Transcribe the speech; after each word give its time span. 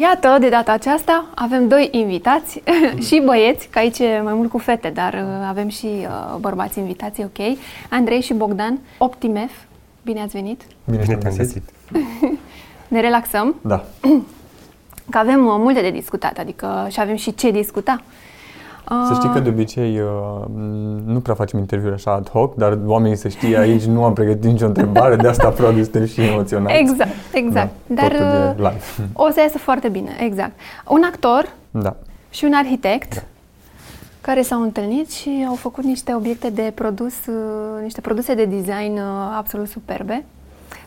Iată, 0.00 0.36
de 0.40 0.48
data 0.48 0.72
aceasta 0.72 1.24
avem 1.34 1.68
doi 1.68 1.88
invitați 1.92 2.62
și 3.06 3.22
băieți, 3.24 3.68
că 3.68 3.78
aici 3.78 3.98
e 3.98 4.20
mai 4.24 4.34
mult 4.34 4.50
cu 4.50 4.58
fete, 4.58 4.88
dar 4.88 5.12
uh, 5.12 5.46
avem 5.48 5.68
și 5.68 5.86
uh, 5.86 6.36
bărbați 6.40 6.78
invitați, 6.78 7.20
ok. 7.20 7.56
Andrei 7.90 8.20
și 8.20 8.34
Bogdan, 8.34 8.78
Optimef, 8.98 9.50
bine 10.02 10.20
ați 10.20 10.32
venit. 10.32 10.62
Bine, 10.84 11.02
Bine 11.02 11.16
te-am 11.16 11.36
găsit. 11.36 11.62
ne 12.88 13.00
relaxăm. 13.00 13.54
Da. 13.62 13.84
Că 15.10 15.18
avem 15.18 15.46
uh, 15.46 15.54
multe 15.58 15.80
de 15.80 15.90
discutat, 15.90 16.38
adică 16.38 16.86
și 16.90 17.00
avem 17.00 17.16
și 17.16 17.34
ce 17.34 17.50
discuta. 17.50 18.02
Să 18.88 19.14
știi 19.14 19.30
că 19.30 19.40
de 19.40 19.48
obicei 19.48 20.00
uh, 20.00 20.44
nu 21.04 21.20
prea 21.20 21.34
facem 21.34 21.58
interviuri 21.58 21.94
așa 21.94 22.12
ad 22.12 22.28
hoc, 22.28 22.54
dar 22.54 22.78
oamenii 22.84 23.16
să 23.16 23.28
știe 23.28 23.58
aici 23.58 23.82
nu 23.82 24.04
am 24.04 24.12
pregătit 24.12 24.44
nicio 24.44 24.66
întrebare, 24.66 25.16
de 25.16 25.28
asta 25.28 25.48
probabil 25.48 25.82
suntem 25.82 26.06
și 26.06 26.20
emoționați. 26.20 26.74
Exact, 26.78 27.10
exact. 27.32 27.70
Da, 27.86 28.08
dar 28.08 28.12
uh, 28.58 28.70
o 29.12 29.30
să 29.30 29.40
iasă 29.40 29.58
foarte 29.58 29.88
bine, 29.88 30.10
exact. 30.20 30.52
Un 30.88 31.02
actor 31.12 31.48
da. 31.70 31.96
și 32.30 32.44
un 32.44 32.52
arhitect 32.54 33.14
da. 33.14 33.20
care 34.20 34.42
s-au 34.42 34.62
întâlnit 34.62 35.10
și 35.10 35.44
au 35.48 35.54
făcut 35.54 35.84
niște 35.84 36.14
obiecte 36.14 36.50
de 36.50 36.72
produs, 36.74 37.26
uh, 37.26 37.82
niște 37.82 38.00
produse 38.00 38.34
de 38.34 38.44
design 38.44 39.00
absolut 39.36 39.68
superbe. 39.68 40.24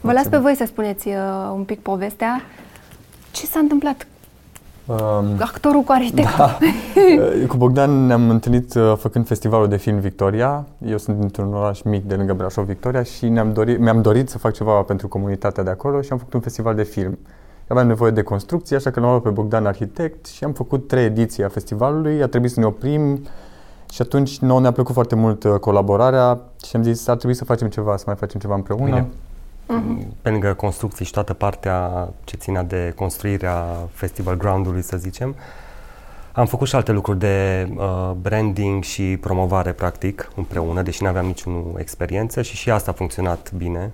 Vă 0.02 0.12
las 0.12 0.28
pe 0.28 0.38
voi 0.38 0.56
să 0.56 0.66
spuneți 0.66 1.08
un 1.54 1.64
pic 1.64 1.80
povestea. 1.80 2.42
Ce 3.32 3.46
s-a 3.46 3.60
întâmplat? 3.60 4.08
Um, 4.90 5.36
Actorul 5.40 5.82
cu 5.82 5.92
arhitectul. 5.92 6.34
Da. 6.38 6.58
cu 7.48 7.58
Bogdan 7.58 8.06
ne-am 8.06 8.30
întâlnit 8.30 8.74
uh, 8.74 8.94
făcând 8.98 9.28
festivalul 9.28 9.68
de 9.68 9.78
film 9.78 10.00
Victoria. 10.00 10.66
Eu 10.86 10.98
sunt 10.98 11.18
dintr-un 11.18 11.54
oraș 11.54 11.82
mic 11.82 12.04
de 12.04 12.16
lângă 12.16 12.34
Brașov, 12.34 12.66
Victoria, 12.66 13.04
și 13.04 13.28
ne-am 13.28 13.54
dorit, 13.54 13.80
mi-am 13.80 14.02
dorit 14.02 14.30
să 14.30 14.38
fac 14.38 14.54
ceva 14.54 14.82
pentru 14.82 15.08
comunitatea 15.08 15.64
de 15.64 15.70
acolo 15.70 16.02
și 16.02 16.12
am 16.12 16.18
făcut 16.18 16.34
un 16.34 16.40
festival 16.40 16.76
de 16.76 16.84
film. 16.84 17.18
Aveam 17.68 17.88
nevoie 17.88 18.12
de 18.12 18.22
construcție, 18.22 18.76
așa 18.76 18.92
că 18.92 19.00
l-am 19.00 19.10
luat 19.10 19.22
pe 19.22 19.30
Bogdan 19.30 19.66
arhitect 19.66 20.26
și 20.26 20.44
am 20.44 20.52
făcut 20.52 20.88
trei 20.88 21.06
ediții 21.06 21.44
a 21.44 21.48
festivalului. 21.48 22.22
A 22.22 22.28
trebuit 22.28 22.52
să 22.52 22.60
ne 22.60 22.66
oprim 22.66 23.20
și 23.92 24.02
atunci 24.02 24.40
nouă 24.40 24.60
ne-a 24.60 24.72
plăcut 24.72 24.94
foarte 24.94 25.16
mult 25.16 25.44
uh, 25.44 25.54
colaborarea 25.54 26.40
și 26.66 26.76
am 26.76 26.84
zis 26.84 27.08
ar 27.08 27.16
trebui 27.16 27.36
să 27.36 27.46
facem 27.46 27.68
ceva, 27.68 27.98
să 27.98 28.04
mai 28.06 28.16
facem 28.16 28.40
ceva 28.40 28.56
împreună. 28.56 28.86
Bine. 28.86 29.08
Uh-huh. 29.70 30.06
Pe 30.22 30.30
lângă 30.30 30.54
construcții 30.54 31.06
și 31.06 31.12
toată 31.12 31.34
partea 31.34 32.10
ce 32.24 32.36
ținea 32.36 32.64
de 32.64 32.94
construirea 32.96 33.66
festival 33.94 34.38
ground-ului, 34.38 34.82
să 34.82 34.98
zicem, 34.98 35.36
am 36.32 36.46
făcut 36.46 36.68
și 36.68 36.76
alte 36.76 36.92
lucruri 36.92 37.20
de 37.20 37.68
uh, 37.76 38.12
branding 38.22 38.84
și 38.84 39.18
promovare, 39.18 39.72
practic, 39.72 40.32
împreună, 40.36 40.82
deși 40.82 41.04
nu 41.04 41.10
aveam 41.10 41.26
niciun 41.26 41.76
experiență 41.78 42.42
și 42.42 42.56
și 42.56 42.70
asta 42.70 42.92
a 42.92 42.94
funcționat 42.94 43.52
bine. 43.52 43.92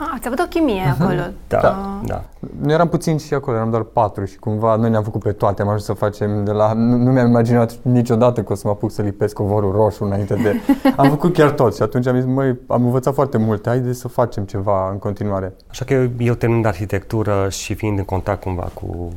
Ah, 0.00 0.10
ați 0.14 0.26
avut 0.26 0.38
o 0.38 0.46
chimie 0.48 0.82
uh-huh. 0.82 1.00
acolo. 1.00 1.20
Da, 1.48 1.58
uh. 1.58 2.08
da. 2.08 2.24
Noi 2.60 2.74
eram 2.74 2.88
puțini 2.88 3.18
și 3.18 3.34
acolo, 3.34 3.56
eram 3.56 3.70
doar 3.70 3.82
patru 3.82 4.24
și 4.24 4.38
cumva 4.38 4.76
noi 4.76 4.90
ne-am 4.90 5.02
făcut 5.02 5.22
pe 5.22 5.32
toate. 5.32 5.62
Am 5.62 5.68
ajuns 5.68 5.84
să 5.84 5.92
facem 5.92 6.44
de 6.44 6.50
la... 6.50 6.72
Nu, 6.72 6.96
nu 6.96 7.12
mi-am 7.12 7.28
imaginat 7.28 7.78
niciodată 7.82 8.42
că 8.42 8.52
o 8.52 8.54
să 8.54 8.62
mă 8.64 8.70
apuc 8.70 8.90
să 8.90 9.02
lipesc 9.02 9.34
covorul 9.34 9.72
roșu 9.72 10.04
înainte 10.04 10.34
de... 10.34 10.60
am 10.96 11.08
făcut 11.08 11.32
chiar 11.32 11.50
tot 11.50 11.74
și 11.74 11.82
atunci 11.82 12.06
am 12.06 12.16
zis, 12.16 12.24
măi, 12.24 12.58
am 12.66 12.84
învățat 12.84 13.14
foarte 13.14 13.38
multe, 13.38 13.68
haide 13.68 13.92
să 13.92 14.08
facem 14.08 14.44
ceva 14.44 14.90
în 14.90 14.98
continuare. 14.98 15.54
Așa 15.70 15.84
că 15.84 15.92
eu, 15.92 16.08
eu 16.18 16.34
terminând 16.34 16.66
arhitectură 16.66 17.48
și 17.48 17.74
fiind 17.74 17.98
în 17.98 18.04
contact 18.04 18.42
cumva 18.42 18.68
cu 18.74 19.12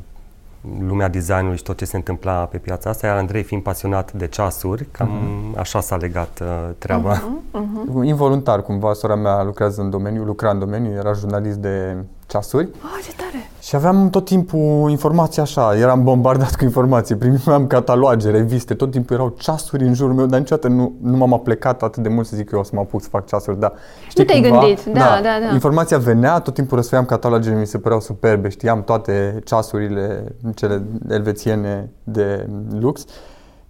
lumea 0.88 1.08
designului 1.08 1.58
și 1.58 1.64
tot 1.64 1.78
ce 1.78 1.86
se 1.86 1.96
întâmpla 1.96 2.46
pe 2.46 2.58
piața 2.58 2.90
asta, 2.90 3.08
iar 3.08 3.18
Andrei 3.18 3.44
fiind 3.44 3.64
pasionat 3.64 4.14
de 4.14 4.28
ceasuri, 4.28 4.86
cam 4.92 5.10
uh-huh. 5.10 5.60
așa 5.60 5.82
s-a 5.82 5.96
legat 5.96 6.40
uh, 6.42 6.70
treaba. 6.78 7.16
Uh-huh. 7.16 7.60
Uh-huh. 7.62 8.04
Involuntar, 8.04 8.62
cumva, 8.62 8.94
sora 8.94 9.16
mea 9.16 9.44
lucrează 9.44 9.82
în 9.82 9.90
domeniu, 9.90 10.24
lucra 10.24 10.50
în 10.50 10.60
domeniu, 10.60 10.92
era 10.92 11.14
jurnalist 11.14 11.58
de 11.58 11.98
ceasuri. 12.28 12.66
Oh, 12.66 13.00
ce 13.04 13.16
tare! 13.16 13.51
Și 13.62 13.76
aveam 13.76 14.10
tot 14.10 14.26
timpul 14.26 14.90
informații 14.90 15.42
așa, 15.42 15.76
eram 15.78 16.04
bombardat 16.04 16.56
cu 16.56 16.64
informații, 16.64 17.16
primeam 17.16 17.68
cataloage, 17.68 18.30
reviste, 18.30 18.74
tot 18.74 18.92
timpul 18.92 19.16
erau 19.16 19.36
ceasuri 19.38 19.84
în 19.84 19.94
jurul 19.94 20.14
meu, 20.14 20.26
dar 20.26 20.40
niciodată 20.40 20.68
nu, 20.68 20.94
nu 21.02 21.18
m-am 21.18 21.34
aplecat 21.34 21.84
atât 21.84 22.04
de 22.04 22.10
mult 22.10 22.28
să 22.28 22.36
zic 22.36 22.46
că 22.46 22.56
eu 22.56 22.62
o 22.62 22.64
să 22.64 22.72
mă 22.74 22.80
apuc 22.80 23.02
să 23.02 23.08
fac 23.10 23.28
ceasuri, 23.28 23.60
da. 23.60 23.74
Știi, 24.10 24.24
nu 24.24 24.30
te-ai 24.30 24.42
cumva, 24.42 24.60
gândit, 24.60 24.84
da, 24.86 25.00
da, 25.00 25.20
da, 25.22 25.48
da. 25.48 25.54
Informația 25.54 25.98
venea, 25.98 26.40
tot 26.40 26.54
timpul 26.54 26.78
răsfăiam 26.78 27.06
catalogele, 27.06 27.60
mi 27.60 27.68
se 27.68 27.78
păreau 27.78 28.00
superbe, 28.00 28.50
știam 28.50 28.84
toate 28.84 29.40
ceasurile, 29.46 30.36
cele 30.56 30.84
elvețiene 31.10 31.92
de 32.04 32.48
lux 32.80 33.06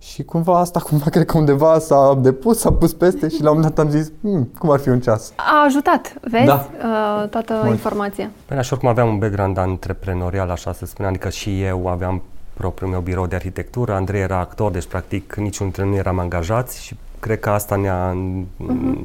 și 0.01 0.23
cumva 0.23 0.59
asta, 0.59 0.79
cumva, 0.89 1.05
cred 1.09 1.25
că 1.25 1.37
undeva 1.37 1.79
s-a 1.79 2.17
depus, 2.21 2.57
s-a 2.59 2.71
pus 2.71 2.93
peste 2.93 3.29
și 3.29 3.41
la 3.41 3.49
un 3.49 3.55
moment 3.55 3.75
dat 3.75 3.85
am 3.85 3.91
zis, 3.91 4.11
hm, 4.21 4.57
cum 4.57 4.69
ar 4.69 4.79
fi 4.79 4.89
un 4.89 4.99
ceas? 4.99 5.33
A 5.35 5.63
ajutat, 5.65 6.13
vezi, 6.21 6.45
da. 6.45 6.67
uh, 6.77 7.29
toată 7.29 7.53
Mult. 7.53 7.69
informația. 7.69 8.29
Păi, 8.45 8.63
și 8.63 8.73
oricum 8.73 8.89
aveam 8.89 9.07
un 9.07 9.19
background 9.19 9.57
antreprenorial, 9.57 10.49
așa 10.49 10.73
să 10.73 10.85
spun, 10.85 11.05
adică 11.05 11.29
și 11.29 11.61
eu 11.61 11.87
aveam 11.87 12.21
propriul 12.53 12.89
meu 12.89 12.99
birou 12.99 13.27
de 13.27 13.35
arhitectură, 13.35 13.93
Andrei 13.93 14.21
era 14.21 14.39
actor, 14.39 14.71
deci 14.71 14.85
practic 14.85 15.35
niciunul 15.35 15.71
dintre 15.71 15.85
noi 15.85 15.97
eram 15.97 16.19
angajați 16.19 16.83
și 16.83 16.95
cred 17.19 17.39
că 17.39 17.49
asta 17.49 17.75
ne-a... 17.75 18.11
Uh-huh. 18.11 19.01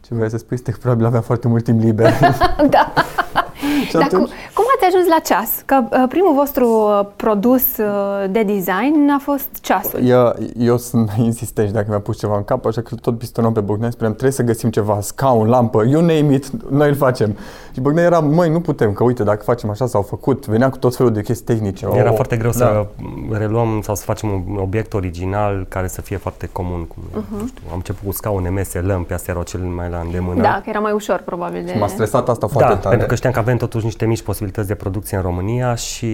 Ce 0.00 0.14
vrei 0.14 0.30
să 0.30 0.36
spui 0.36 0.56
este 0.56 0.70
că 0.70 0.78
probabil 0.80 1.06
aveam 1.06 1.22
foarte 1.22 1.48
mult 1.48 1.64
timp 1.64 1.80
liber. 1.80 2.12
da. 2.76 2.92
Dar 3.92 4.02
atunci... 4.02 4.10
cum, 4.10 4.30
cum 4.54 4.64
ați 4.67 4.67
ajuns 4.88 5.06
la 5.08 5.18
ceas? 5.18 5.62
Că 5.64 5.82
uh, 5.90 6.04
primul 6.08 6.34
vostru 6.34 6.66
uh, 6.66 7.06
produs 7.16 7.76
uh, 7.76 8.30
de 8.30 8.42
design 8.42 9.08
a 9.16 9.18
fost 9.18 9.48
ceasul. 9.60 10.06
Eu, 10.06 10.34
eu 10.58 10.76
sunt 10.76 11.10
insistent 11.30 11.68
și 11.68 11.74
dacă 11.74 11.86
mi-a 11.88 12.00
pus 12.00 12.18
ceva 12.18 12.36
în 12.36 12.44
cap, 12.44 12.66
așa 12.66 12.80
că 12.80 12.94
tot 12.94 13.18
pistonăm 13.18 13.52
pe 13.52 13.60
Bogdan, 13.60 13.90
spuneam, 13.90 14.12
trebuie 14.12 14.32
să 14.32 14.42
găsim 14.42 14.70
ceva, 14.70 14.98
scaun, 15.00 15.48
lampă, 15.48 15.84
you 15.86 16.00
name 16.00 16.34
it, 16.34 16.70
noi 16.70 16.88
îl 16.88 16.94
facem. 16.94 17.36
Și 17.72 17.80
Bogdan 17.80 18.04
era, 18.04 18.18
măi, 18.18 18.50
nu 18.50 18.60
putem, 18.60 18.92
că 18.92 19.02
uite, 19.02 19.22
dacă 19.22 19.42
facem 19.42 19.70
așa 19.70 19.86
s-au 19.86 20.02
făcut, 20.02 20.46
venea 20.46 20.70
cu 20.70 20.78
tot 20.78 20.96
felul 20.96 21.12
de 21.12 21.22
chestii 21.22 21.44
tehnice. 21.44 21.86
Era 21.92 22.08
oh, 22.08 22.14
foarte 22.14 22.36
greu 22.36 22.50
da. 22.50 22.56
să 22.56 22.86
reluăm 23.30 23.80
sau 23.82 23.94
să 23.94 24.04
facem 24.04 24.28
un 24.28 24.58
obiect 24.60 24.94
original 24.94 25.66
care 25.68 25.88
să 25.88 26.00
fie 26.00 26.16
foarte 26.16 26.48
comun. 26.52 26.86
Cum, 26.86 27.02
uh-huh. 27.10 27.46
știu, 27.46 27.62
am 27.68 27.76
început 27.76 28.06
cu 28.06 28.12
scaune, 28.12 28.48
mese, 28.48 28.80
lămpi, 28.80 29.12
astea 29.12 29.32
erau 29.32 29.44
cele 29.46 29.64
mai 29.64 29.88
la 29.90 29.98
îndemână. 30.04 30.42
Da, 30.42 30.60
că 30.64 30.70
era 30.70 30.78
mai 30.78 30.92
ușor 30.92 31.22
probabil. 31.24 31.64
De... 31.64 31.72
Și 31.72 31.78
m-a 31.78 31.86
stresat 31.86 32.28
asta 32.28 32.46
foarte 32.46 32.72
da, 32.72 32.76
tare. 32.76 32.88
pentru 32.88 33.06
că 33.06 33.14
știam 33.14 33.32
că 33.32 33.38
avem 33.38 33.56
totuși 33.56 33.84
niște 33.84 34.06
mici 34.06 34.22
posibilități 34.22 34.68
de 34.68 34.74
producție 34.78 35.16
în 35.16 35.22
România 35.22 35.74
și, 35.74 36.06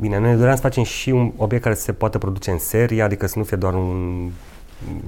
bine, 0.00 0.18
noi 0.18 0.36
doream 0.36 0.54
să 0.56 0.62
facem 0.62 0.82
și 0.82 1.10
un 1.10 1.32
obiect 1.36 1.62
care 1.62 1.74
se 1.74 1.92
poate 1.92 2.18
produce 2.18 2.50
în 2.50 2.58
serie, 2.58 3.02
adică 3.02 3.26
să 3.26 3.38
nu 3.38 3.44
fie 3.44 3.56
doar 3.56 3.74
un 3.74 4.30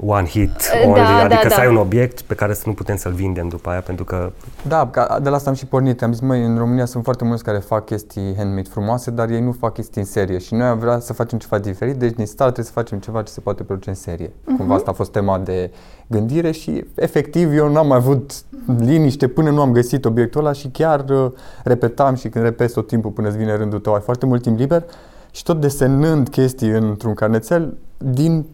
one 0.07 0.27
hit 0.27 0.51
da, 0.73 0.89
only, 0.89 1.01
da, 1.01 1.17
adică 1.17 1.41
da, 1.43 1.49
să 1.49 1.55
da. 1.57 1.61
ai 1.61 1.69
un 1.69 1.77
obiect 1.77 2.21
pe 2.21 2.35
care 2.35 2.55
să 2.55 2.63
nu 2.67 2.73
putem 2.73 2.97
să-l 2.97 3.13
vindem 3.13 3.49
după 3.49 3.71
aia, 3.71 3.81
pentru 3.81 4.05
că... 4.05 4.33
Da, 4.69 4.91
de 5.23 5.29
la 5.29 5.37
asta 5.37 5.51
am 5.51 5.57
și 5.57 5.67
pornit. 5.67 6.03
Am 6.03 6.13
zis, 6.13 6.21
măi, 6.21 6.45
în 6.45 6.59
România 6.59 6.85
sunt 6.85 7.05
foarte 7.05 7.25
mulți 7.25 7.45
care 7.45 7.59
fac 7.59 7.85
chestii 7.85 8.35
handmade 8.37 8.69
frumoase, 8.69 9.11
dar 9.11 9.29
ei 9.29 9.41
nu 9.41 9.53
fac 9.53 9.73
chestii 9.73 10.01
în 10.01 10.07
serie 10.07 10.39
și 10.39 10.55
noi 10.55 10.67
am 10.67 10.79
vrea 10.79 10.99
să 10.99 11.13
facem 11.13 11.39
ceva 11.39 11.59
diferit, 11.59 11.97
deci 11.97 12.13
din 12.13 12.27
start 12.27 12.53
trebuie 12.53 12.65
să 12.65 12.73
facem 12.73 12.99
ceva 12.99 13.23
ce 13.23 13.33
se 13.33 13.41
poate 13.41 13.63
produce 13.63 13.89
în 13.89 13.95
serie. 13.95 14.29
Uh-huh. 14.29 14.57
Cumva 14.57 14.75
asta 14.75 14.91
a 14.91 14.95
fost 14.95 15.13
tema 15.13 15.39
de 15.39 15.71
gândire 16.07 16.51
și 16.51 16.85
efectiv 16.95 17.53
eu 17.53 17.73
n-am 17.73 17.87
mai 17.87 17.97
avut 17.97 18.33
liniște 18.79 19.29
până 19.29 19.51
nu 19.51 19.61
am 19.61 19.73
găsit 19.73 20.05
obiectul 20.05 20.41
ăla 20.41 20.53
și 20.53 20.69
chiar 20.69 21.05
uh, 21.09 21.33
repetam 21.65 22.15
și 22.15 22.29
când 22.29 22.45
repezi 22.45 22.75
tot 22.75 22.87
timpul 22.87 23.11
până 23.11 23.29
îți 23.29 23.37
vine 23.37 23.57
rândul 23.57 23.79
tău, 23.79 23.95
ai 23.95 24.01
foarte 24.01 24.27
mult 24.27 24.43
timp 24.43 24.59
liber 24.59 24.85
și 25.31 25.43
tot 25.43 25.61
desenând 25.61 26.29
chestii 26.29 26.69
într-un 26.69 27.15
carnețel, 27.15 27.77
din 27.99 28.47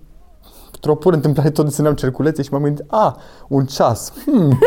într-o 0.76 0.94
pură 0.94 1.14
întâmplare 1.14 1.50
tot 1.50 1.64
desenam 1.64 1.94
cerculețe 1.94 2.42
și 2.42 2.52
m-am 2.52 2.62
gândit, 2.62 2.84
a, 2.88 3.16
un 3.48 3.64
ceas. 3.64 4.12
Hmm, 4.24 4.58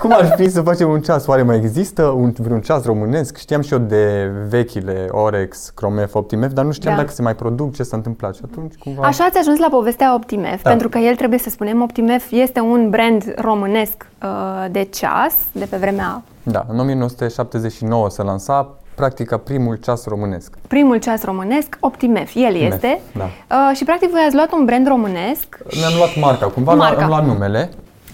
cum 0.00 0.12
ar 0.12 0.34
fi 0.36 0.50
să 0.50 0.62
facem 0.62 0.90
un 0.90 1.00
ceas? 1.00 1.26
Oare 1.26 1.42
mai 1.42 1.56
există 1.56 2.02
un, 2.02 2.32
vreun 2.38 2.60
ceas 2.60 2.84
românesc? 2.84 3.36
Știam 3.36 3.60
și 3.60 3.72
eu 3.72 3.78
de 3.78 4.30
vechile 4.48 5.08
Orex, 5.10 5.70
Chromef, 5.74 6.14
Optimef, 6.14 6.52
dar 6.52 6.64
nu 6.64 6.72
știam 6.72 6.94
da. 6.94 7.00
dacă 7.00 7.12
se 7.12 7.22
mai 7.22 7.34
produc, 7.34 7.74
ce 7.74 7.82
s-a 7.82 7.96
întâmplat. 7.96 8.34
Și 8.34 8.40
atunci 8.44 8.74
cumva... 8.74 9.02
Așa 9.02 9.24
ați 9.24 9.38
ajuns 9.38 9.58
la 9.58 9.68
povestea 9.70 10.14
Optimef, 10.14 10.62
da. 10.62 10.70
pentru 10.70 10.88
că 10.88 10.98
el 10.98 11.14
trebuie 11.16 11.38
să 11.38 11.50
spunem, 11.50 11.82
Optimef 11.82 12.30
este 12.30 12.60
un 12.60 12.90
brand 12.90 13.34
românesc 13.36 14.06
uh, 14.22 14.70
de 14.70 14.82
ceas, 14.82 15.34
de 15.52 15.64
pe 15.64 15.76
vremea... 15.76 16.22
Da, 16.42 16.66
în 16.68 16.78
1979 16.78 18.10
se 18.10 18.22
lansa, 18.22 18.76
practic 18.94 19.36
primul 19.36 19.76
ceas 19.76 20.06
românesc. 20.06 20.54
Primul 20.68 20.98
ceas 20.98 21.22
românesc, 21.22 21.76
Optimef, 21.80 22.34
el 22.34 22.44
Optimef, 22.44 22.72
este. 22.72 23.00
Da. 23.12 23.24
Uh, 23.24 23.76
și 23.76 23.84
practic 23.84 24.10
voi 24.10 24.22
ați 24.26 24.34
luat 24.34 24.52
un 24.52 24.64
brand 24.64 24.86
românesc. 24.86 25.58
Ne-am 25.80 25.92
luat 25.96 26.16
marca, 26.20 26.46
cumva 26.46 26.74
marca. 26.74 27.02
am 27.02 27.08
luat 27.08 27.26
numele. 27.26 27.70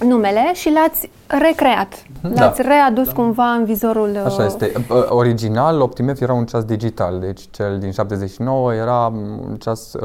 Numele 0.06 0.50
și 0.55 0.71
l-ați 0.71 1.11
recreat. 1.27 2.03
Da. 2.23 2.44
L-ați 2.44 2.62
readus 2.62 3.06
da. 3.06 3.12
cumva 3.12 3.50
în 3.50 3.65
vizorul... 3.65 4.23
Așa 4.25 4.43
uh, 4.43 4.47
este. 4.47 4.73
Uh, 4.88 5.05
original, 5.09 5.81
Optimef 5.81 6.21
era 6.21 6.32
un 6.32 6.44
ceas 6.44 6.65
digital, 6.65 7.19
deci 7.21 7.41
cel 7.50 7.79
din 7.79 7.93
79 7.93 8.75
era 8.75 9.06
un 9.06 9.56
ceas 9.59 9.93
uh, 9.93 10.00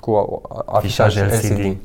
cu 0.00 0.42
afișaj 0.66 1.16
LCD. 1.16 1.32
LCD. 1.32 1.76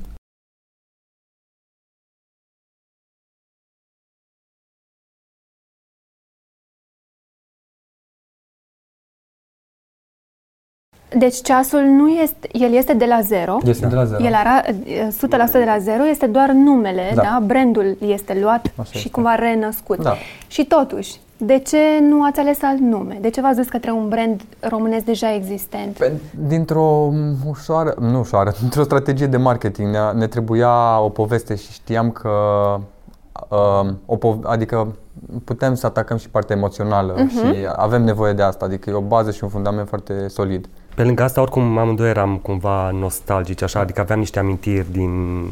Deci 11.17 11.41
ceasul 11.41 11.79
nu 11.79 12.07
este, 12.07 12.47
el 12.51 12.73
este 12.73 12.93
de 12.93 13.05
la 13.05 13.19
zero. 13.21 13.57
Este 13.65 13.85
de 13.87 13.95
la 13.95 14.05
zero. 14.05 14.23
El 14.23 14.33
ara 14.33 14.61
100% 14.63 15.51
de 15.51 15.63
la 15.65 15.77
zero, 15.79 16.05
este 16.07 16.25
doar 16.25 16.49
numele, 16.51 17.11
da? 17.15 17.21
Da. 17.21 17.39
Brandul 17.45 17.97
este 18.05 18.37
luat 18.41 18.71
Așa 18.75 18.89
și 18.91 18.97
este. 18.97 19.09
cumva 19.09 19.35
renăscut. 19.35 20.01
Da. 20.03 20.13
Și 20.47 20.65
totuși, 20.65 21.19
de 21.37 21.57
ce 21.59 21.77
nu 22.09 22.23
ați 22.23 22.39
ales 22.39 22.61
alt 22.63 22.79
nume? 22.79 23.17
De 23.21 23.29
ce 23.29 23.41
v-ați 23.41 23.55
dus 23.57 23.67
către 23.67 23.91
un 23.91 24.07
brand 24.09 24.41
românesc 24.59 25.05
deja 25.05 25.33
existent? 25.33 25.97
Pe- 25.97 26.11
Dintr-o 26.47 27.07
m, 27.11 27.35
ușoară, 27.49 27.93
nu 27.99 28.19
ușoară, 28.19 28.51
dintr-o 28.59 28.83
strategie 28.83 29.27
de 29.27 29.37
marketing 29.37 29.91
ne, 29.93 29.99
ne 30.15 30.27
trebuia 30.27 30.99
o 31.01 31.09
poveste 31.09 31.55
și 31.55 31.71
știam 31.71 32.11
că 32.11 32.29
uh, 33.49 33.89
o 34.05 34.15
po- 34.17 34.43
adică 34.43 34.95
putem 35.43 35.75
să 35.75 35.85
atacăm 35.85 36.17
și 36.17 36.29
partea 36.29 36.55
emoțională 36.55 37.13
Mhm. 37.17 37.29
și 37.29 37.55
avem 37.75 38.03
nevoie 38.03 38.33
de 38.33 38.41
asta, 38.41 38.65
adică 38.65 38.89
e 38.89 38.93
o 38.93 39.01
bază 39.01 39.31
și 39.31 39.43
un 39.43 39.49
fundament 39.49 39.87
foarte 39.87 40.27
solid. 40.27 40.65
Pe 40.99 41.05
lângă 41.05 41.23
asta, 41.23 41.41
oricum, 41.41 41.77
amândoi 41.77 42.09
eram 42.09 42.37
cumva 42.37 42.89
nostalgici, 42.91 43.61
așa, 43.61 43.79
adică 43.79 44.01
aveam 44.01 44.19
niște 44.19 44.39
amintiri 44.39 44.91
din 44.91 45.43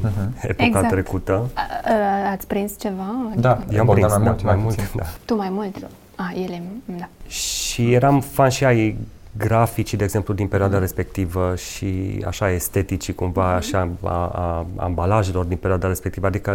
epoca 0.41 0.63
Exact. 0.65 0.87
trecută. 0.89 1.49
A- 1.53 1.61
a- 1.91 2.31
Ați 2.31 2.47
prins 2.47 2.79
ceva? 2.79 3.03
Da, 3.35 3.59
I-am 3.73 3.85
Bogdan 3.85 4.09
prins, 4.09 4.11
mai 4.17 4.23
da, 4.23 4.29
mult, 4.29 4.43
mai 4.43 4.53
mai 4.53 4.63
mult, 4.63 4.75
puțin. 4.75 4.89
da. 4.95 5.03
Tu 5.25 5.35
mai 5.35 5.49
mult? 5.51 5.87
A, 6.15 6.31
ele, 6.43 6.61
da. 6.85 7.07
Și 7.27 7.93
eram 7.93 8.19
fan 8.21 8.49
și 8.49 8.65
ai 8.65 8.97
graficii, 9.37 9.97
de 9.97 10.03
exemplu, 10.03 10.33
din 10.33 10.47
perioada 10.47 10.79
respectivă 10.79 11.55
și 11.55 12.23
așa 12.27 12.51
esteticii, 12.51 13.13
cumva, 13.13 13.53
așa, 13.53 13.89
a, 14.03 14.09
a, 14.09 14.29
a 14.33 14.65
ambalajelor 14.83 15.45
din 15.45 15.57
perioada 15.57 15.87
respectivă. 15.87 16.27
Adică, 16.27 16.51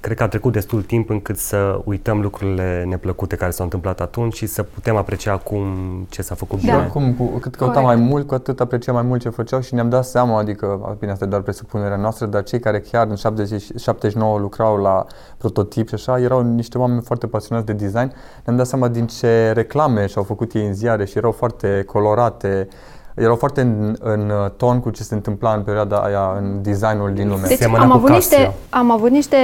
cred 0.00 0.16
că 0.16 0.22
a 0.22 0.28
trecut 0.28 0.52
destul 0.52 0.82
timp 0.82 1.10
încât 1.10 1.38
să 1.38 1.80
uităm 1.84 2.20
lucrurile 2.20 2.84
neplăcute 2.88 3.36
care 3.36 3.50
s-au 3.50 3.64
întâmplat 3.64 4.00
atunci 4.00 4.34
și 4.34 4.46
să 4.46 4.62
putem 4.62 4.96
aprecia 4.96 5.32
acum 5.32 5.64
ce 6.08 6.22
s-a 6.22 6.34
făcut 6.34 6.58
Și 6.58 6.66
Da. 6.66 6.72
bine. 6.72 6.82
oricum, 6.84 7.12
cu 7.14 7.38
cât 7.38 7.54
căutam 7.54 7.82
Corect. 7.82 8.00
mai 8.00 8.08
mult, 8.08 8.26
cu 8.26 8.34
atât 8.34 8.60
apreciam 8.60 8.94
mai 8.94 9.04
mult 9.04 9.20
ce 9.20 9.28
făceau 9.28 9.60
și 9.60 9.74
ne-am 9.74 9.88
dat 9.88 10.04
seama, 10.04 10.38
adică, 10.38 10.96
bine, 10.98 11.12
asta 11.12 11.24
e 11.24 11.28
doar 11.28 11.40
presupunerea 11.42 11.96
noastră, 11.96 12.26
dar 12.26 12.42
cei 12.42 12.60
care 12.60 12.80
chiar 12.80 13.06
în 13.06 13.16
70, 13.16 13.64
79 13.78 14.38
lucrau 14.38 14.76
la 14.76 15.04
prototip 15.38 15.88
și 15.88 15.94
așa, 15.94 16.20
erau 16.20 16.42
niște 16.42 16.78
oameni 16.78 17.00
foarte 17.02 17.26
pasionați 17.26 17.66
de 17.66 17.72
design. 17.72 18.12
Ne-am 18.44 18.56
dat 18.56 18.66
seama 18.66 18.88
din 18.88 19.06
ce 19.06 19.50
reclame 19.52 20.06
și-au 20.06 20.24
făcut 20.24 20.52
ei 20.52 20.66
în 20.66 20.74
ziare 20.74 21.04
și 21.04 21.18
erau 21.18 21.32
foarte 21.32 21.82
colorate, 22.16 22.68
erau 23.14 23.36
foarte 23.36 23.60
în, 23.60 23.96
în 24.00 24.32
ton 24.56 24.80
cu 24.80 24.90
ce 24.90 25.02
se 25.02 25.14
întâmpla 25.14 25.52
în 25.54 25.62
perioada 25.62 25.96
aia 25.96 26.34
în 26.38 26.62
designul 26.62 27.12
din 27.14 27.28
lume. 27.28 27.46
Deci 27.46 27.58
Semăna 27.58 27.82
am 27.82 27.88
cu 27.90 27.94
avut, 27.96 28.08
Casio. 28.08 28.36
niște, 28.38 28.54
am 28.70 28.90
avut 28.90 29.10
niște 29.10 29.36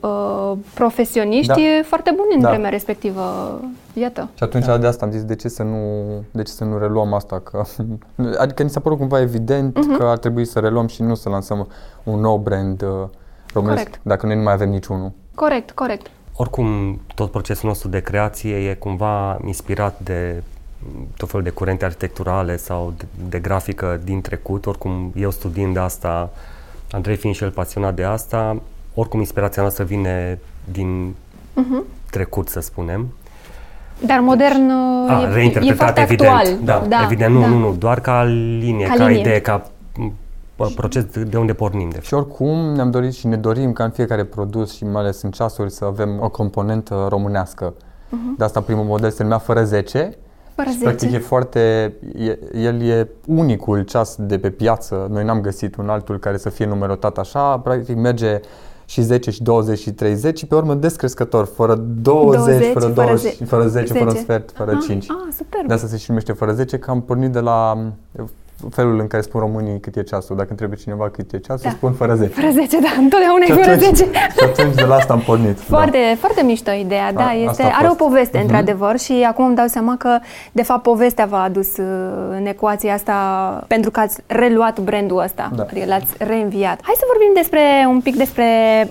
uh, 0.00 0.52
profesioniști 0.74 1.46
Da. 1.46 1.54
foarte 1.84 2.12
buni 2.16 2.34
în 2.34 2.40
Da. 2.40 2.48
vremea 2.48 2.70
respectivă. 2.70 3.22
Iată. 3.92 4.28
Și 4.34 4.42
atunci 4.42 4.64
de 4.64 4.86
asta 4.86 5.04
am 5.04 5.10
zis 5.10 5.22
de 5.24 5.34
ce 5.34 5.48
să 5.48 5.62
nu, 5.62 5.78
de 6.30 6.42
ce 6.42 6.52
să 6.52 6.64
nu 6.64 6.78
reluăm 6.78 7.12
asta, 7.12 7.38
că, 7.44 7.62
adică 8.42 8.62
ni 8.62 8.70
s-a 8.70 8.80
părut 8.80 8.98
cumva 8.98 9.20
evident 9.20 9.76
Mhm. 9.78 9.96
că 9.96 10.04
ar 10.04 10.18
trebui 10.18 10.44
să 10.44 10.58
reluăm 10.58 10.86
și 10.86 11.02
nu 11.02 11.14
să 11.14 11.28
lansăm 11.28 11.68
un 12.04 12.20
nou 12.20 12.36
brand 12.36 12.82
uh, 12.82 12.88
românesc, 13.52 13.82
Corect. 13.82 14.00
dacă 14.02 14.26
noi 14.26 14.36
nu 14.36 14.42
mai 14.42 14.52
avem 14.52 14.68
niciunul. 14.70 15.12
Corect, 15.34 15.70
corect. 15.70 16.06
Oricum, 16.36 17.00
tot 17.14 17.30
procesul 17.30 17.68
nostru 17.68 17.88
de 17.88 18.00
creație 18.00 18.56
e 18.70 18.74
cumva 18.74 19.38
inspirat 19.46 19.98
de 20.02 20.42
m, 20.42 20.53
tot 21.16 21.28
felul 21.28 21.44
de 21.44 21.50
curente 21.50 21.84
arhitecturale 21.84 22.56
sau 22.56 22.92
de, 22.96 23.04
de 23.28 23.38
grafică 23.38 24.00
din 24.04 24.20
trecut. 24.20 24.66
Oricum, 24.66 25.12
eu 25.16 25.30
studiind 25.30 25.76
asta, 25.76 26.30
Andrei 26.90 27.16
fiind 27.16 27.36
și 27.36 27.42
el 27.42 27.50
pasionat 27.50 27.94
de 27.94 28.04
asta, 28.04 28.60
oricum 28.94 29.18
inspirația 29.20 29.62
noastră 29.62 29.84
vine 29.84 30.38
din 30.72 31.14
trecut, 32.10 32.48
să 32.48 32.60
spunem. 32.60 33.06
Dar 34.06 34.18
modern 34.20 34.70
uh, 34.70 35.10
A, 35.10 35.20
e, 35.20 35.24
e 35.24 35.32
reinterpretat, 35.32 35.76
foarte 35.76 36.00
evident. 36.00 36.30
actual. 36.32 36.86
Da, 36.88 37.02
evident, 37.04 37.34
nu, 37.34 37.40
da. 37.40 37.46
nu, 37.46 37.58
nu, 37.58 37.74
doar 37.78 38.00
ca 38.00 38.22
linie, 38.58 38.86
Ca 38.86 38.94
ca, 38.94 39.06
linie. 39.06 39.20
idee, 39.20 39.40
ca 39.40 39.70
m, 39.96 40.12
p- 40.56 40.74
proces 40.74 41.04
de 41.28 41.36
unde 41.38 41.52
pornim, 41.52 41.88
de 41.88 41.94
fapt. 41.94 42.06
Și 42.06 42.14
oricum 42.14 42.58
ne-am 42.74 42.90
dorit 42.90 43.12
și 43.14 43.26
ne 43.26 43.36
dorim 43.36 43.72
ca 43.72 43.84
în 43.84 43.90
fiecare 43.90 44.24
produs 44.24 44.74
și 44.76 44.84
mai 44.84 45.00
ales 45.02 45.22
în 45.22 45.30
ceasuri 45.30 45.70
să 45.70 45.84
avem 45.84 46.20
o 46.22 46.28
componentă 46.28 47.06
românească. 47.08 47.74
De 48.38 48.44
asta 48.44 48.60
primul 48.60 48.84
model 48.84 49.10
se 49.10 49.22
numea 49.22 49.38
fără 49.38 49.64
10. 49.64 50.16
Fără 50.54 50.68
și 50.70 50.78
practic 50.78 51.08
10. 51.08 51.16
e 51.16 51.18
foarte, 51.26 51.92
e, 52.18 52.38
el 52.54 52.82
e 52.82 53.08
unicul 53.26 53.82
ceas 53.82 54.16
de 54.18 54.38
pe 54.38 54.50
piață. 54.50 55.06
Noi 55.10 55.24
n-am 55.24 55.40
găsit 55.40 55.76
un 55.76 55.88
altul 55.88 56.18
care 56.18 56.36
să 56.36 56.50
fie 56.50 56.66
numerotat 56.66 57.18
așa. 57.18 57.58
Practic 57.58 57.96
merge 57.96 58.40
și 58.84 59.02
10 59.02 59.30
și 59.30 59.42
20 59.42 59.78
și 59.78 59.92
30 59.92 60.38
și 60.38 60.46
pe 60.46 60.54
urmă 60.54 60.74
descrescător, 60.74 61.44
fără 61.44 61.74
20, 61.74 62.38
20, 62.44 62.72
fără 62.72 62.86
fără 62.86 63.06
20, 63.06 63.36
ze- 63.36 63.44
fără 63.44 63.66
10, 63.68 63.92
fără 63.92 64.10
10. 64.10 64.22
sfert, 64.22 64.50
fără 64.54 64.70
Aha, 64.70 64.80
5. 64.86 65.06
Ah, 65.10 65.16
super. 65.36 65.64
De 65.66 65.72
asta 65.72 65.86
se 65.86 65.96
și 65.96 66.04
numește 66.08 66.32
fără 66.32 66.52
10, 66.52 66.78
că 66.78 66.90
am 66.90 67.02
pornit 67.02 67.30
de 67.32 67.40
la 67.40 67.72
m, 67.74 67.94
felul 68.70 68.98
în 69.00 69.06
care 69.06 69.22
spun 69.22 69.40
românii 69.40 69.80
cât 69.80 69.96
e 69.96 70.02
ceasul. 70.02 70.36
Dacă 70.36 70.48
întrebe 70.50 70.74
cineva 70.74 71.08
cât 71.10 71.32
e 71.32 71.38
ceasul, 71.38 71.62
Da. 71.64 71.70
spun 71.70 71.92
fără 71.92 72.14
10. 72.14 72.32
Fără 72.32 72.50
10, 72.52 72.78
da, 72.80 72.88
întotdeauna 72.98 73.42
e 73.42 73.46
Și 73.46 73.52
fără 73.52 73.70
atunci- 73.70 73.96
10. 73.96 74.10
Și 74.36 74.44
atunci 74.44 74.74
de 74.74 74.82
la 74.84 74.94
asta 74.94 75.12
am 75.12 75.18
pornit. 75.20 75.58
Foarte, 75.60 75.98
foarte 76.18 76.42
mișto 76.42 76.70
ideea, 76.70 77.12
da, 77.12 77.26
A- 77.26 77.32
este, 77.32 77.48
asta 77.62 77.62
a 77.64 77.76
are 77.78 77.84
o 77.84 77.88
fost. 77.88 77.98
poveste, 77.98 78.36
Mhm. 78.38 78.46
într-adevăr, 78.46 78.98
și 78.98 79.24
acum 79.28 79.44
îmi 79.44 79.56
dau 79.56 79.66
seama 79.66 79.96
că, 79.96 80.18
de 80.52 80.62
fapt, 80.62 80.82
povestea 80.82 81.24
v-a 81.26 81.42
adus 81.42 81.76
uh, 81.76 81.84
în 82.30 82.46
ecuația 82.46 82.94
asta 82.94 83.14
pentru 83.66 83.90
că 83.90 84.00
ați 84.00 84.20
reluat 84.26 84.80
brandul 84.80 85.18
ăsta, 85.18 85.50
Da. 85.56 85.62
adică 85.62 85.86
l-ați 85.86 86.12
reînviat. 86.18 86.78
Hai 86.82 86.94
să 86.96 87.04
vorbim 87.12 87.30
despre 87.34 87.60
un 87.88 88.00
pic 88.00 88.16
despre 88.16 88.44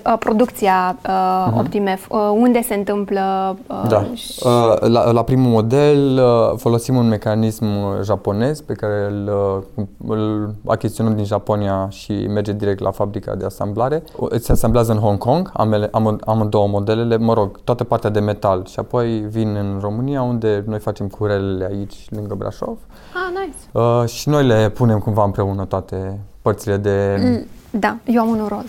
uh, 0.06 0.14
producția 0.18 0.96
uh, 1.08 1.58
Optimef, 1.58 2.06
uh, 2.10 2.18
unde 2.34 2.62
se 2.62 2.74
întâmplă 2.74 3.56
uh, 3.66 3.76
Mhm. 3.78 3.88
Da. 3.88 4.04
și- 4.14 4.32
Uh, 4.44 4.80
La, 4.88 5.10
la 5.10 5.22
primul 5.22 5.50
model 5.50 6.18
uh, 6.22 6.58
folosim 6.58 6.96
un 6.96 7.08
mecanism 7.08 7.64
japonez 8.02 8.60
pe 8.60 8.72
care 8.72 9.06
îl, 9.10 9.28
uh, 9.56 9.62
îl 10.06 10.54
achiziționăm 10.66 11.14
din 11.14 11.24
Japonia 11.24 11.86
și 11.88 12.26
merge 12.26 12.52
direct 12.52 12.80
la 12.80 12.90
fabrica 12.90 13.34
de 13.34 13.44
asamblare. 13.44 14.02
O- 14.16 14.26
Se 14.38 14.52
asamblează 14.52 14.92
în 14.92 14.98
Hong 14.98 15.18
Kong, 15.18 15.50
ambele, 15.52 15.88
am, 15.92 16.20
amândouă 16.24 16.68
modelele, 16.68 17.16
mă 17.16 17.32
rog, 17.34 17.60
toată 17.64 17.84
partea 17.84 18.10
de 18.10 18.20
metal 18.20 18.64
și 18.66 18.78
apoi 18.78 19.18
vin 19.28 19.56
în 19.56 19.78
România 19.80 20.22
unde 20.22 20.64
noi 20.66 20.78
facem 20.78 21.06
curelele 21.08 21.64
aici 21.70 22.06
lângă 22.10 22.34
Brașov 22.34 22.78
Ah, 23.14 23.44
nice. 23.44 23.56
uh, 24.02 24.08
și 24.08 24.28
noi 24.28 24.46
le 24.46 24.68
punem 24.68 24.98
cumva 24.98 25.24
împreună 25.24 25.64
toate 25.64 26.20
părțile 26.42 26.76
de 26.76 27.16
Mm, 27.22 27.46
Da, 27.80 27.96
eu 28.04 28.20
am 28.22 28.28
unul 28.28 28.48
roz. 28.48 28.64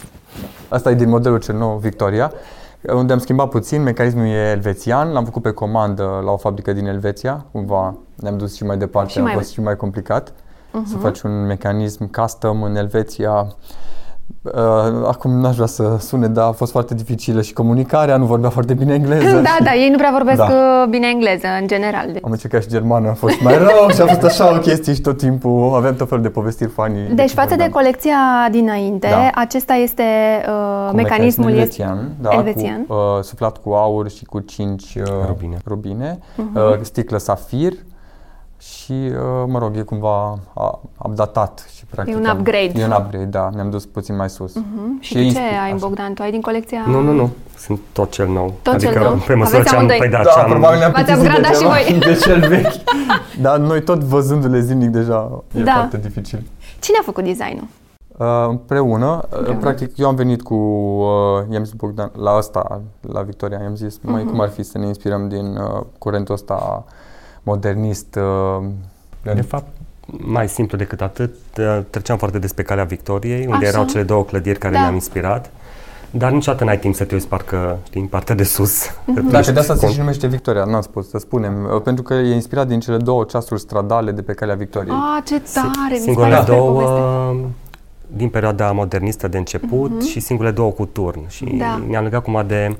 Asta 0.70 0.90
e 0.90 0.94
din 0.94 1.10
modelul 1.10 1.40
cel 1.40 1.56
nou 1.58 1.78
Victoria, 1.78 2.32
unde 2.94 3.14
am 3.14 3.20
schimbat 3.20 3.50
puțin, 3.50 3.82
mecanismul 3.84 4.26
e 4.26 4.50
elvețian, 4.52 5.12
l-am 5.12 5.26
făcut 5.26 5.42
pe 5.42 5.52
comandă 5.52 6.22
la 6.26 6.32
o 6.32 6.38
fabrică 6.38 6.74
din 6.74 6.86
Elveția, 6.88 7.46
cumva 7.52 7.96
ne-am 8.16 8.38
dus 8.38 8.56
și 8.56 8.64
mai 8.64 8.78
departe, 8.78 9.10
Și 9.12 9.20
a 9.20 9.22
mai- 9.22 9.34
fost 9.34 9.52
și 9.52 9.62
mai 9.62 9.76
complicat 9.76 10.34
să 10.86 10.98
faci 10.98 11.22
un 11.22 11.46
mecanism 11.46 12.12
custom 12.12 12.64
în 12.64 12.76
Elveția. 12.76 13.48
Uh, 14.42 14.52
acum 15.08 15.32
n-aș 15.40 15.56
vrea 15.56 15.68
să 15.68 15.98
sune, 16.00 16.28
dar 16.28 16.48
a 16.48 16.52
fost 16.52 16.72
foarte 16.72 16.94
dificilă 16.94 17.42
și 17.42 17.54
comunicarea, 17.54 18.18
nu 18.18 18.26
vorbea 18.26 18.50
foarte 18.50 18.74
bine 18.74 18.94
engleză. 18.94 19.36
Da, 19.50 19.58
da, 19.64 19.74
ei 19.74 19.90
nu 19.90 19.98
prea 19.98 20.10
vorbesc 20.12 20.38
Da. 20.38 20.44
uh, 20.44 20.90
bine 20.90 21.08
engleză, 21.08 21.48
în 21.62 21.68
general. 21.68 22.06
Deci, 22.12 22.22
Am 22.24 22.32
încercat 22.32 22.62
și 22.62 22.68
germană, 22.68 23.10
a 23.10 23.14
fost 23.14 23.42
mai 23.42 23.58
rău 23.58 23.90
și 23.94 24.02
a 24.02 24.06
fost 24.06 24.24
așa 24.24 24.56
o 24.56 24.60
chestie 24.60 24.94
și 24.94 25.02
tot 25.02 25.18
timpul 25.18 25.74
aveam 25.76 25.96
tot 25.96 26.08
felul 26.08 26.24
de 26.24 26.30
povestiri 26.30 26.70
funny. 26.70 27.08
deci 27.14 27.28
ce 27.30 27.34
față 27.34 27.48
de 27.48 27.56
vorbeam. 27.56 27.72
colecția 27.72 28.18
dinainte, 28.52 29.08
Da. 29.10 29.30
acesta 29.36 29.74
este 29.74 30.04
uh, 30.48 30.90
Cu 30.90 30.96
mecanismul 30.96 31.50
este 31.50 31.60
elvețian, 31.60 32.10
da, 32.22 32.30
elvețian. 32.32 32.86
Cu, 32.88 32.94
uh, 32.94 33.24
suflat 33.24 33.58
cu 33.58 33.70
aur 33.72 34.10
și 34.10 34.26
cu 34.26 34.40
5 34.40 34.84
uh, 34.96 35.04
Rubine. 35.28 35.58
rubine 35.68 36.20
uh, 36.38 36.62
sticlă 36.82 37.18
safir 37.18 37.72
și, 38.74 38.92
uh, 38.92 39.44
mă 39.48 39.60
rog, 39.60 39.78
e 39.78 39.82
cumva 39.82 40.40
a, 40.54 40.80
updatat 41.04 41.66
și 41.76 41.86
practic... 41.86 42.16
un 42.16 42.26
am- 42.26 42.38
upgrade. 42.38 42.72
E 42.76 42.86
un 42.86 42.92
upgrade, 42.92 43.26
da, 43.26 43.50
ne-am 43.56 43.70
dus 43.70 43.86
puțin 43.86 44.16
mai 44.16 44.30
sus. 44.30 44.54
Mhm. 44.56 44.98
Și 45.02 45.14
e 45.14 45.16
tu 45.18 45.22
ce 45.22 45.26
inspir- 45.26 45.42
ai 45.64 45.70
în 45.70 45.76
așa. 45.76 45.86
Bogdan? 45.86 46.14
Tu 46.14 46.22
ai 46.22 46.32
din 46.32 46.42
colecția... 46.42 46.84
Nu, 46.88 47.02
nu, 47.02 47.12
nu, 47.12 47.30
sunt 47.58 47.80
tot 47.94 48.12
cel 48.12 48.28
nou. 48.28 48.54
Tot 48.62 48.80
cel 48.80 48.90
adică, 48.90 49.04
nou? 49.04 49.16
pe 49.28 49.34
măsură 49.34 49.56
Aveți 49.58 49.70
ce 49.70 49.76
am, 49.76 49.82
amândoi? 49.82 49.98
păi 49.98 50.10
da, 50.10 50.18
Da, 50.24 50.30
ce 50.30 50.40
am, 50.40 50.50
probabil 50.50 50.78
ne-am 50.80 50.92
V-ați 50.92 51.04
plictisit 51.06 51.32
de 51.32 51.38
upgradat 51.38 51.56
și 51.56 51.62
ceva, 51.62 51.74
voi. 51.74 52.00
de 52.14 52.14
cel 52.14 52.40
vechi. 52.50 52.74
Dar 53.42 53.58
noi 53.58 53.82
tot 53.84 54.00
văzându-le 54.04 54.60
zilnic 54.60 54.90
deja 54.90 55.44
e 55.56 55.62
Da. 55.62 55.72
foarte 55.74 55.98
dificil. 55.98 56.44
Cine 56.80 56.98
a 57.00 57.04
făcut 57.04 57.24
designul? 57.24 57.68
Uh, 58.18 58.26
împreună, 58.48 59.22
uh, 59.50 59.58
practic 59.60 59.98
eu 59.98 60.08
am 60.08 60.16
venit 60.16 60.42
cu, 60.42 60.54
uh, 60.54 61.44
i-am 61.52 61.64
zis 61.64 61.74
Bogdan, 61.74 62.12
la 62.22 62.32
asta, 62.32 62.82
la 63.02 63.22
Victoria, 63.22 63.60
i-am 63.62 63.76
zis, 63.76 64.00
mai 64.02 64.22
Mhm. 64.24 64.32
cum 64.32 64.40
ar 64.40 64.50
fi 64.50 64.64
să 64.64 64.78
ne 64.78 64.86
inspirăm 64.86 65.28
din 65.28 65.56
uh, 65.56 65.82
curentul 65.98 66.34
ăsta 66.34 66.84
modernist. 67.46 68.16
Uh, 68.16 69.34
De 69.34 69.42
fapt, 69.42 69.68
mai 70.08 70.50
simplu 70.50 70.78
decât 70.78 71.02
atât, 71.02 71.36
uh, 71.60 71.80
treceam 71.90 72.18
foarte 72.18 72.40
des 72.40 72.54
pe 72.54 72.62
calea 72.64 72.84
Victoriei, 72.84 73.46
unde 73.46 73.66
Așa. 73.66 73.68
erau 73.68 73.86
cele 73.86 74.04
două 74.04 74.24
clădiri 74.24 74.60
care 74.60 74.74
Da. 74.74 74.80
ne-am 74.80 74.94
inspirat. 74.94 75.50
Dar 76.12 76.32
niciodată 76.32 76.64
n-ai 76.64 76.80
timp 76.80 76.96
să 76.96 77.04
te 77.04 77.14
uiți 77.14 77.28
parcă 77.28 77.78
din 77.92 78.06
partea 78.08 78.36
de 78.36 78.44
sus. 78.44 78.84
Mhm. 79.06 79.30
da, 79.30 79.42
și 79.42 79.52
de 79.52 79.60
asta 79.60 79.76
se 79.76 79.88
Con- 79.88 79.92
și 79.92 80.00
numește 80.00 80.28
Victoria, 80.28 80.64
n-am 80.64 80.82
spus, 80.82 81.10
să 81.10 81.18
spunem, 81.18 81.70
uh, 81.76 81.82
pentru 81.82 82.04
că 82.04 82.14
e 82.14 82.34
inspirat 82.34 82.68
din 82.68 82.80
cele 82.80 82.98
două 82.98 83.24
ceasuri 83.24 83.60
stradale 83.60 84.12
de 84.12 84.22
pe 84.22 84.34
calea 84.34 84.56
Victoriei. 84.56 84.96
Ah, 84.96 85.24
ce 85.26 85.42
tare! 85.54 85.68
mi 85.90 85.96
se 85.96 86.02
Singurele 86.02 86.34
pare 86.36 86.46
super 86.46 86.58
două 86.60 86.72
poveste. 86.82 87.54
din 88.08 88.30
perioada 88.30 88.72
modernistă 88.72 89.28
de 89.28 89.38
început 89.38 90.04
și 90.04 90.20
singurele 90.20 90.54
două 90.56 90.72
cu 90.72 90.86
turn. 90.86 91.20
Și 91.28 91.46
Da. 91.46 91.82
ne-am 91.88 92.04
legat 92.04 92.24
cumva 92.24 92.44
de 92.44 92.76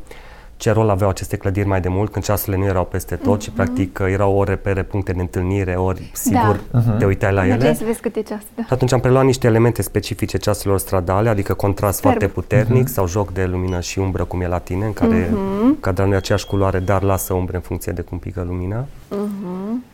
ce 0.58 0.72
rol 0.72 0.90
aveau 0.90 1.10
aceste 1.10 1.38
clădiri 1.38 1.68
mai 1.68 1.82
de 1.82 1.88
mult, 1.90 2.12
când 2.12 2.26
ceasurile 2.26 2.58
nu 2.64 2.68
erau 2.70 2.86
peste 2.86 3.16
tot 3.16 3.38
mm-hmm. 3.40 3.44
și 3.44 3.52
practic 3.52 4.00
erau 4.02 4.36
ori 4.36 4.50
repere, 4.50 4.84
puncte 4.84 5.12
de 5.14 5.22
întâlnire, 5.22 5.76
ori 5.76 6.12
sigur 6.14 6.60
Da. 6.72 6.80
da. 6.80 6.92
te 6.92 7.06
uitai 7.06 7.34
la 7.34 7.42
ele. 7.44 7.50
Mergeai 7.52 7.76
să 7.76 7.84
vezi 7.86 8.00
câte 8.00 8.22
ceas. 8.22 8.42
Da. 8.56 8.62
Și 8.62 8.74
atunci 8.74 8.92
am 8.92 9.00
preluat 9.00 9.24
niște 9.26 9.48
elemente 9.48 9.82
specifice 9.82 10.38
ceasurilor 10.38 10.80
stradale, 10.80 11.30
adică 11.30 11.54
contrast 11.54 11.96
Superb. 11.98 12.18
foarte 12.18 12.34
puternic 12.34 12.88
sau 12.88 13.08
joc 13.08 13.32
de 13.34 13.46
lumină 13.46 13.80
și 13.80 14.00
umbră 14.00 14.24
cum 14.24 14.42
e 14.42 14.48
la 14.48 14.58
tine, 14.60 14.86
în 14.86 14.94
care 14.94 15.30
Mhm. 15.34 15.80
cadranul 15.80 16.14
e 16.14 16.18
aceeași 16.18 16.46
culoare, 16.46 16.80
dar 16.80 17.04
lasă 17.04 17.34
umbre 17.34 17.56
în 17.56 17.62
funcție 17.62 17.92
de 17.92 18.02
cum 18.02 18.18
pică 18.18 18.44
lumina. 18.48 18.86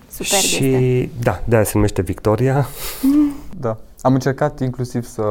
Superb 0.08 0.42
și 0.42 0.74
este. 0.74 1.10
da, 1.22 1.42
de 1.46 1.56
aia 1.56 1.64
se 1.64 1.72
numește 1.74 2.02
Victoria. 2.02 2.68
Da. 3.60 3.78
Am 4.02 4.14
încercat 4.14 4.60
inclusiv 4.60 5.04
să 5.06 5.24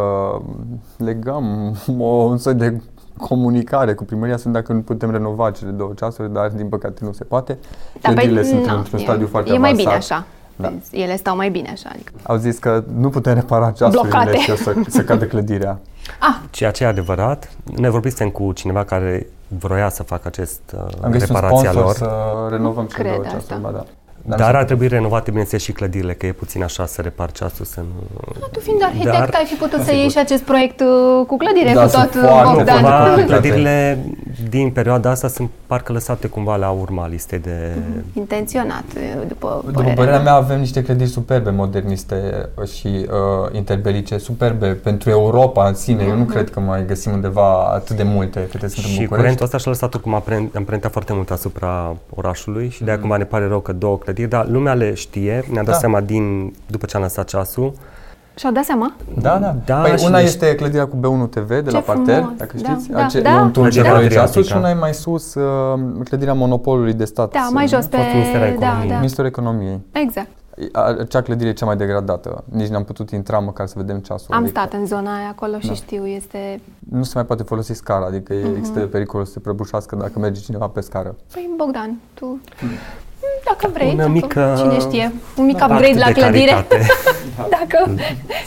legăm 0.96 1.76
o, 1.99 2.04
un 2.04 2.38
soi 2.38 2.54
de 2.54 2.80
comunicare 3.20 3.94
cu 3.94 4.04
primăria, 4.04 4.36
sunt 4.36 4.52
dacă 4.52 4.72
nu 4.72 4.80
putem 4.80 5.10
renova 5.10 5.50
cele 5.50 5.70
două 5.70 5.92
ceasuri, 5.96 6.32
dar 6.32 6.48
din 6.48 6.68
păcate 6.68 7.04
nu 7.04 7.12
se 7.12 7.24
poate. 7.24 7.58
Da, 8.00 8.08
Clădirile 8.08 8.42
sunt 8.42 8.66
na, 8.66 8.74
într-un 8.74 8.98
e- 8.98 9.02
stadiu 9.02 9.26
foarte 9.26 9.52
E 9.52 9.58
mai 9.58 9.72
bine 9.74 9.88
avansat. 9.88 10.18
așa. 10.18 10.26
Da. 10.56 10.72
Ele 10.90 11.16
stau 11.16 11.36
mai 11.36 11.50
bine 11.50 11.68
așa. 11.72 11.88
Adică. 11.92 12.12
Au 12.22 12.36
zis 12.36 12.58
că 12.58 12.84
nu 12.96 13.08
putem 13.08 13.34
repara 13.34 13.70
ceasurile 13.70 14.08
Blocate. 14.10 14.36
și 14.36 14.50
o 14.50 14.54
să, 14.54 14.74
să 14.88 15.02
cadă 15.04 15.24
clădirea. 15.24 15.78
Ah, 16.20 16.34
Ceea 16.50 16.70
ce 16.70 16.84
e 16.84 16.86
adevărat, 16.86 17.50
ne 17.76 17.90
vorbisem 17.90 18.28
cu 18.30 18.52
cineva 18.52 18.84
care 18.84 19.26
vroia 19.58 19.88
să 19.88 20.02
facă 20.02 20.22
acest 20.24 20.60
uh, 20.74 20.80
Am 21.02 21.10
găsit 21.10 21.28
un 21.28 21.34
reparația 21.34 21.70
sponsor 21.70 21.82
lor, 21.84 21.94
să 21.94 22.10
renovăm 22.50 22.86
cele 22.86 23.02
Cred 23.02 23.12
două 23.14 23.24
asta. 23.26 23.36
ceasuri, 23.38 23.60
ba 23.60 23.70
da. 23.70 23.84
Dar 24.24 24.54
ar 24.54 24.64
trebui 24.64 24.88
renovate, 24.88 25.30
bineînțeles, 25.30 25.62
și 25.64 25.72
clădirile, 25.72 26.12
că 26.14 26.26
e 26.26 26.32
puțin 26.32 26.62
așa 26.62 26.86
să 26.86 27.02
repar 27.02 27.32
ceasul, 27.32 27.64
să 27.64 27.80
nu... 27.80 28.46
tu 28.52 28.60
fiind 28.60 28.82
arhitect, 28.82 29.12
Dar- 29.18 29.30
ai 29.34 29.44
fi 29.44 29.54
putut 29.54 29.80
să 29.82 29.92
iei 29.94 30.08
și 30.08 30.18
acest 30.18 30.42
proiect 30.42 30.80
uh, 30.80 31.26
cu 31.26 31.36
clădire, 31.36 31.72
Da, 31.72 31.82
cu 31.82 31.88
sunt 31.88 32.10
tot 32.10 32.22
uh, 32.22 32.28
foarte, 32.28 32.52
Bogdan. 32.54 32.78
foarte 32.80 32.96
Cumva, 32.96 33.04
complicate. 33.06 33.32
clădirile 33.40 33.98
din 34.50 34.71
perioada 34.71 35.11
asta 35.11 35.28
sunt 35.28 35.50
parcă 35.66 35.92
lăsate 35.92 36.26
cumva 36.26 36.57
la 36.57 36.71
urma 36.71 37.09
listei 37.09 37.38
de... 37.38 37.73
Intenționat, 38.12 38.85
uh, 38.97 39.26
după 39.28 39.61
După 39.64 39.73
părerea 39.73 39.95
părerea 39.95 40.21
mea 40.21 40.35
avem 40.35 40.59
niște 40.59 40.83
clădiri 40.83 41.09
superbe, 41.09 41.50
moderniste 41.50 42.49
și 42.76 42.87
uh, 42.87 43.07
interbelice, 43.52 44.19
superbe 44.19 44.66
pentru 44.69 45.11
Europa 45.11 45.69
în 45.69 45.75
sine. 45.75 46.04
Eu 46.04 46.16
nu 46.16 46.25
cred 46.25 46.50
că 46.50 46.61
mai 46.61 46.87
găsim 46.87 47.12
undeva 47.12 47.62
atât 47.64 47.97
de 47.97 48.02
multe 48.02 48.40
câte 48.50 48.69
sunt 48.69 48.85
în 48.85 48.90
Și 48.90 48.99
București. 48.99 49.14
curentul 49.16 49.45
ăsta 49.45 49.57
și-a 49.57 49.71
lăsat 49.71 49.95
cum 49.95 50.14
amprenta 50.54 50.88
foarte 50.88 51.12
mult 51.12 51.30
asupra 51.30 51.97
orașului 52.14 52.69
și 52.69 52.85
de 52.85 52.90
acum 52.90 53.16
ne 53.16 53.25
pare 53.25 53.47
rău 53.47 53.61
că 53.61 53.73
două 53.73 53.99
clădiri, 53.99 54.28
dar 54.28 54.49
lumea 54.49 54.75
le 54.75 54.95
știe, 54.95 55.45
ne-a 55.52 55.62
dat 55.62 55.73
Da. 55.73 55.78
seama 55.78 56.00
din, 56.00 56.54
după 56.66 56.87
ce 56.87 56.97
am 56.97 57.02
lăsat 57.02 57.28
ceasul, 57.28 57.73
Și-au 58.40 58.52
dat 58.52 58.64
seama? 58.64 58.92
Da, 59.20 59.38
da. 59.38 59.56
Da, 59.64 59.80
păi 59.80 59.99
și 59.99 60.04
una 60.06 60.16
deci- 60.18 60.26
este 60.26 60.54
clădirea 60.54 60.87
cu 60.87 60.97
B1 60.97 61.30
TV 61.30 61.49
de 61.49 61.70
la 61.70 61.80
frumos, 61.80 62.06
parter, 62.06 62.23
dacă 62.37 62.56
da, 62.62 62.68
știți. 62.70 62.90
da, 62.90 63.04
Ace- 63.04 63.20
da. 63.20 63.30
E 63.30 63.40
un 63.40 63.50
tur 63.50 63.62
Merge 63.62 63.82
de 63.82 63.88
la 63.88 63.94
doi 63.94 64.09
ceasuri 64.09 64.20
Adriatica. 64.28 64.54
și 64.54 64.56
una 64.61 64.70
e 64.70 64.75
mai 64.75 64.94
sus, 64.94 65.35
uh, 65.35 65.80
clădirea 66.04 66.35
Monopolului 66.35 66.92
de 66.92 67.04
stat. 67.04 67.32
Da, 67.32 67.49
mai 67.52 67.68
jos 67.68 67.87
pe... 67.87 67.97
fost 67.97 68.09
Ministerul 68.12 68.47
Da, 68.47 68.52
Economiei. 68.66 68.88
da. 68.88 68.94
Ministerul 68.94 69.28
Economiei. 69.30 69.80
Exact. 69.92 70.28
A- 70.73 70.97
Acea 71.00 71.20
clădire 71.23 71.49
e 71.49 71.52
cea 71.52 71.66
mai 71.66 71.76
degradată. 71.76 72.44
Nici 72.52 72.68
n-am 72.68 72.85
putut 72.85 73.11
intra 73.11 73.38
măcar 73.38 73.66
să 73.66 73.75
vedem 73.76 73.99
ceasul. 73.99 74.35
Am 74.35 74.42
adică 74.42 74.59
stat 74.61 74.73
în 74.80 74.87
zona 74.87 75.16
aia 75.16 75.28
acolo 75.28 75.59
și 75.59 75.66
Da. 75.66 75.73
știu, 75.75 76.06
este... 76.06 76.61
Nu 76.90 77.02
se 77.02 77.12
mai 77.14 77.25
poate 77.25 77.42
folosi 77.42 77.73
scara, 77.73 78.04
adică 78.06 78.32
Mhm. 78.35 78.47
e 78.54 78.56
există 78.56 78.80
pericolul 78.80 79.26
să 79.26 79.32
se 79.32 79.38
prăbușească 79.40 79.97
dacă 79.97 80.18
merge 80.18 80.40
cineva 80.40 80.66
pe 80.66 80.80
scară. 80.80 81.14
Păi, 81.32 81.50
Bogdan, 81.56 81.99
tu... 82.14 82.40
Dacă 83.44 83.70
vrei, 83.72 83.88
Una 83.88 83.96
dacă, 83.96 84.08
mică- 84.10 84.54
cine 84.58 84.78
știe, 84.78 85.12
un 85.36 85.44
mic 85.44 85.60
act 85.62 85.70
upgrade 85.72 85.98
la 85.98 86.06
de 86.06 86.12
clădire, 86.12 86.50
caritate. 86.50 86.86
dacă, 87.58 87.90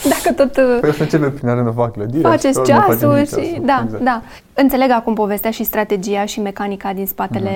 dacă 0.03 0.33
tot 0.35 0.57
uh, 0.57 0.77
Păi 0.79 0.89
o 0.89 0.91
să 0.93 1.01
începem 1.01 1.33
prin 1.33 1.49
a 1.49 1.53
renova 1.53 1.89
clădirea. 1.89 2.29
faceți 2.29 2.59
și 2.59 2.63
pe 2.65 2.71
urmă 2.71 2.81
facem 2.83 2.99
ceasul 2.99 3.17
ceasul. 3.25 3.43
și... 3.43 3.59
Da, 3.61 3.81
Exact. 3.85 4.03
da. 4.03 4.21
Înțeleg 4.53 4.91
acum 4.91 5.13
povestea 5.13 5.51
și 5.51 5.63
strategia 5.63 6.25
și 6.25 6.39
mecanica 6.39 6.93
din 6.93 7.05
spatele 7.05 7.51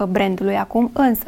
uh, 0.00 0.04
brandului 0.06 0.56
acum, 0.56 0.90
însă, 0.92 1.24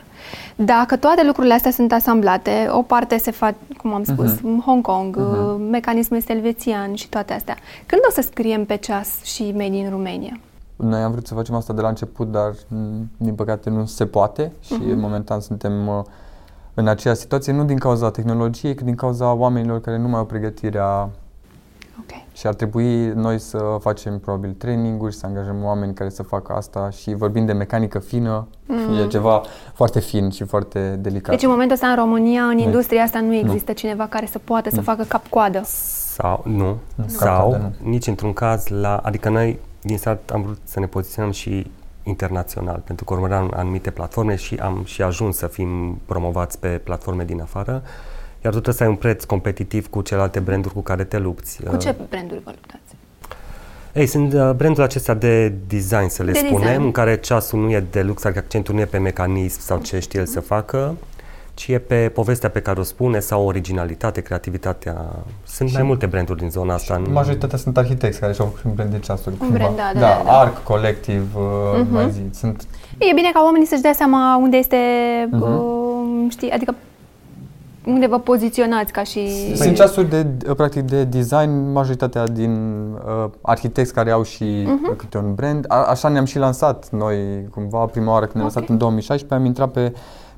dacă 0.56 0.96
toate 0.96 1.24
lucrurile 1.24 1.54
astea 1.54 1.70
sunt 1.70 1.92
asamblate, 1.92 2.68
o 2.70 2.82
parte 2.82 3.18
se 3.18 3.30
face, 3.30 3.56
cum 3.76 3.94
am 3.94 4.04
spus, 4.04 4.30
în 4.42 4.60
Hong 4.66 4.82
Kong, 4.82 5.16
uh, 5.16 5.64
mecanism 5.70 6.14
este 6.14 6.32
elvețian 6.32 6.94
și 6.94 7.08
toate 7.08 7.32
astea, 7.32 7.56
când 7.86 8.00
o 8.08 8.10
să 8.10 8.20
scriem 8.20 8.64
pe 8.64 8.76
ceas 8.76 9.08
și 9.24 9.52
Made 9.56 9.76
in 9.76 9.88
Romania? 9.90 10.38
Noi 10.82 11.00
am 11.02 11.10
vrut 11.10 11.26
să 11.26 11.34
facem 11.34 11.54
asta 11.54 11.72
de 11.72 11.80
la 11.80 11.88
început, 11.88 12.30
dar 12.30 12.52
m, 12.68 13.10
din 13.16 13.34
păcate 13.34 13.70
nu 13.70 13.84
se 13.86 14.06
poate 14.06 14.52
și 14.60 14.72
Mhm. 14.72 14.98
momentan 14.98 15.40
suntem 15.40 15.86
uh, 15.88 16.02
în 16.74 16.86
aceeași 16.88 17.20
situație, 17.20 17.52
nu 17.52 17.64
din 17.64 17.78
cauza 17.78 18.10
tehnologiei, 18.10 18.74
ci 18.74 18.80
din 18.80 18.94
cauza 18.94 19.32
oamenilor 19.32 19.80
care 19.80 19.98
nu 19.98 20.08
mai 20.08 20.18
au 20.18 20.24
pregătirea 20.24 21.08
Ok. 22.00 22.10
și 22.32 22.46
ar 22.46 22.54
trebui 22.54 23.06
noi 23.06 23.38
să 23.38 23.76
facem 23.80 24.18
probabil 24.18 24.54
traininguri, 24.58 25.14
să 25.14 25.26
angajăm 25.26 25.64
oameni 25.64 25.94
care 25.94 26.10
să 26.10 26.22
facă 26.22 26.52
asta 26.52 26.90
și 26.90 27.14
vorbim 27.14 27.44
de 27.46 27.52
mecanică 27.52 27.98
fină, 27.98 28.46
e 29.02 29.06
ceva 29.06 29.42
foarte 29.74 30.00
fin 30.00 30.30
și 30.30 30.44
foarte 30.44 30.98
delicat. 31.00 31.22
Mhm. 31.26 31.30
Deci 31.34 31.42
în 31.42 31.50
momentul 31.50 31.74
ăsta 31.74 31.86
în 31.86 31.96
România, 31.96 32.42
în 32.42 32.56
Nu. 32.56 32.62
industria 32.62 33.02
asta, 33.02 33.20
nu 33.20 33.34
există 33.34 33.72
cineva 33.72 34.06
care 34.06 34.26
să 34.26 34.38
poată 34.38 34.70
să 34.70 34.80
facă 34.80 35.02
cap-coadă. 35.08 35.60
Sau, 35.64 36.42
nu, 36.46 36.76
sau 37.06 37.50
Capcade, 37.50 37.74
nici 37.82 38.06
într-un 38.06 38.32
caz 38.32 38.66
la, 38.68 38.96
adică 38.96 39.28
noi 39.28 39.58
din 39.82 39.98
start 39.98 40.30
am 40.30 40.42
vrut 40.42 40.58
să 40.64 40.80
ne 40.80 40.86
poziționăm 40.86 41.30
și 41.30 41.70
internațional, 42.02 42.82
pentru 42.86 43.04
că 43.04 43.14
urmăream 43.14 43.52
anumite 43.56 43.90
platforme 43.90 44.36
și 44.36 44.54
am 44.54 44.82
și 44.84 45.02
ajuns 45.02 45.36
să 45.36 45.46
fim 45.46 46.00
promovați 46.06 46.58
pe 46.58 46.68
platforme 46.68 47.24
din 47.24 47.40
afară, 47.40 47.72
iar 48.44 48.52
tu 48.52 48.60
trebuie 48.60 48.74
să 48.74 48.82
ai 48.82 48.88
un 48.88 48.96
preț 48.96 49.24
competitiv 49.24 49.88
cu 49.88 50.02
celelalte 50.02 50.40
branduri 50.40 50.74
cu 50.74 50.80
care 50.80 51.04
te 51.04 51.18
lupți. 51.18 51.62
Cu 51.62 51.76
ce 51.76 51.96
branduri 52.08 52.40
vă 52.44 52.50
luptați? 52.50 52.94
Ei, 53.92 54.06
sunt 54.06 54.32
uh, 54.32 54.38
brandurile 54.38 54.84
acestea 54.84 55.14
de 55.14 55.48
design, 55.66 56.08
să 56.08 56.22
le 56.22 56.32
De 56.32 56.38
spunem, 56.38 56.60
design. 56.60 56.82
în 56.84 56.90
care 56.90 57.16
ceasul 57.20 57.60
nu 57.60 57.70
e 57.70 57.84
de 57.90 58.02
lux, 58.02 58.24
adică 58.24 58.38
accentul 58.40 58.74
nu 58.74 58.80
e 58.80 58.84
pe 58.84 58.98
mecanism 58.98 59.60
sau 59.60 59.78
ce 59.78 59.98
știe 59.98 60.20
el 60.20 60.26
să 60.26 60.40
facă, 60.40 60.96
ci 61.54 61.68
e 61.68 61.78
pe 61.78 62.10
povestea 62.14 62.48
pe 62.50 62.60
care 62.60 62.80
o 62.80 62.82
spune 62.82 63.18
sau 63.20 63.46
originalitate, 63.46 64.20
creativitatea. 64.20 65.06
Sunt 65.46 65.72
mai 65.72 65.82
multe 65.82 66.06
branduri 66.06 66.38
din 66.38 66.50
zona 66.50 66.74
asta. 66.74 66.94
în- 66.94 67.12
Majoritatea 67.12 67.58
sunt 67.58 67.76
arhitecți 67.76 68.20
care 68.20 68.32
și-au 68.32 68.46
făcut 68.46 68.62
un 68.64 68.74
brand 68.74 68.90
de 68.90 68.98
ceasuri. 68.98 69.34
Un 69.40 69.46
cumva. 69.48 69.56
brand, 69.58 69.76
da, 69.76 69.90
da, 69.94 70.00
da, 70.00 70.06
da, 70.16 70.22
da. 70.24 70.38
Arc, 70.38 70.62
Colectiv, 70.62 71.36
uh, 71.36 71.86
mai 71.90 72.10
zi. 72.10 72.20
Sunt 72.38 72.62
E 72.98 73.12
bine 73.14 73.30
ca 73.32 73.42
oamenii 73.44 73.66
să-și 73.66 73.82
dea 73.82 73.92
seama 73.92 74.36
unde 74.36 74.56
este, 74.56 74.76
Mhm. 75.30 75.42
uh, 75.42 76.30
știi, 76.30 76.50
adică 76.50 76.74
unde 77.86 78.06
vă 78.06 78.18
poziționați 78.18 78.92
ca 78.92 79.02
și... 79.02 79.18
Păi, 79.46 79.56
Sunt 79.56 79.74
ceasuri 79.76 80.08
de, 80.10 80.26
practic, 80.56 80.82
de 80.82 81.04
design, 81.04 81.72
majoritatea 81.72 82.26
din 82.26 82.52
uh, 83.06 83.30
arhitecți 83.40 83.92
care 83.94 84.10
au 84.10 84.22
și 84.22 84.44
Mhm. 84.66 84.96
câte 84.96 85.18
un 85.18 85.34
brand. 85.34 85.64
A, 85.68 85.84
așa 85.84 86.08
ne-am 86.08 86.24
și 86.24 86.38
lansat 86.38 86.90
noi, 86.90 87.16
cumva, 87.50 87.84
prima 87.84 88.12
oară 88.12 88.24
când 88.24 88.34
ne-am 88.36 88.46
Ok. 88.46 88.52
lansat 88.54 88.70
în 88.70 88.78
2016, 88.78 89.38
am 89.38 89.44
intrat 89.44 89.70
pe 89.70 89.92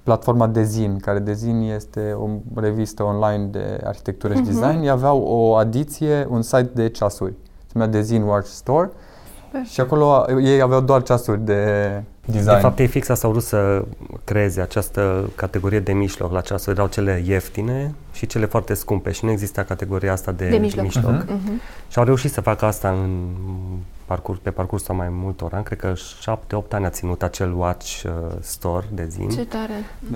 platforma 0.05 0.47
Dezin, 0.47 0.99
care 0.99 1.19
Dezin 1.19 1.61
este 1.61 2.13
o 2.19 2.29
revistă 2.61 3.03
online 3.03 3.45
de 3.45 3.81
arhitectură 3.85 4.33
Mhm. 4.35 4.43
și 4.43 4.49
design. 4.49 4.83
Ei 4.83 4.91
aveau 4.91 5.23
o 5.23 5.55
adiție, 5.55 6.27
un 6.31 6.43
site 6.43 6.71
de 6.75 6.89
ceasuri. 6.89 7.33
Se 7.67 7.71
numea 7.73 7.89
Dezin 7.89 8.23
Watch 8.23 8.49
Store. 8.49 8.91
Și 9.65 9.81
acolo 9.81 10.27
ei 10.41 10.61
aveau 10.61 10.81
doar 10.81 11.03
ceasuri 11.03 11.41
de 11.45 11.63
design. 12.27 12.55
De 12.55 12.61
fapt, 12.61 12.79
ei 12.79 12.87
fix 12.87 13.09
asta 13.09 13.27
au 13.27 13.33
vrut 13.33 13.45
să 13.45 13.85
creeze 14.25 14.61
această 14.61 15.31
categorie 15.35 15.81
de 15.81 15.93
mijloc 15.93 16.33
la 16.33 16.41
ceasuri. 16.41 16.77
Erau 16.77 16.87
cele 16.89 17.23
ieftine 17.27 17.95
și 18.13 18.27
cele 18.27 18.47
foarte 18.47 18.75
scumpe 18.75 19.11
și 19.11 19.25
nu 19.25 19.31
exista 19.31 19.63
categoria 19.63 20.13
asta 20.13 20.33
de, 20.33 20.49
De 20.49 20.57
mijloc. 20.57 20.85
mijloc. 20.85 21.13
Mhm. 21.29 21.61
Și 21.89 21.99
au 21.99 22.05
reușit 22.05 22.33
să 22.33 22.41
facă 22.41 22.65
asta 22.65 22.89
în 22.89 23.25
parcurs, 24.05 24.39
pe 24.43 24.51
parcursul 24.51 24.95
a 24.95 24.97
mai 24.97 25.09
multor 25.11 25.53
ani. 25.55 25.65
Cred 25.65 25.79
că 25.79 25.93
7-8 25.93 26.69
ani 26.71 26.85
a 26.85 26.91
ținut 26.91 27.23
acel 27.23 27.55
watch 27.57 28.03
uh, 28.05 28.11
store 28.41 28.87
de 28.93 29.07
zin. 29.11 29.29
Ce 29.29 29.45
tare. 29.45 29.73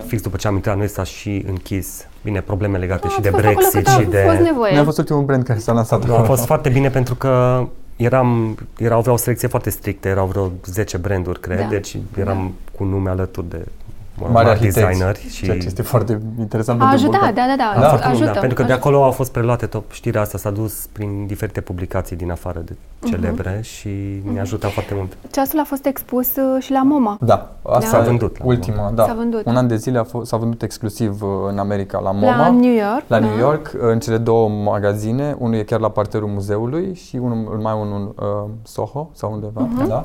Fix 0.07 0.23
după 0.23 0.37
ce 0.37 0.47
am 0.49 0.54
intrat 0.54 0.76
noi 0.76 0.88
s-a 0.88 1.02
și 1.04 1.45
închis. 1.49 2.07
Bine, 2.23 2.40
probleme 2.40 2.78
legate 2.78 3.07
A, 3.07 3.09
și 3.11 3.14
ați 3.18 3.23
de 3.23 3.30
fost 3.30 3.45
acolo 3.45 3.57
Brexit 3.59 3.78
cât 3.85 3.87
a 3.87 3.90
și 3.90 4.04
fost 4.04 4.37
de... 4.38 4.42
nevoie. 4.42 4.71
Noi 4.73 4.80
a 4.80 4.85
fost 4.85 4.99
ultimul 4.99 5.23
brand 5.23 5.45
care 5.45 5.59
s-a 5.59 5.73
lansat 5.73 6.02
A 6.04 6.07
acolo. 6.12 6.25
fost 6.25 6.45
foarte 6.45 6.68
bine 6.68 6.90
pentru 6.90 7.14
că 7.14 7.64
eram, 7.97 8.59
erau, 8.78 8.99
aveau 8.99 9.14
o 9.14 9.18
selecție 9.18 9.49
foarte 9.49 9.71
strictă, 9.71 10.09
erau 10.09 10.26
vreo 10.26 10.52
10 10.64 10.97
branduri, 10.97 11.40
cred, 11.40 11.59
Da. 11.59 11.66
deci 11.66 11.97
eram 12.18 12.52
cu 12.76 12.85
nume 12.85 13.11
alături 13.11 13.49
de 13.49 13.57
mă 13.57 13.62
rog, 13.64 13.88
mari 14.21 14.33
mari 14.33 14.49
arhitecți, 14.49 14.79
designeri 14.81 15.27
și 15.31 15.45
ceea 15.45 15.59
ce 15.59 15.67
este 15.67 15.83
foarte 15.83 16.21
interesant 16.39 16.81
A 16.81 16.87
pentru 16.89 17.07
ajutat, 17.09 17.25
Bogdan. 17.27 17.47
da, 17.49 17.55
da, 17.57 17.71
da, 17.75 17.81
Da, 17.81 17.89
Foarte 17.89 18.07
mult, 18.07 18.17
ajută. 18.21 18.33
da, 18.35 18.39
pentru 18.41 18.57
că 18.59 18.63
de 18.67 18.73
ajută. 18.73 18.87
acolo 18.89 19.05
au 19.05 19.11
fost 19.11 19.33
preluate 19.33 19.67
tot 19.67 19.85
știrea 19.91 20.21
asta, 20.21 20.39
s-a 20.39 20.51
dus 20.51 20.87
prin 20.93 21.27
diferite 21.27 21.61
publicații 21.61 22.17
din 22.17 22.31
afară 22.31 22.61
de 22.65 22.77
celebre 23.09 23.61
și 23.63 23.89
ne 24.33 24.41
ajută 24.41 24.67
foarte 24.67 24.95
mult. 24.97 25.17
Ceasul 25.31 25.59
a 25.61 25.65
fost 25.65 25.87
expus 25.87 26.37
uh, 26.37 26.63
și 26.63 26.73
la 26.73 26.83
MoMA. 26.83 27.17
Da, 27.21 27.53
asta 27.63 27.89
S-a 27.89 27.99
e 27.99 28.05
vândut 28.05 28.39
la 28.39 28.45
ultima, 28.45 28.91
da. 28.95 29.05
S-a 29.05 29.15
vândut. 29.15 29.47
Un 29.47 29.57
an 29.57 29.67
de 29.67 29.77
zile 29.77 29.99
a 29.99 30.05
fost, 30.05 30.29
s-a 30.29 30.37
vândut 30.37 30.63
exclusiv 30.63 31.23
uh, 31.23 31.29
în 31.51 31.59
America, 31.59 31.99
la 31.99 32.11
MoMA, 32.11 32.37
La 32.37 32.51
New 32.51 32.73
York. 32.75 33.03
la 33.07 33.21
da. 33.21 33.27
New 33.27 33.39
York, 33.39 33.73
uh, 33.75 33.81
în 33.81 33.99
cele 34.01 34.19
două 34.19 34.49
magazine, 34.49 35.37
unul 35.39 35.55
e 35.55 35.63
chiar 35.63 35.81
la 35.81 35.89
parterul 35.91 36.29
muzeului 36.29 36.95
și 36.95 37.17
unul 37.17 37.59
mai 37.63 37.75
unul 37.81 38.15
în 38.17 38.27
uh, 38.27 38.51
Soho 38.63 39.11
sau 39.15 39.33
undeva, 39.33 39.61
Mhm. 39.61 39.87
da? 39.89 40.05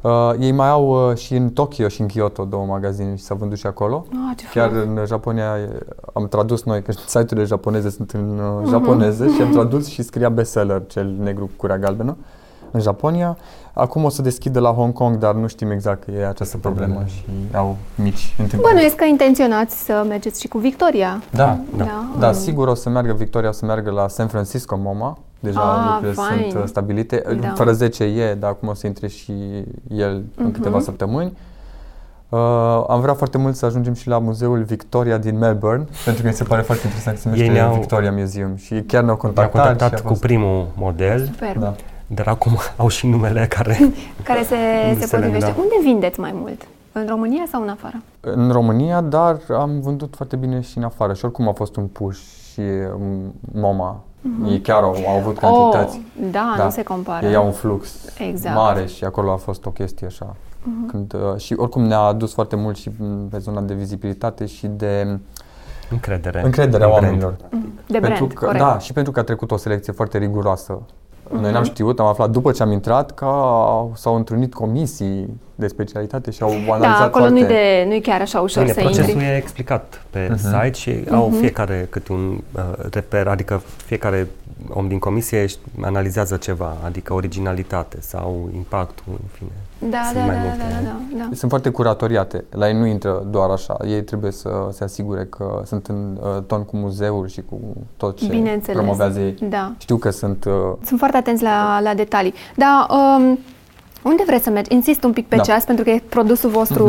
Uh, 0.00 0.30
ei 0.38 0.52
mai 0.52 0.68
au 0.68 1.10
uh, 1.10 1.16
și 1.16 1.34
în 1.34 1.48
Tokyo 1.50 1.88
și 1.88 2.00
în 2.00 2.06
Kyoto 2.06 2.44
două 2.44 2.64
magazine 2.66 3.16
și 3.16 3.22
s-a 3.22 3.34
vândut 3.34 3.58
și 3.58 3.66
acolo. 3.66 4.04
Ah, 4.10 4.36
ce 4.36 4.44
Chiar 4.58 4.68
frumos. 4.70 4.98
în 4.98 5.06
Japonia 5.06 5.56
e- 5.58 5.78
am 6.14 6.28
tradus 6.28 6.62
noi, 6.64 6.82
că 6.82 6.92
site-urile 7.06 7.44
japoneze 7.44 7.90
sunt 7.90 8.10
în 8.10 8.38
uh, 8.38 8.58
Mhm. 8.60 8.68
japoneză 8.70 9.26
și 9.26 9.42
am 9.42 9.50
tradus 9.50 9.86
și 9.86 10.02
scria 10.02 10.28
bestseller, 10.28 10.82
cel 10.86 11.14
negru 11.22 11.44
cu 11.44 11.50
curea 11.56 11.78
galbenă. 11.78 12.16
în 12.70 12.80
Japonia. 12.80 13.36
Acum 13.72 14.04
o 14.04 14.08
să 14.08 14.22
deschidă 14.22 14.60
la 14.60 14.70
Hong 14.70 14.92
Kong, 14.92 15.16
dar 15.16 15.34
nu 15.34 15.46
știm 15.46 15.70
exact 15.70 16.04
că 16.04 16.10
e 16.10 16.26
această 16.28 16.56
problemă 16.56 17.02
și 17.06 17.24
au 17.54 17.76
mici 17.94 18.34
întâmplări. 18.38 18.72
Bănuiesc 18.72 18.96
că 18.96 19.04
intenționați 19.04 19.84
să 19.84 20.04
mergeți 20.08 20.40
și 20.40 20.48
cu 20.48 20.58
Victoria. 20.58 21.22
Da, 21.30 21.58
Da. 21.76 21.84
Da, 21.84 22.04
da, 22.18 22.28
în- 22.28 22.34
sigur 22.34 22.68
o 22.68 22.74
să 22.74 22.88
meargă 22.88 23.12
Victoria, 23.12 23.48
o 23.48 23.52
să 23.52 23.64
meargă 23.64 23.90
la 23.90 24.08
San 24.08 24.26
Francisco 24.28 24.76
MoMA. 24.82 25.18
Deja 25.40 25.60
Ah, 25.60 25.84
lucrurile 25.84 26.12
fain. 26.12 26.50
sunt 26.50 26.62
uh, 26.62 26.68
stabilite. 26.68 27.22
Da. 27.40 27.52
Fără 27.54 27.72
10 27.72 28.04
e, 28.04 28.34
dar 28.34 28.50
acum 28.50 28.68
o 28.68 28.74
să 28.74 28.86
intre 28.86 29.06
și 29.08 29.32
el 29.88 30.10
în 30.36 30.44
Mhm. 30.44 30.52
câteva 30.52 30.80
săptămâni. 30.80 31.36
Uh, 32.28 32.38
am 32.88 33.00
vrea 33.00 33.14
foarte 33.14 33.38
mult 33.38 33.54
să 33.54 33.66
ajungem 33.66 33.92
și 33.94 34.08
la 34.08 34.18
muzeul 34.18 34.62
Victoria 34.62 35.18
din 35.18 35.38
Melbourne, 35.38 35.84
pentru 36.04 36.22
că 36.22 36.28
mi 36.28 36.34
se 36.34 36.44
pare 36.44 36.62
foarte 36.62 36.82
interesant 36.86 37.16
că 37.16 37.22
se 37.22 37.28
numește 37.28 37.52
ne-au- 37.52 37.74
Victoria 37.74 38.12
Museum 38.12 38.56
și 38.56 38.74
chiar 38.74 38.80
ne-au 38.90 39.04
Ne-am 39.04 39.16
contactat. 39.16 39.52
contactat 39.52 39.88
și 39.88 39.94
a 39.94 40.02
cu 40.02 40.08
fost- 40.08 40.20
primul 40.20 40.66
model, 40.76 41.24
Super. 41.24 41.56
Da. 41.58 41.74
dar 42.06 42.26
acum 42.26 42.52
au 42.76 42.88
și 42.88 43.06
numele 43.06 43.46
care... 43.46 43.78
Care 44.22 44.42
se, 44.42 44.54
se 44.98 45.06
Se 45.06 45.16
le- 45.16 45.22
potrivește. 45.22 45.54
da. 45.56 45.62
Unde 45.62 45.74
vindeți 45.82 46.20
mai 46.20 46.30
mult? 46.34 46.62
În 46.92 47.06
România 47.08 47.42
sau 47.50 47.62
în 47.62 47.68
afară? 47.68 48.02
În 48.20 48.50
România, 48.50 49.00
dar 49.00 49.38
am 49.58 49.80
vândut 49.80 50.14
foarte 50.16 50.36
bine 50.36 50.60
și 50.60 50.78
în 50.78 50.84
afară 50.84 51.12
și 51.12 51.24
oricum 51.24 51.48
a 51.48 51.52
fost 51.52 51.76
un 51.76 51.86
push 51.86 52.18
și 52.52 52.60
um, 53.00 53.34
MoMA. 54.20 54.50
Ei 54.52 54.60
chiar 54.60 54.82
au, 54.82 54.96
au 55.08 55.16
avut 55.18 55.38
cantități. 55.38 55.96
Mhm. 55.96 56.24
Oh, 56.26 56.30
da, 56.32 56.54
Da. 56.56 56.64
nu 56.64 56.70
se 56.70 56.82
compară. 56.82 57.26
Ei 57.26 57.34
au 57.34 57.46
un 57.46 57.52
flux 57.52 57.94
Exact. 58.18 58.54
mare 58.54 58.86
și 58.86 59.04
acolo 59.04 59.32
a 59.32 59.36
fost 59.36 59.66
o 59.66 59.70
chestie 59.70 60.06
așa. 60.06 60.36
Când, 60.86 61.12
uh, 61.14 61.36
și 61.40 61.54
oricum 61.56 61.82
ne-a 61.82 61.98
adus 61.98 62.32
foarte 62.34 62.56
mult 62.56 62.76
și 62.76 62.90
m, 62.98 63.28
pe 63.28 63.38
zona 63.38 63.60
de 63.60 63.74
vizibilitate 63.74 64.46
și 64.46 64.66
de 64.66 65.18
Încredere. 65.90 66.42
încrederea 66.44 66.86
în 66.86 66.92
brand. 66.92 67.04
oamenilor. 67.04 67.36
De 67.86 67.98
brand, 67.98 68.04
pentru 68.18 68.26
că, 68.26 68.44
corect. 68.44 68.64
Da, 68.64 68.78
și 68.78 68.92
pentru 68.92 69.12
că 69.12 69.20
a 69.20 69.22
trecut 69.22 69.50
o 69.50 69.56
selecție 69.56 69.92
foarte 69.92 70.18
riguroasă. 70.18 70.78
Noi 71.40 71.52
n-am 71.52 71.64
știut, 71.64 72.00
am 72.00 72.06
aflat 72.06 72.30
după 72.30 72.52
ce 72.52 72.62
am 72.62 72.72
intrat 72.72 73.10
că 73.14 73.24
au- 73.24 73.92
s-au 73.96 74.14
întrunit 74.14 74.54
comisii 74.54 75.40
de 75.54 75.66
specialitate 75.66 76.30
și 76.30 76.42
au 76.42 76.48
analizat 76.50 76.98
Da, 76.98 77.04
acolo 77.04 77.24
foarte... 77.24 77.40
nu-i, 77.40 77.48
de, 77.48 77.84
nu-i 77.86 78.00
chiar 78.00 78.20
așa 78.20 78.40
ușor 78.40 78.62
Bine, 78.62 78.74
să 78.74 78.80
procesul 78.80 79.08
intri. 79.10 79.24
e 79.26 79.36
explicat 79.36 80.02
pe 80.10 80.26
Mhm. 80.30 80.38
site 80.38 80.72
și 80.72 81.04
au 81.10 81.32
fiecare 81.38 81.86
câte 81.90 82.12
un 82.12 82.38
uh, 82.56 82.62
reper, 82.90 83.26
adică 83.26 83.62
fiecare 83.86 84.26
om 84.68 84.88
din 84.88 84.98
comisie 84.98 85.42
își 85.42 85.56
analizează 85.80 86.36
ceva, 86.36 86.76
adică 86.84 87.12
originalitate 87.14 87.96
sau 88.00 88.48
impactul, 88.54 89.04
în 89.12 89.28
fine. 89.32 89.50
Da, 89.78 89.98
Sunt 90.04 90.14
da, 90.18 90.24
mai 90.24 90.34
da, 90.34 90.40
multe. 90.42 90.56
da, 90.58 90.64
da, 90.74 90.80
da, 91.18 91.24
da. 91.24 91.28
Sunt 91.34 91.50
foarte 91.50 91.70
curatoriate. 91.70 92.44
La 92.50 92.68
ei 92.68 92.74
nu 92.74 92.86
intră 92.86 93.26
doar 93.30 93.50
așa. 93.50 93.76
Ei 93.86 94.02
trebuie 94.04 94.30
să 94.30 94.68
se 94.72 94.84
asigure 94.84 95.24
că 95.24 95.62
sunt 95.64 95.86
în 95.86 96.18
uh, 96.22 96.42
ton 96.46 96.64
cu 96.64 96.76
muzeul 96.76 97.28
și 97.28 97.42
cu 97.48 97.58
tot 97.96 98.16
ce 98.16 98.26
Bineînțeles. 98.26 98.76
promovează 98.76 99.20
ei. 99.20 99.34
Da. 99.48 99.72
Știu 99.78 99.96
că 99.96 100.10
sunt... 100.10 100.44
Uh, 100.44 100.52
Sunt 100.84 100.98
foarte 100.98 101.16
atenți 101.16 101.42
la, 101.42 101.80
la 101.80 101.94
detalii. 101.94 102.34
Dar 102.56 102.86
um, 102.90 103.38
unde 104.02 104.22
vreți 104.26 104.44
să 104.44 104.50
mergeți? 104.50 104.74
Insist 104.74 105.04
un 105.04 105.12
pic 105.12 105.28
pe 105.28 105.36
Da. 105.36 105.42
ceas, 105.42 105.64
pentru 105.64 105.84
că 105.84 105.90
e 105.90 106.02
produsul 106.08 106.50
vostru 106.50 106.84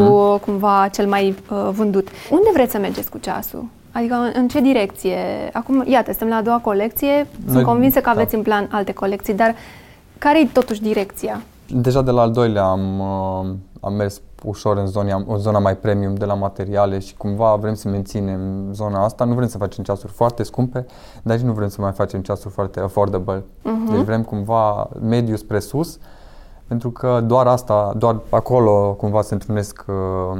cumva 0.46 0.88
cel 0.92 1.08
mai 1.08 1.36
uh, 1.52 1.70
vândut. 1.72 2.08
Unde 2.32 2.50
vreți 2.54 2.72
să 2.72 2.78
mergeți 2.78 3.10
cu 3.10 3.18
ceasul? 3.18 3.66
Adică 3.92 4.14
în, 4.14 4.32
în 4.36 4.48
ce 4.48 4.62
direcție? 4.62 5.18
Acum, 5.54 5.84
iată, 5.88 6.10
suntem 6.10 6.28
la 6.28 6.36
a 6.36 6.42
doua 6.42 6.58
colecție. 6.60 7.28
Sunt 7.44 7.56
Noi- 7.56 7.64
convinsă 7.64 7.98
că 8.00 8.06
da. 8.06 8.12
aveți 8.12 8.36
în 8.36 8.42
plan 8.42 8.68
alte 8.72 8.94
colecții, 8.94 9.34
dar 9.34 9.56
care 10.18 10.40
e 10.42 10.46
totuși 10.54 10.82
direcția? 10.82 11.42
Deja 11.72 12.02
de 12.02 12.12
la 12.12 12.22
al 12.22 12.32
doilea 12.32 12.64
am, 12.64 13.00
uh, 13.00 13.50
am 13.82 13.94
mers 13.94 14.22
ușor 14.44 14.78
în 14.78 14.86
zona, 14.88 15.24
în 15.28 15.38
zona 15.38 15.60
mai 15.60 15.78
premium 15.78 16.16
de 16.16 16.26
la 16.26 16.34
materiale 16.34 17.00
și 17.00 17.18
cumva 17.18 17.56
vrem 17.56 17.74
să 17.74 17.88
menținem 17.90 18.68
zona 18.74 19.04
asta. 19.04 19.24
Nu 19.24 19.34
vrem 19.34 19.48
să 19.48 19.58
facem 19.58 19.84
ceasuri 19.84 20.12
foarte 20.12 20.44
scumpe, 20.44 20.86
dar 21.24 21.38
și 21.38 21.46
nu 21.46 21.52
vrem 21.52 21.68
să 21.68 21.82
mai 21.82 21.92
facem 21.92 22.22
ceasuri 22.22 22.54
foarte 22.54 22.80
affordable. 22.80 23.44
Deci 23.92 24.00
vrem 24.02 24.24
cumva 24.24 24.90
mediu 25.02 25.36
spre 25.36 25.60
sus, 25.60 25.98
pentru 26.68 26.92
că 26.92 27.22
doar 27.26 27.48
asta, 27.48 27.94
doar 27.98 28.20
acolo 28.30 28.94
cumva 28.94 29.22
se 29.22 29.34
întrunesc 29.34 29.86
uh, 29.88 30.40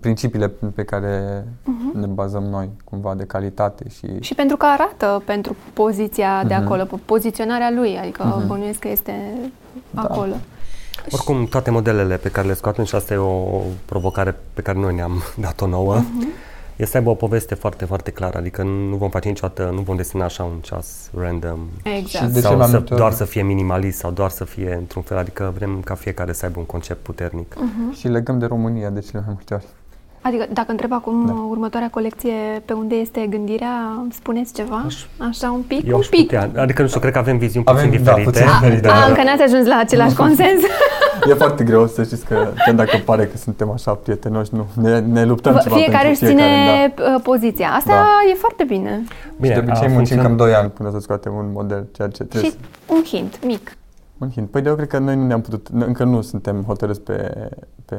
principiile 0.00 0.48
pe 0.74 0.84
care 0.84 1.46
ne 1.92 2.06
bazăm 2.06 2.42
noi, 2.42 2.70
cumva 2.84 3.14
de 3.14 3.24
calitate 3.24 3.88
și 3.88 4.06
Și 4.20 4.34
pentru 4.34 4.56
că 4.56 4.66
arată 4.66 5.22
pentru 5.24 5.56
poziția 5.72 6.44
de 6.46 6.54
Mhm. 6.54 6.64
acolo, 6.64 6.84
pe 6.84 6.96
poziționarea 7.04 7.70
lui, 7.74 7.98
adică 7.98 8.22
Mhm. 8.24 8.46
bănuiesc 8.46 8.78
că 8.78 8.88
este 8.88 9.12
Da. 9.90 10.00
acolo. 10.02 10.34
Oricum, 11.10 11.46
toate 11.46 11.70
modelele 11.70 12.16
pe 12.16 12.28
care 12.28 12.46
le 12.46 12.54
scoatem, 12.54 12.84
și 12.84 12.94
asta 12.94 13.14
e 13.14 13.16
o 13.16 13.60
provocare 13.84 14.36
pe 14.54 14.62
care 14.62 14.78
noi 14.78 14.94
ne-am 14.94 15.22
dat-o 15.40 15.66
nouă, 15.66 15.94
Mhm. 15.96 16.28
e 16.76 16.84
să 16.86 16.96
aibă 16.96 17.10
o 17.10 17.14
poveste 17.14 17.54
foarte, 17.54 17.84
foarte 17.84 18.10
clară. 18.10 18.38
Adică 18.38 18.62
nu 18.62 18.96
vom 18.96 19.10
face 19.10 19.28
niciodată, 19.28 19.70
nu 19.74 19.80
vom 19.80 19.96
desena 19.96 20.24
așa 20.24 20.42
un 20.44 20.58
ceas 20.60 21.10
random 21.18 21.58
Exact. 21.82 22.24
Și 22.24 22.30
de 22.32 22.40
ce 22.40 22.46
sau 22.46 22.56
mai 22.56 22.66
să, 22.66 22.72
multe 22.76 22.94
ori- 22.94 22.96
doar 22.98 23.12
să 23.12 23.24
fie 23.24 23.42
minimalist 23.42 23.98
sau 23.98 24.10
doar 24.10 24.30
să 24.30 24.44
fie 24.44 24.74
într-un 24.74 25.02
fel. 25.02 25.16
Adică 25.18 25.52
vrem 25.56 25.80
ca 25.84 25.94
fiecare 25.94 26.32
să 26.32 26.44
aibă 26.46 26.58
un 26.58 26.64
concept 26.66 27.02
puternic. 27.02 27.54
Mhm. 27.58 27.92
și 27.94 28.08
legăm 28.08 28.38
de 28.38 28.46
România 28.46 28.90
de 28.90 29.00
cele 29.00 29.22
mai 29.26 29.34
multe 29.34 29.54
ori. 29.54 29.66
Adică 30.26 30.46
dacă 30.52 30.70
întreb 30.70 30.92
acum 30.92 31.26
Da. 31.26 31.32
următoarea 31.48 31.90
colecție 31.90 32.32
pe 32.64 32.72
unde 32.72 32.94
este 32.94 33.26
gândirea, 33.30 34.04
spuneți 34.12 34.52
ceva? 34.54 34.82
Aș- 34.86 35.04
Așa 35.28 35.50
un 35.50 35.60
pic? 35.66 35.86
Eu 35.88 35.94
un 35.94 36.00
aș 36.00 36.06
pic. 36.06 36.20
putea, 36.20 36.50
adică 36.56 36.82
nu 36.82 36.88
știu, 36.88 37.00
cred 37.00 37.12
că 37.12 37.18
avem 37.18 37.38
viziuni 37.38 37.66
Avem, 37.66 37.88
puțin 37.88 38.04
da, 38.04 38.12
diferite. 38.12 38.30
puțin 38.30 38.46
diferite. 38.60 38.88
A, 38.88 39.06
încă 39.08 39.22
n-ați 39.22 39.42
ajuns 39.42 39.66
la 39.66 39.76
același 39.76 40.14
consens? 40.14 40.60
E 41.30 41.34
foarte 41.34 41.64
greu 41.64 41.86
să 41.86 42.02
știți 42.02 42.24
că 42.26 42.48
chiar 42.64 42.74
dacă 42.74 42.96
pare 43.04 43.26
că 43.26 43.36
suntem 43.36 43.70
așa 43.70 43.92
prietenoși, 43.92 44.50
nu, 44.54 44.66
ne, 44.82 44.98
ne 45.00 45.24
luptăm 45.24 45.52
Vă- 45.52 45.58
ceva 45.62 45.74
fiecare 45.76 46.06
pentru 46.08 46.24
își 46.24 46.30
ține 46.34 46.42
fiecare, 46.42 46.92
da. 46.96 47.14
uh, 47.14 47.20
poziția. 47.22 47.68
Asta 47.76 47.90
Da. 47.92 48.30
e 48.30 48.34
foarte 48.34 48.64
bine. 48.64 49.02
și 49.42 49.50
de 49.50 49.58
obicei 49.58 49.64
a 49.66 49.70
muncim 49.72 49.92
funcționat. 49.94 50.24
cam 50.26 50.36
2 50.36 50.54
ani 50.54 50.70
până 50.70 50.90
să 50.92 50.98
scoatem 51.00 51.32
un 51.34 51.46
model, 51.52 51.86
ceea 51.96 52.08
ce 52.08 52.22
trebuie 52.24 52.50
Și 52.50 52.56
să... 52.86 52.92
un 52.94 53.02
hint 53.04 53.38
mic. 53.44 53.76
Un 54.18 54.30
hint. 54.30 54.50
Păi 54.50 54.62
de 54.62 54.68
eu 54.68 54.74
cred 54.74 54.88
că 54.88 54.98
noi 54.98 55.16
nu 55.16 55.26
ne-am 55.26 55.40
putut, 55.40 55.68
n- 55.68 55.86
încă 55.86 56.04
nu 56.04 56.20
suntem 56.20 56.62
hotărâți 56.62 57.00
pe, 57.00 57.48
pe 57.84 57.96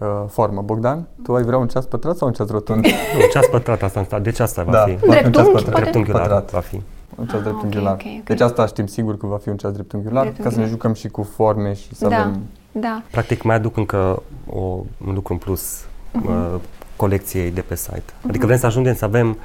uh, 0.00 0.06
formă. 0.28 0.62
Bogdan, 0.62 1.06
tu 1.22 1.34
ai 1.34 1.42
vrea 1.42 1.58
un 1.58 1.68
ceas 1.68 1.84
pătrat 1.84 2.16
sau 2.16 2.26
un 2.28 2.32
ceas 2.34 2.48
rotund? 2.50 2.84
Nu, 3.18 3.20
ceas 3.32 3.46
pătrat 3.46 3.82
asta, 3.82 4.00
asta. 4.00 4.18
Deci 4.18 4.38
asta 4.40 4.62
va 4.62 4.70
Da. 4.72 4.78
fi. 4.78 4.94
Va 4.94 4.96
fi 4.96 5.04
un 5.06 5.12
ceas 5.12 5.22
Dreptunghi, 5.22 5.52
pătrat. 5.52 5.64
poate? 5.70 5.80
Dreptunghiular 5.80 6.20
Pătrat. 6.22 6.50
va 6.50 6.60
fi. 6.60 6.80
Un 7.16 7.26
ceas 7.26 7.38
Ah, 7.38 7.42
dreptunghiular. 7.42 7.92
ok, 7.92 8.00
ok, 8.04 8.12
ok. 8.18 8.24
Deci 8.24 8.40
asta 8.40 8.66
știm 8.66 8.86
sigur 8.86 9.16
că 9.16 9.26
va 9.26 9.36
fi 9.36 9.48
un 9.48 9.56
ceas 9.56 9.72
dreptunghiular, 9.72 10.24
ca 10.24 10.28
să 10.28 10.34
ne 10.36 10.42
Dreptunghiular. 10.42 10.70
jucăm 10.70 10.92
și 10.92 11.08
cu 11.08 11.22
forme 11.22 11.74
și 11.74 11.94
să 11.94 12.08
Da, 12.08 12.16
avem... 12.16 12.40
da. 12.72 13.02
Practic 13.10 13.42
mai 13.42 13.56
aduc 13.56 13.76
încă 13.76 14.22
o, 14.50 14.60
un 15.06 15.14
lucru 15.14 15.32
în 15.32 15.38
plus 15.38 15.84
Mhm. 16.12 16.26
uh, 16.28 16.60
colecției 16.96 17.50
de 17.50 17.60
pe 17.60 17.74
site. 17.76 18.02
Adică 18.28 18.46
vrem 18.46 18.58
să 18.58 18.66
ajungem 18.66 18.94
să 18.94 19.04
avem 19.04 19.36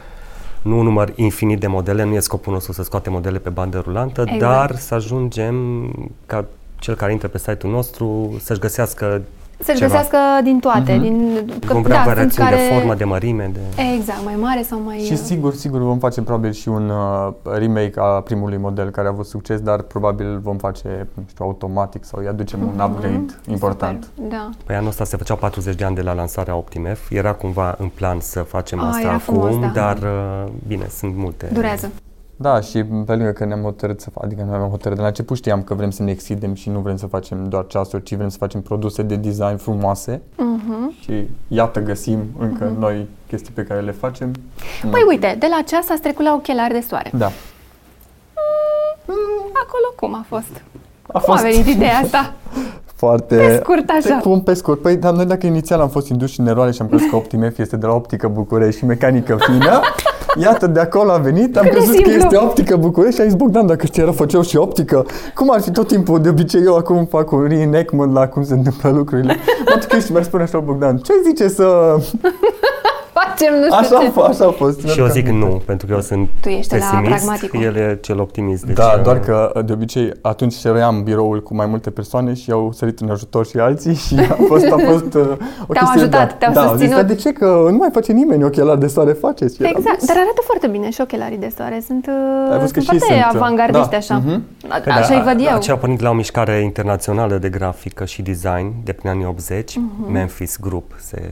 nu 0.64 0.78
un 0.78 0.84
număr 0.84 1.12
infinit 1.16 1.60
de 1.60 1.68
modele, 1.68 2.04
nu 2.04 2.14
e 2.14 2.20
scopul 2.20 2.54
nostru 2.54 2.72
să 2.72 2.84
scoatem 2.84 3.12
modele 3.14 3.38
pe 3.38 3.50
bandă 3.50 3.80
rulantă, 3.86 4.22
Exact. 4.22 4.40
dar 4.40 4.76
să 4.76 4.94
ajungem 4.94 5.56
ca 6.26 6.46
cel 6.80 6.96
care 6.96 7.12
intră 7.12 7.28
pe 7.28 7.38
site-ul 7.38 7.74
nostru 7.74 8.38
să-și 8.42 8.60
găsească 8.60 9.22
Să-și 9.64 9.78
ceva. 9.78 9.92
găsească 9.92 10.18
din 10.44 10.60
toate. 10.60 10.94
Mhm. 10.94 11.02
din, 11.02 11.46
Vom 11.68 11.82
vrea 11.82 11.96
da, 11.96 12.04
sunt 12.04 12.14
variațiuni 12.16 12.50
care... 12.50 12.62
de 12.62 12.74
formă, 12.76 12.94
de 12.96 13.04
mărime, 13.04 13.52
de... 13.54 13.60
Exact, 13.96 14.24
mai 14.24 14.36
mare 14.42 14.62
sau 14.62 14.80
mai... 14.86 14.98
Și 15.00 15.12
uh, 15.12 15.18
sigur, 15.24 15.54
sigur 15.54 15.80
vom 15.82 15.98
face 16.00 16.22
probabil 16.22 16.52
și 16.52 16.68
un 16.70 16.90
uh, 16.90 17.34
remake 17.44 17.94
a 17.96 18.06
primului 18.06 18.58
model 18.58 18.90
care 18.90 19.08
a 19.08 19.12
avut 19.12 19.26
succes, 19.26 19.60
dar 19.60 19.82
probabil 19.82 20.26
îl 20.28 20.40
vom 20.40 20.58
face, 20.58 21.08
nu 21.14 21.24
știu, 21.30 21.46
automatic 21.46 22.04
sau 22.06 22.20
îi 22.20 22.28
aducem 22.28 22.60
un 22.62 22.80
upgrade 22.90 23.26
important. 23.48 24.04
Super, 24.16 24.30
Da. 24.30 24.50
Păi 24.66 24.76
anul 24.76 24.88
ăsta 24.88 25.04
se 25.04 25.18
făceau 25.18 25.36
40 25.38 25.76
de 25.76 25.84
ani 25.84 25.96
de 25.96 26.02
la 26.02 26.14
lansarea 26.14 26.56
OptiMF. 26.56 27.12
Era 27.12 27.34
cumva 27.34 27.76
în 27.78 27.88
plan 27.88 28.20
să 28.20 28.40
facem 28.40 28.80
Ah, 28.80 28.86
asta 28.88 29.00
era 29.02 29.10
acum, 29.10 29.20
frumos, 29.20 29.60
da. 29.60 29.68
dar 29.68 29.98
uh, 29.98 30.52
bine, 30.68 30.86
sunt 30.90 31.16
multe. 31.16 31.50
Durează. 31.54 31.92
Da, 32.36 32.60
și 32.62 32.84
pe 32.84 33.16
lângă 33.16 33.32
că 33.32 33.46
ne-am 33.46 33.62
hotărât 33.62 34.02
să 34.02 34.10
fac, 34.10 34.24
adică 34.24 34.44
noi 34.48 34.56
am 34.60 34.70
hotărât 34.70 34.96
de 34.96 35.02
la 35.02 35.08
început 35.08 35.38
știam 35.38 35.62
că 35.64 35.74
vrem 35.74 35.90
să 35.92 36.04
ne 36.04 36.12
extindem 36.12 36.54
și 36.54 36.70
nu 36.70 36.80
vrem 36.80 36.96
să 36.98 37.06
facem 37.06 37.50
doar 37.50 37.66
ceasuri, 37.68 38.04
ci 38.04 38.16
vrem 38.16 38.30
să 38.30 38.38
facem 38.38 38.62
produse 38.62 39.02
de 39.02 39.16
design 39.16 39.56
frumoase 39.58 40.22
Mhm. 40.36 40.94
și 41.00 41.28
iată 41.48 41.80
găsim 41.82 42.20
încă 42.40 42.74
noi 42.80 43.08
chestii 43.28 43.54
pe 43.54 43.64
care 43.64 43.80
le 43.82 43.92
facem. 43.92 44.32
Păi 44.92 45.04
uite, 45.08 45.36
de 45.40 45.48
la 45.50 45.62
ceas 45.66 45.90
ați 45.90 46.02
trecut 46.02 46.26
la 46.26 46.34
ochelari 46.34 46.74
de 46.74 46.84
soare. 46.88 47.12
Da. 47.18 47.32
Acolo 49.64 49.94
cum 49.96 50.14
a 50.16 50.26
fost? 50.28 50.64
A 51.12 51.20
Cum 51.20 51.34
a 51.34 51.42
venit 51.42 51.66
ideea 51.68 51.98
asta? 52.04 52.34
foarte... 53.04 53.36
Pe 53.36 53.60
scurt, 53.64 53.90
așa. 53.90 54.16
Pe 54.16 54.22
cum, 54.22 54.42
pe 54.44 54.54
scurt. 54.54 54.82
Păi, 54.82 54.96
dar 54.98 55.14
noi 55.14 55.26
dacă 55.26 55.46
inițial 55.46 55.80
am 55.82 55.90
fost 55.90 56.10
induși 56.10 56.40
în 56.40 56.48
eroare 56.48 56.72
și 56.72 56.82
am 56.82 56.88
crezut 56.88 57.10
că 57.10 57.16
OptiMF 57.16 57.58
este 57.58 57.78
de 57.78 57.86
la 57.86 57.94
optică 57.94 58.28
București 58.28 58.80
și 58.80 58.86
mecanică 58.86 59.38
fină, 59.40 59.80
iată, 60.42 60.68
de 60.68 60.80
acolo 60.80 61.12
a 61.12 61.18
venit, 61.18 61.58
am 61.58 61.64
Cât 61.64 61.72
de 61.72 61.78
crezut 61.78 61.96
că 61.96 62.10
simplu. 62.10 62.24
este 62.24 62.38
optică 62.38 62.76
București 62.76 63.16
și 63.16 63.22
am 63.22 63.28
zis, 63.28 63.38
Bogdan, 63.38 63.66
dacă 63.68 63.86
știi, 63.86 64.14
făceau 64.14 64.42
și 64.42 64.58
optică, 64.58 65.06
cum 65.36 65.52
ar 65.52 65.62
fi 65.62 65.72
tot 65.72 65.88
timpul, 65.88 66.22
de 66.22 66.30
obicei 66.30 66.62
eu 66.66 66.76
acum 66.76 67.06
fac 67.06 67.32
un 67.32 67.46
reenactment 67.48 68.14
la 68.14 68.28
cum 68.28 68.44
se 68.44 68.54
întâmplă 68.54 68.90
lucrurile. 68.90 69.36
Mă 69.70 69.80
duc 69.90 70.00
și 70.00 70.12
mi-ar 70.12 70.24
spune 70.24 70.44
așa, 70.44 70.60
Bogdan, 70.60 70.98
ce 70.98 71.14
zice 71.26 71.48
să... 71.48 71.98
facem, 73.36 73.54
nu 73.60 73.64
știu 73.64 73.76
Așa 73.78 74.00
ce. 74.02 74.08
a, 74.08 74.12
fost, 74.12 74.28
așa 74.42 74.46
a 74.48 74.52
fost. 74.52 74.88
Și 74.88 75.00
eu 75.00 75.08
zic 75.08 75.28
nu, 75.28 75.62
pentru 75.66 75.88
că 75.88 75.94
eu 75.94 76.02
sunt 76.02 76.30
Tu 76.42 76.50
ești 76.50 76.76
ăla 76.76 76.84
pesimist, 76.86 77.10
pragmaticul. 77.16 77.62
el 77.62 77.76
e 77.76 77.98
cel 78.02 78.20
optimist. 78.20 78.64
Deci, 78.66 78.76
Da, 78.76 78.94
uh, 78.98 79.04
doar 79.04 79.20
că 79.20 79.62
de 79.66 79.74
obicei 79.74 80.12
atunci 80.22 80.54
șeruiam 80.54 81.04
biroul 81.04 81.44
cu 81.44 81.56
mai 81.56 81.66
multe 81.66 81.90
persoane 81.90 82.34
și 82.34 82.52
au 82.52 82.72
sărit 82.72 83.00
în 83.00 83.10
ajutor 83.10 83.46
și 83.46 83.58
alții 83.58 83.96
și 83.96 84.16
a 84.32 84.38
fost, 84.48 84.66
a 84.66 84.76
fost 84.90 85.14
uh, 85.14 85.22
o 85.68 85.74
chestie, 85.74 86.00
ajutat, 86.02 86.10
da, 86.28 86.36
te-au 86.38 86.54
da, 86.54 86.60
au 86.62 86.66
zis, 86.66 86.72
susținut. 86.72 86.96
"Dar 86.96 87.04
de 87.04 87.16
ce? 87.16 87.32
Că 87.34 87.68
nu 87.72 87.78
mai 87.78 87.90
face 87.94 88.12
nimeni 88.12 88.44
ochelari 88.44 88.80
de 88.80 88.88
soare, 88.88 89.12
faceți. 89.12 89.56
Și 89.56 89.62
eram, 89.64 89.74
Exact, 89.78 90.04
dar 90.06 90.16
arată 90.16 90.42
foarte 90.46 90.68
bine 90.68 90.90
și 90.90 91.02
ochelarii 91.02 91.38
de 91.38 91.52
soare. 91.58 91.84
Sunt, 91.86 92.08
Ai 92.08 92.14
uh, 92.54 92.60
văzut 92.60 92.74
că 92.74 92.80
sunt 92.82 93.00
și 93.00 93.06
foarte 93.08 93.22
sunt, 93.24 93.34
uh, 93.34 93.42
avangardiști 93.42 93.90
da, 93.90 93.98
așa. 93.98 94.18
mhm. 94.26 94.44
A- 94.70 94.78
Păi 94.84 94.92
Așa 94.94 95.10
da, 95.10 95.16
îi 95.16 95.24
văd 95.24 95.48
eu. 95.48 95.56
Aceea 95.56 95.76
a 95.76 95.80
pornit 95.80 96.02
la 96.02 96.10
o 96.10 96.14
mișcare 96.14 96.56
internațională 96.62 97.36
de 97.38 97.50
grafică 97.50 98.06
și 98.06 98.22
design 98.22 98.74
de 98.84 98.92
prin 98.92 99.10
anii 99.10 99.26
80, 99.26 99.80
Memphis 100.12 100.58
Group 100.62 100.92
se 101.00 101.32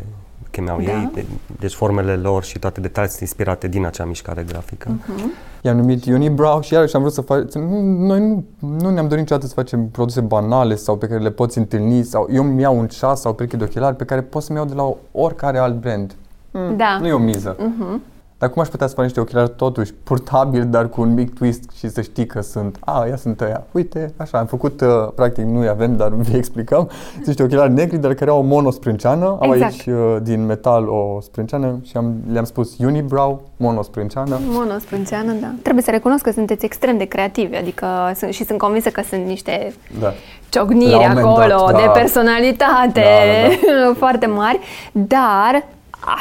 chemeau 0.52 0.78
Mhm. 0.78 0.86
Da. 0.86 0.92
ei, 0.92 1.10
de- 1.14 1.26
deci 1.60 1.74
formele 1.74 2.16
lor 2.16 2.44
și 2.44 2.60
toate 2.60 2.82
detaliile 2.82 3.16
sunt 3.18 3.30
inspirate 3.30 3.68
din 3.68 3.86
acea 3.86 4.06
mișcare 4.06 4.44
grafică. 4.48 4.90
Mhm. 5.08 5.32
I-am 5.62 5.78
numit 5.78 6.06
Unibrow 6.06 6.62
și 6.62 6.74
iarăși 6.74 6.96
am 6.96 7.02
vrut 7.02 7.14
să 7.14 7.22
facem... 7.22 7.62
Nu, 7.62 8.06
noi 8.06 8.20
nu, 8.20 8.44
nu 8.60 8.90
ne-am 8.90 9.08
dorit 9.08 9.18
niciodată 9.20 9.48
să 9.48 9.54
facem 9.54 9.88
produse 9.88 10.22
banale 10.22 10.76
sau 10.76 10.98
pe 10.98 11.08
care 11.08 11.20
le 11.20 11.32
poți 11.32 11.58
întâlni 11.58 12.04
sau 12.04 12.28
eu 12.32 12.44
îmi 12.44 12.62
iau 12.62 12.78
un 12.80 12.88
ceas 12.88 13.22
sau 13.22 13.34
pereche 13.34 13.58
de 13.58 13.64
ochelari 13.64 13.96
pe 13.96 14.04
care 14.06 14.22
pot 14.22 14.44
să-mi 14.44 14.58
iau 14.58 14.68
de 14.68 14.74
la 14.74 14.94
oricare 15.12 15.58
alt 15.58 15.76
brand. 15.76 16.16
Mm, 16.52 16.78
Da. 16.78 16.98
Nu 17.00 17.08
e 17.08 17.12
o 17.12 17.18
miză. 17.18 17.56
Mhm. 17.60 18.02
Dar 18.42 18.50
cum 18.50 18.62
aș 18.62 18.68
putea 18.68 18.88
să 18.88 18.94
fac 18.94 19.04
niște 19.04 19.20
ochelari 19.20 19.52
totuși 19.56 19.94
portabili, 20.04 20.66
dar 20.66 20.90
cu 20.90 21.02
un 21.02 21.14
mic 21.14 21.34
twist 21.34 21.64
și 21.78 21.90
să 21.90 22.02
știi 22.02 22.26
că 22.26 22.42
sunt, 22.42 22.78
a, 22.80 23.06
ia 23.08 23.16
sunt 23.16 23.42
ăia. 23.42 23.64
Uite, 23.72 24.14
așa, 24.18 24.38
am 24.38 24.46
făcut, 24.46 24.82
uh, 24.82 24.88
practic 25.16 25.46
nu-i 25.46 25.68
avem, 25.68 25.96
dar 25.96 26.10
vi 26.14 26.36
explicam. 26.36 26.90
Sunt 27.14 27.26
niște 27.26 27.44
ochelari 27.44 27.72
negri, 27.72 27.98
dar 27.98 28.14
care 28.14 28.30
au 28.30 28.38
o 28.38 28.42
monosprânceană. 28.42 29.26
Au 29.26 29.54
Exact. 29.54 29.72
aici 29.72 29.86
uh, 29.86 30.18
din 30.22 30.46
metal 30.46 30.88
o 30.88 31.20
sprânceană 31.22 31.80
și 31.84 31.98
am, 31.98 32.14
le-am 32.32 32.44
spus 32.44 32.78
Unibrow, 32.78 33.42
monosprânceană. 33.58 34.40
Monosprânceană, 34.48 35.32
da. 35.42 35.54
Trebuie 35.62 35.84
să 35.84 35.92
recunosc 35.92 36.24
că 36.24 36.32
sunteți 36.32 36.66
extrem 36.66 36.98
de 36.98 37.06
creativi, 37.06 37.56
adică 37.56 37.86
sunt, 38.16 38.34
și 38.34 38.46
sunt 38.46 38.58
convinsă 38.58 38.90
că 38.90 39.02
sunt 39.10 39.26
niște 39.26 39.74
Da. 40.00 40.14
ciocniri 40.50 40.92
La 40.92 40.98
un 40.98 41.20
moment 41.24 41.52
acolo 41.52 41.72
dat, 41.72 41.76
de 41.76 41.86
da. 41.86 41.92
personalitate 41.92 43.02
Da, 43.02 43.94
foarte 44.04 44.26
mari, 44.26 44.60
dar 44.92 45.64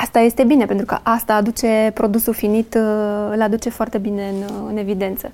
asta 0.02 0.18
este 0.18 0.44
bine, 0.44 0.64
pentru 0.64 0.86
că 0.86 0.96
asta 1.02 1.34
aduce 1.34 1.90
produsul 1.94 2.32
finit, 2.34 2.74
uh, 2.74 3.32
îl 3.34 3.42
aduce 3.42 3.70
foarte 3.70 3.98
bine 3.98 4.22
în, 4.34 4.42
uh, 4.42 4.68
în 4.70 4.76
evidență. 4.76 5.30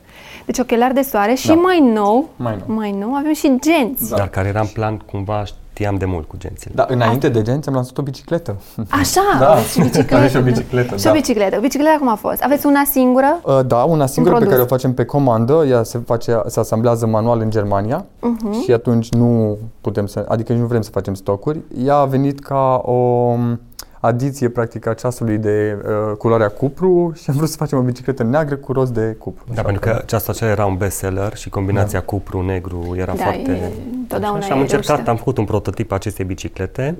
Deci 0.47 0.59
ochelari 0.59 0.95
de 0.95 1.03
soare 1.03 1.35
și 1.35 1.47
Da. 1.47 1.55
mai 1.55 1.81
nou, 1.95 2.29
Mai 2.37 2.57
nou. 2.67 2.77
mai 2.77 2.91
nou 3.01 3.15
avem 3.15 3.33
și 3.35 3.55
genți. 3.61 4.11
Da. 4.11 4.17
Dar 4.17 4.29
care 4.29 4.49
era 4.49 4.61
în 4.61 4.67
plan, 4.73 4.97
cumva 5.11 5.45
știam 5.45 5.97
de 5.97 6.05
mult 6.05 6.29
cu 6.29 6.37
gențile. 6.39 6.73
Da, 6.75 6.87
înainte 6.89 7.29
de 7.29 7.43
genți 7.43 7.69
am 7.69 7.75
lansat 7.75 7.99
o 7.99 8.03
bicicletă. 8.03 8.57
Așa, 9.01 9.21
Da. 9.41 9.51
aveți 9.51 9.73
și 9.73 9.79
bicicletă. 9.81 10.15
Are 10.15 10.29
și 10.29 10.37
o 10.37 10.41
bicicletă, 10.41 10.97
Și 10.97 11.07
o 11.07 11.11
da. 11.11 11.17
bicicletă. 11.17 11.59
Bicicleta 11.61 11.97
cum 11.99 12.09
a 12.09 12.15
fost? 12.15 12.43
Aveți 12.43 12.67
una 12.67 12.85
singură? 12.85 13.41
Uh, 13.45 13.61
Da, 13.67 13.77
una 13.77 14.07
singură 14.07 14.35
pe 14.35 14.41
produs. 14.41 14.49
care 14.59 14.63
o 14.63 14.75
facem 14.77 14.95
pe 14.95 15.05
comandă, 15.05 15.65
ea 15.69 15.83
se 15.83 15.99
face, 16.07 16.41
se 16.47 16.61
asamblează 16.61 17.07
manual 17.07 17.41
în 17.41 17.51
Germania 17.51 18.05
Mhm. 18.21 18.63
și 18.63 18.73
atunci 18.73 19.13
nu 19.13 19.57
putem 19.81 20.07
să, 20.07 20.25
adică 20.29 20.53
nici 20.53 20.61
nu 20.61 20.67
vrem 20.69 20.81
să 20.83 20.91
facem 20.91 21.15
stocuri. 21.15 21.61
Ea 21.85 21.95
a 21.97 22.05
venit 22.05 22.41
ca 22.41 22.81
o 22.85 22.93
um, 22.93 23.61
adiție 24.07 24.49
practic 24.49 24.87
a 24.87 24.95
ceasului 24.95 25.38
de 25.38 25.77
uh, 25.87 26.16
culoarea 26.16 26.49
cupru 26.49 27.12
și 27.14 27.31
am 27.31 27.37
vrut 27.37 27.49
să 27.49 27.57
facem 27.57 27.79
o 27.79 27.81
bicicletă 27.81 28.23
neagră 28.23 28.57
cu 28.57 28.73
roz 28.73 28.90
de 28.90 29.16
cupru. 29.19 29.45
Da, 29.55 29.62
pentru 29.62 29.81
că 29.81 29.99
aceasta 30.03 30.33
acela 30.33 30.51
era 30.51 30.66
un 30.66 30.77
bestseller 30.77 31.37
și 31.37 31.49
combinația 31.49 32.03
cupru-negru 32.03 32.95
era 32.97 33.12
Da, 33.14 33.23
foarte... 33.23 33.51
e- 33.51 33.73
întotdeauna 34.01 34.40
și 34.40 34.51
e 34.51 34.53
am 34.53 34.61
încercat, 34.61 34.87
reușită. 34.87 35.11
am 35.11 35.16
făcut 35.16 35.38
un 35.38 35.45
prototip 35.45 35.92
a 35.92 35.95
acestei 35.95 36.25
biciclete 36.25 36.97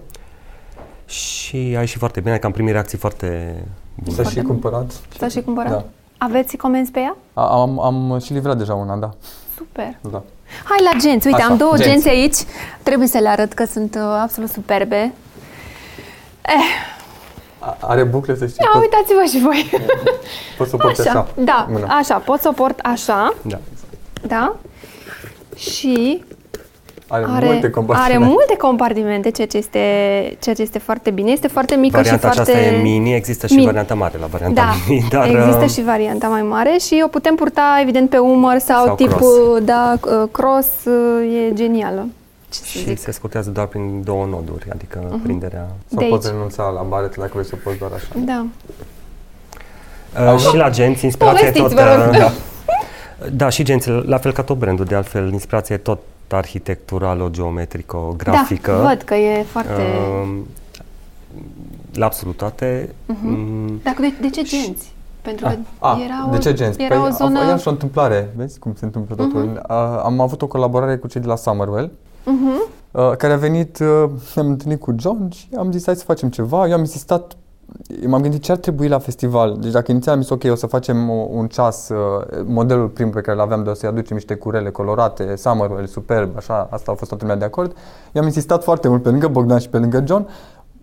și 1.07 1.75
a 1.77 1.81
ieșit 1.81 1.99
foarte 1.99 2.21
bine, 2.21 2.39
că 2.39 2.47
am 2.47 2.53
primit 2.53 2.73
reacții 2.73 2.99
foarte 2.99 3.55
bune. 3.95 4.23
S-a 4.23 4.31
și 4.31 4.41
cumpărat. 4.43 4.93
S-a 5.19 5.29
și 5.29 5.41
cumpărat? 5.41 5.71
Da. 5.71 5.85
Aveți 6.19 6.57
comenzi 6.57 6.91
pe 6.91 7.01
ea? 7.01 7.17
A- 7.33 7.61
Am, 7.61 7.81
am 7.81 8.19
și 8.19 8.33
livrat 8.33 8.59
deja 8.59 8.75
una, 8.75 8.97
da. 8.97 9.11
Super. 9.57 9.99
da. 10.11 10.23
Hai 10.65 10.79
la 10.93 10.99
genți. 11.01 11.27
Uite, 11.27 11.41
Așa, 11.43 11.51
am 11.51 11.57
două 11.57 11.77
genți. 11.77 11.89
genți 11.91 12.09
aici. 12.09 12.37
Trebuie 12.83 13.09
să 13.09 13.19
le 13.19 13.29
arăt 13.29 13.53
că 13.53 13.65
sunt 13.65 13.95
uh, 13.95 14.01
absolut 14.23 14.51
superbe. 14.51 14.97
Eh, 16.47 16.53
A- 16.53 16.96
Are 17.81 18.03
bucle, 18.03 18.37
să 18.37 18.47
știi, 18.47 18.59
ia 18.63 18.71
pot, 18.73 18.83
uitați-vă 18.83 19.23
și 19.39 19.45
voi. 19.45 19.71
pot 20.59 20.69
să 20.69 20.75
o 20.75 20.79
porți 20.79 21.09
așa. 21.09 21.27
Da, 21.35 21.67
mâna. 21.71 21.87
așa, 21.87 22.15
pot 22.19 22.41
să 22.41 22.49
o 22.49 22.53
port 22.53 22.79
așa, 22.83 23.35
Da. 23.43 23.59
da? 24.27 24.57
Și 25.57 26.25
Are, 27.09 27.25
are, 27.29 27.47
multe 27.47 27.71
compartimente. 27.71 28.15
are 28.25 28.33
multe 28.33 28.57
compartimente, 28.57 29.31
ceea 29.31 29.47
ce, 29.47 29.57
este, 29.57 29.79
ceea 30.41 30.55
ce 30.55 30.63
este 30.63 30.79
foarte 30.79 31.11
bine. 31.11 31.31
Este 31.31 31.49
foarte 31.49 31.75
mică 31.75 31.97
Varianta 31.97 32.29
și 32.29 32.35
foarte... 32.35 32.53
aceasta 32.53 32.75
e 32.77 32.81
mini, 32.83 33.15
există 33.15 33.47
și 33.47 33.53
Mini. 33.55 33.65
varianta 33.67 33.95
mare 33.95 34.19
la 34.21 34.27
varianta 34.27 34.61
Da, 34.61 34.73
mini, 34.89 35.07
dar 35.13 35.29
există 35.29 35.65
uh, 35.65 35.71
și 35.71 35.83
varianta 35.83 36.27
mai 36.27 36.43
mare 36.43 36.77
și 36.81 37.01
o 37.05 37.09
putem 37.09 37.35
purta 37.35 37.79
evident 37.83 38.11
pe 38.11 38.19
umăr 38.19 38.59
sau, 38.59 38.85
Sau 38.85 38.95
tip 38.95 39.09
cross. 39.13 39.25
uh, 39.27 39.63
da, 39.65 39.95
uh, 40.05 40.29
cross 40.33 40.69
uh, 40.85 41.49
e 41.49 41.53
genială. 41.55 42.07
Ce 42.49 42.59
să 42.59 42.65
și 42.65 42.85
zic? 42.85 42.99
se 42.99 43.11
scurtează 43.11 43.51
doar 43.51 43.67
prin 43.67 44.03
două 44.03 44.25
noduri, 44.27 44.67
adică 44.73 45.07
Mhm. 45.11 45.23
prinderea. 45.23 45.69
Sau 45.87 45.99
de 45.99 46.05
poți 46.09 46.27
aici. 46.27 46.35
renunța 46.37 46.69
la 46.69 46.83
baretă 46.83 47.15
dacă 47.21 47.31
vrei 47.33 47.45
să 47.45 47.53
o 47.55 47.59
poți 47.65 47.79
doar 47.79 47.91
așa. 47.95 48.07
Da. 48.25 48.47
Uh, 50.33 50.39
și 50.39 50.57
la 50.57 50.71
genți, 50.71 51.05
inspirația 51.05 51.47
e 51.47 51.51
tot... 51.51 51.61
Povestiți, 51.61 51.85
vă 51.89 52.05
rog. 52.05 52.13
uh, 52.15 52.19
da. 52.19 52.33
da, 53.33 53.49
și 53.49 53.63
gențile, 53.63 53.95
la 54.07 54.19
fel 54.19 54.33
ca 54.33 54.43
tot 54.43 54.57
brandul, 54.59 54.85
de 54.85 54.95
altfel, 54.95 55.33
inspirația 55.33 55.75
e 55.75 55.79
tot 55.79 55.99
arhitecturală, 56.31 57.29
geometrică, 57.31 58.15
grafică. 58.17 58.73
Da, 58.83 58.89
văd 58.89 59.03
că 59.03 59.15
e 59.15 59.43
foarte... 59.43 59.83
Uh, 60.23 60.39
la 61.95 62.05
absolut 62.07 62.37
toate. 62.37 62.95
Mm, 63.07 63.81
Dar 63.83 63.97
de, 64.01 64.13
de 64.21 64.31
ce 64.31 64.43
genți? 64.43 64.95
Pentru 65.23 65.47
că 65.47 65.55
Ah, 65.79 65.99
era 66.05 66.29
de 66.31 66.37
o, 66.37 66.41
ce 66.41 66.53
genți? 66.53 66.83
Era 66.83 67.07
o 67.07 67.09
zonă... 67.11 67.39
a, 67.41 67.53
a, 67.53 67.57
și 67.57 67.69
o 67.69 67.71
întâmplare, 67.71 68.31
vezi 68.37 68.59
cum 68.59 68.75
se 68.79 68.85
întâmplă 68.85 69.15
totul. 69.15 69.63
Uh, 69.69 69.77
am 70.05 70.21
avut 70.21 70.43
o 70.43 70.47
colaborare 70.47 70.97
cu 70.97 71.07
cei 71.07 71.21
de 71.21 71.27
la 71.27 71.37
Summerwell, 71.37 71.91
Mhm. 72.27 72.63
uh, 72.91 73.13
care 73.17 73.33
a 73.33 73.37
venit, 73.37 73.79
uh, 73.79 74.11
ne-am 74.35 74.47
întâlnit 74.49 74.81
cu 74.81 74.95
John 74.99 75.31
și 75.31 75.49
am 75.57 75.73
zis 75.73 75.85
hai 75.85 75.97
să 75.97 76.05
facem 76.05 76.29
ceva. 76.29 76.67
Eu 76.67 76.75
am 76.75 76.81
insistat, 76.81 77.37
m-am 78.07 78.23
gândit 78.23 78.43
ce 78.43 78.53
ar 78.53 78.59
trebui 78.59 78.89
la 78.89 78.99
festival. 78.99 79.57
Deci 79.61 79.73
dacă 79.73 79.91
inițial 79.91 80.15
am 80.15 80.21
zis 80.21 80.31
ok, 80.31 80.45
o 80.51 80.55
să 80.55 80.67
facem 80.67 81.11
o, 81.11 81.27
un 81.31 81.47
ceas, 81.47 81.89
uh, 81.89 81.97
modelul 82.45 82.89
prim 82.89 83.11
pe 83.11 83.21
care 83.21 83.37
l-aveam 83.37 83.65
de 83.65 83.71
o 83.71 83.75
să-i 83.75 83.89
aducem 83.89 84.17
niște 84.17 84.35
curele 84.35 84.71
colorate, 84.71 85.37
Summerwell, 85.37 85.87
superb, 85.87 86.31
așa, 86.37 86.69
asta 86.71 86.93
a 86.93 86.95
fost 86.95 87.09
toată 87.09 87.25
lumea 87.25 87.39
de 87.39 87.45
acord. 87.45 87.77
Eu 88.13 88.21
am 88.21 88.27
insistat 88.27 88.63
foarte 88.63 88.89
mult 88.89 89.03
pe 89.03 89.09
lângă 89.09 89.29
Bogdan 89.29 89.59
și 89.59 89.69
pe 89.69 89.79
lângă 89.79 90.05
John. 90.07 90.29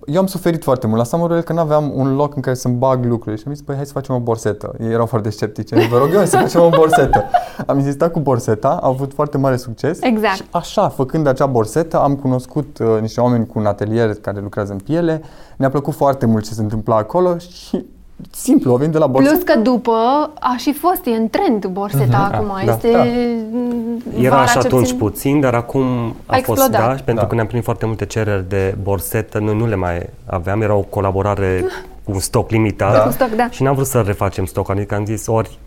Eu 0.06 0.20
am 0.20 0.28
suferit 0.28 0.64
foarte 0.64 0.88
mult 0.88 0.98
la 0.98 1.04
Summerwell 1.04 1.42
că 1.42 1.54
nu 1.54 1.60
aveam 1.60 1.92
un 1.96 2.16
loc 2.16 2.36
în 2.36 2.42
care 2.42 2.56
să-mi 2.56 2.76
bag 2.76 3.06
lucrurile 3.06 3.36
și 3.36 3.44
am 3.48 3.54
zis, 3.54 3.64
păi 3.64 3.76
hai 3.76 3.86
să 3.86 3.92
facem 3.92 4.16
o 4.16 4.20
borsetă. 4.20 4.76
Ei 4.80 4.92
erau 4.92 5.06
foarte 5.06 5.30
sceptice. 5.30 5.88
Vă 5.90 5.98
rog 5.98 6.14
eu 6.14 6.26
să 6.26 6.38
facem 6.38 6.62
o 6.62 6.70
borsetă. 6.70 7.24
Am 7.68 7.78
insistat 7.78 8.12
cu 8.12 8.20
borseta, 8.20 8.80
a 8.82 8.88
avut 8.88 9.14
foarte 9.14 9.38
mare 9.38 9.58
succes. 9.58 10.02
Exact. 10.02 10.36
Și 10.36 10.44
așa, 10.52 10.90
făcând 10.90 11.28
acea 11.28 11.46
borsetă, 11.46 12.00
am 12.00 12.16
cunoscut 12.16 12.78
uh, 12.80 12.98
niște 13.02 13.22
oameni 13.22 13.48
cu 13.48 13.60
un 13.60 13.66
atelier 13.66 14.14
care 14.14 14.40
lucrează 14.40 14.72
în 14.72 14.78
piele. 14.78 15.22
Ne-a 15.58 15.70
plăcut 15.70 15.94
foarte 15.94 16.26
mult 16.26 16.44
ce 16.44 16.54
se 16.54 16.62
întâmpla 16.62 16.96
acolo 16.96 17.38
și 17.38 17.86
simplu, 18.32 18.72
au 18.72 18.78
venit 18.78 18.94
de 18.94 18.98
la 19.00 19.08
borsetă. 19.08 19.34
Plus 19.36 19.44
că 19.54 19.60
după 19.60 19.92
a 20.40 20.56
și 20.58 20.74
fost, 20.74 21.06
e 21.06 21.10
în 21.10 21.30
trend 21.30 21.66
borseta 21.66 22.30
acum, 22.34 22.52
da, 22.66 22.72
este 22.74 22.92
da. 22.92 23.04
mm, 23.52 24.02
Era 24.20 24.36
vara 24.36 24.46
și 24.46 24.52
ce 24.52 24.58
atunci 24.68 24.82
puțin- 24.88 24.98
puțin, 24.98 25.40
dar 25.40 25.54
acum 25.54 25.84
a, 25.86 26.14
A 26.26 26.36
fost, 26.36 26.38
explodat. 26.38 26.88
da, 26.88 26.96
și 26.98 27.04
pentru 27.04 27.24
Da. 27.24 27.30
că 27.30 27.36
ne-am 27.36 27.48
primit 27.48 27.64
foarte 27.66 27.86
multe 27.86 28.06
cereri 28.06 28.50
de 28.50 28.76
borsetă, 28.82 29.40
noi 29.40 29.56
nu 29.58 29.66
le 29.68 29.76
mai 29.76 30.10
aveam, 30.26 30.62
era 30.62 30.74
o 30.76 30.82
colaborare 30.82 31.66
cu 32.04 32.12
un 32.12 32.20
stoc 32.20 32.50
limitat 32.50 33.06
Cu 33.06 33.12
stoc, 33.12 33.30
da. 33.30 33.48
și 33.50 33.64
n-am 33.64 33.76
vrut 33.76 33.88
să 33.88 34.02
refacem 34.06 34.46
stoc, 34.46 34.70
adică 34.70 34.96
am 34.96 35.06
zis 35.06 35.28
ori 35.28 35.58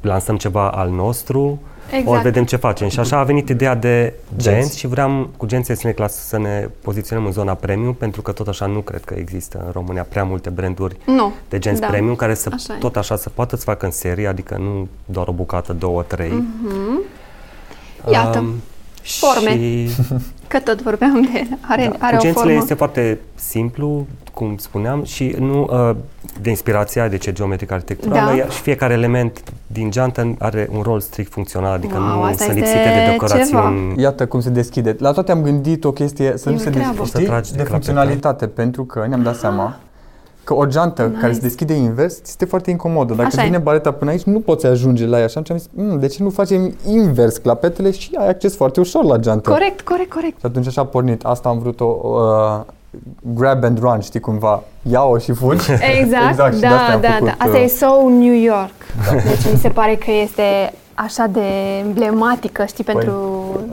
lansăm 0.00 0.36
ceva 0.36 0.68
al 0.70 0.90
nostru, 0.90 1.58
Exact. 1.90 2.06
ori 2.08 2.20
vedem 2.22 2.44
ce 2.44 2.56
facem. 2.56 2.88
Și 2.88 3.00
așa 3.00 3.18
a 3.18 3.22
venit 3.24 3.48
ideea 3.48 3.74
de 3.74 4.12
Genți. 4.36 4.58
genți 4.58 4.78
și 4.78 4.86
vreau 4.86 5.30
cu 5.36 5.46
genți 5.46 5.72
să 5.74 5.80
ne, 5.86 5.92
clas- 5.92 6.26
să 6.26 6.38
ne 6.38 6.68
poziționăm 6.82 7.24
în 7.26 7.32
zona 7.32 7.54
premium, 7.54 7.92
pentru 7.94 8.22
că 8.22 8.32
tot 8.32 8.48
așa 8.48 8.66
nu 8.66 8.80
cred 8.80 9.04
că 9.04 9.14
există 9.16 9.62
în 9.66 9.70
România 9.72 10.06
prea 10.08 10.24
multe 10.24 10.50
branduri 10.50 10.96
Nu, 11.06 11.32
de 11.48 11.58
genți 11.58 11.80
da. 11.80 11.86
premium 11.86 12.14
care 12.14 12.34
să 12.34 12.50
Așa 12.52 12.74
e. 12.74 12.78
tot 12.78 12.96
așa 12.96 13.16
să 13.16 13.28
poată 13.34 13.56
să 13.56 13.62
facă 13.62 13.84
în 13.84 13.90
serie, 13.92 14.26
adică 14.26 14.56
nu 14.58 14.88
doar 15.04 15.28
o 15.28 15.32
bucată, 15.32 15.72
două, 15.72 16.02
trei. 16.02 16.30
Mhm. 16.64 17.00
Iată, 18.12 18.38
Um, 18.38 18.54
forme. 19.06 19.50
Și, 19.50 19.88
că 20.48 20.58
tot 20.58 20.82
vorbeam 20.82 21.28
de... 21.32 21.46
Are, 21.68 21.82
da, 21.98 22.06
are 22.06 22.16
cu 22.16 22.20
o 22.20 22.24
gențile 22.24 22.32
formă. 22.32 22.52
este 22.58 22.74
foarte 22.74 23.18
simplu, 23.34 24.06
cum 24.34 24.56
spuneam, 24.56 25.04
și 25.04 25.36
nu 25.38 25.68
uh, 25.90 25.96
de 26.40 26.48
inspirația, 26.50 27.08
de 27.08 27.16
ce 27.16 27.32
geometrică 27.32 27.74
arhitecturală, 27.74 28.30
Da. 28.36 28.36
ea- 28.44 28.48
și 28.50 28.60
fiecare 28.60 28.92
element 28.92 29.42
din 29.66 29.90
geantă 29.90 30.34
are 30.38 30.68
un 30.72 30.82
rol 30.82 31.00
strict 31.00 31.32
funcțional, 31.32 31.72
adică 31.72 31.96
Wow, 31.98 32.06
nu 32.06 32.22
asta 32.22 32.44
sunt 32.44 32.56
este 32.56 32.58
lipsite 32.58 32.94
de 33.04 33.10
decorațiuni. 33.10 34.00
Iată 34.02 34.26
cum 34.26 34.40
se 34.40 34.50
deschide. 34.50 34.96
La 34.98 35.12
toate 35.12 35.32
am 35.32 35.42
gândit 35.42 35.84
o 35.84 35.92
chestie 35.92 36.32
să 36.36 36.48
E 36.48 36.52
nu 36.52 36.58
o 36.58 36.60
se 36.60 36.70
treabă. 36.70 36.94
deschide, 36.96 37.18
Să 37.20 37.26
tragi 37.26 37.50
de 37.50 37.56
de 37.56 37.62
clapete. 37.62 37.68
funcționalitate, 37.70 38.46
pentru 38.46 38.84
că 38.84 39.04
ne-am 39.08 39.22
dat 39.22 39.36
seama 39.36 39.76
că 40.46 40.54
o 40.54 40.66
geantă 40.66 41.02
Nice. 41.02 41.20
care 41.20 41.32
se 41.32 41.40
deschide 41.40 41.74
invers 41.74 42.20
este 42.24 42.44
foarte 42.44 42.70
incomodă. 42.70 43.14
Dacă 43.14 43.28
Așa 43.32 43.42
e. 43.42 43.44
vine 43.44 43.58
bareta 43.58 43.90
până 43.92 44.10
aici, 44.10 44.22
nu 44.22 44.40
poți 44.40 44.66
ajunge 44.66 45.06
la 45.06 45.18
ea. 45.20 45.26
Și 45.26 45.38
atunci 45.38 45.50
am 45.50 45.56
zis, 45.56 45.68
"Mm, 45.74 45.98
de 45.98 46.06
ce 46.06 46.22
nu 46.22 46.30
facem 46.30 46.74
invers 46.88 47.36
clapetele 47.36 47.90
și 47.90 48.10
ai 48.18 48.28
acces 48.28 48.56
foarte 48.56 48.80
ușor 48.80 49.04
la 49.04 49.16
geantă. 49.16 49.50
Corect, 49.50 49.80
corect, 49.80 50.12
corect. 50.12 50.38
Și 50.40 50.46
atunci 50.46 50.66
așa 50.66 50.80
a 50.80 50.84
pornit. 50.86 51.24
Asta 51.24 51.48
am 51.48 51.58
vrut-o 51.58 51.84
uh, 52.02 52.60
grab 53.34 53.64
and 53.64 53.78
run, 53.78 54.00
știi 54.00 54.20
cumva, 54.20 54.62
ia-o 54.90 55.18
și 55.18 55.32
fugi. 55.32 55.70
Exact, 56.00 56.28
exact 56.30 56.54
și 56.54 56.60
da, 56.60 56.68
de-astea 56.68 56.94
am 56.94 57.00
da, 57.00 57.08
făcut, 57.10 57.26
da. 57.26 57.34
Asta 57.38 57.56
uh, 57.56 57.62
e 57.62 57.66
so 57.66 58.08
New 58.08 58.34
York. 58.34 58.74
Deci 59.28 59.52
mi 59.52 59.58
se 59.58 59.68
pare 59.68 59.94
că 59.94 60.10
este 60.22 60.42
așa 60.94 61.26
de 61.26 61.40
emblematică, 61.84 62.64
știi, 62.64 62.84
pentru, 62.84 63.12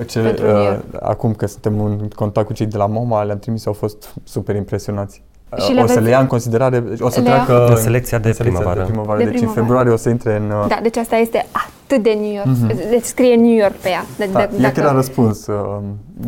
Cele, 0.08 0.28
pentru 0.28 0.46
New 0.46 0.64
York. 0.64 0.84
uh, 0.94 1.00
acum 1.02 1.34
că 1.34 1.46
suntem 1.48 1.82
în 1.82 2.08
contact 2.16 2.48
cu 2.48 2.54
cei 2.54 2.66
de 2.66 2.78
la 2.78 2.86
MoMA, 2.86 3.24
le-am 3.24 3.40
trimis, 3.40 3.66
au 3.66 3.74
fost 3.74 4.14
super 4.24 4.56
impresionați. 4.56 5.24
Și 5.58 5.70
Uh, 5.70 5.76
le 5.76 5.82
o 5.82 5.88
să 5.88 5.94
veți- 5.94 6.06
le 6.06 6.10
ia 6.12 6.20
în 6.20 6.28
considerare, 6.28 6.84
o 7.00 7.10
să 7.10 7.20
Le 7.20 7.30
ia? 7.30 7.34
treacă 7.44 7.66
În 7.70 7.76
selecția 7.76 8.18
de 8.20 8.36
primăvară. 8.38 8.80
De 8.80 8.86
primăvară. 8.86 9.18
De 9.18 9.24
deci 9.24 9.34
primăvară. 9.34 9.60
în 9.60 9.66
februarie 9.66 9.92
o 9.92 9.98
să 9.98 10.10
intre 10.10 10.36
în... 10.36 10.50
uh, 10.62 10.66
Da, 10.68 10.80
deci 10.82 10.98
asta 10.98 11.16
este 11.16 11.46
atât 11.52 12.04
de 12.04 12.18
New 12.22 12.34
York. 12.34 12.72
Deci 12.90 13.04
scrie 13.04 13.36
New 13.36 13.56
York 13.56 13.74
pe 13.74 13.90
ea. 13.90 14.06
De, 14.18 14.24
Mhm. 14.26 14.34
Da, 14.34 14.46
de, 14.58 14.68
e 14.68 14.70
chiar 14.72 14.86
a 14.86 14.92
răspuns, 14.92 15.48
uh, 15.48 15.56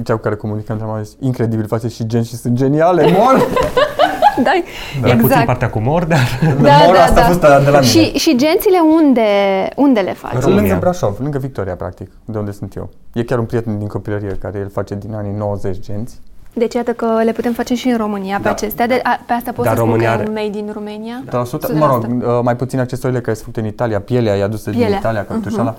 cea 0.03 0.13
cu 0.13 0.19
care 0.19 0.35
comunicăm, 0.35 0.81
am 0.83 1.03
zis, 1.03 1.15
incredibil, 1.19 1.67
face 1.67 1.87
și 1.87 2.05
gen 2.05 2.23
și 2.23 2.35
sunt 2.35 2.53
geniale, 2.55 3.11
mor! 3.17 3.35
da, 4.43 4.51
Dar 5.01 5.11
puțin 5.11 5.23
exact. 5.25 5.45
partea 5.45 5.69
cu 5.69 5.79
mor, 5.79 6.03
dar 6.03 6.39
mor, 6.57 6.95
asta 6.95 7.21
a 7.21 7.25
fost 7.25 7.39
de 7.39 7.47
la 7.47 7.59
mine. 7.79 7.81
Și, 7.81 7.99
și 8.13 8.35
gențile 8.37 8.77
unde, 8.95 9.21
unde 9.75 9.99
le 9.99 10.13
faci? 10.13 10.33
În 10.33 10.39
România. 10.39 10.61
Lângă 10.61 10.77
Brașov, 10.79 11.19
lângă 11.19 11.37
Victoria, 11.37 11.75
practic, 11.75 12.11
de 12.25 12.37
unde 12.37 12.51
sunt 12.51 12.75
eu. 12.75 12.89
E 13.13 13.23
chiar 13.23 13.39
un 13.39 13.45
prieten 13.45 13.77
din 13.77 13.87
copilărie 13.87 14.37
care 14.41 14.57
el 14.59 14.69
face 14.69 14.95
din 14.95 15.13
anii 15.13 15.33
90 15.37 15.79
genți. 15.79 16.19
Deci 16.55 16.73
iată 16.73 16.91
că 16.93 17.21
le 17.23 17.31
putem 17.31 17.53
face 17.53 17.75
și 17.75 17.87
în 17.87 17.97
România 17.97 18.37
pe 18.37 18.43
Da. 18.43 18.49
acestea. 18.49 18.87
De, 18.87 18.99
a, 19.03 19.19
pe 19.25 19.33
asta 19.33 19.51
pot 19.51 19.65
Dar 19.65 19.73
să 19.73 19.79
spun 19.79 19.89
România 19.91 20.11
că 20.13 20.17
e 20.17 20.19
are- 20.21 20.27
un 20.29 20.33
made 20.43 20.57
in 20.57 20.69
Romania. 20.73 21.21
Dar 21.29 21.41
100, 21.41 21.67
100%. 21.67 21.77
mă 21.77 21.85
rog, 21.85 22.23
uh, 22.23 22.39
mai 22.43 22.55
puțin 22.55 22.79
accesoriile 22.79 23.21
care 23.21 23.33
sunt 23.35 23.45
făcute 23.45 23.65
în 23.67 23.73
Italia, 23.73 23.99
pielea 24.01 24.35
e 24.37 24.43
adusă 24.43 24.69
din 24.69 24.79
Pielea. 24.79 24.97
Italia, 24.97 25.25
cătușala. 25.25 25.75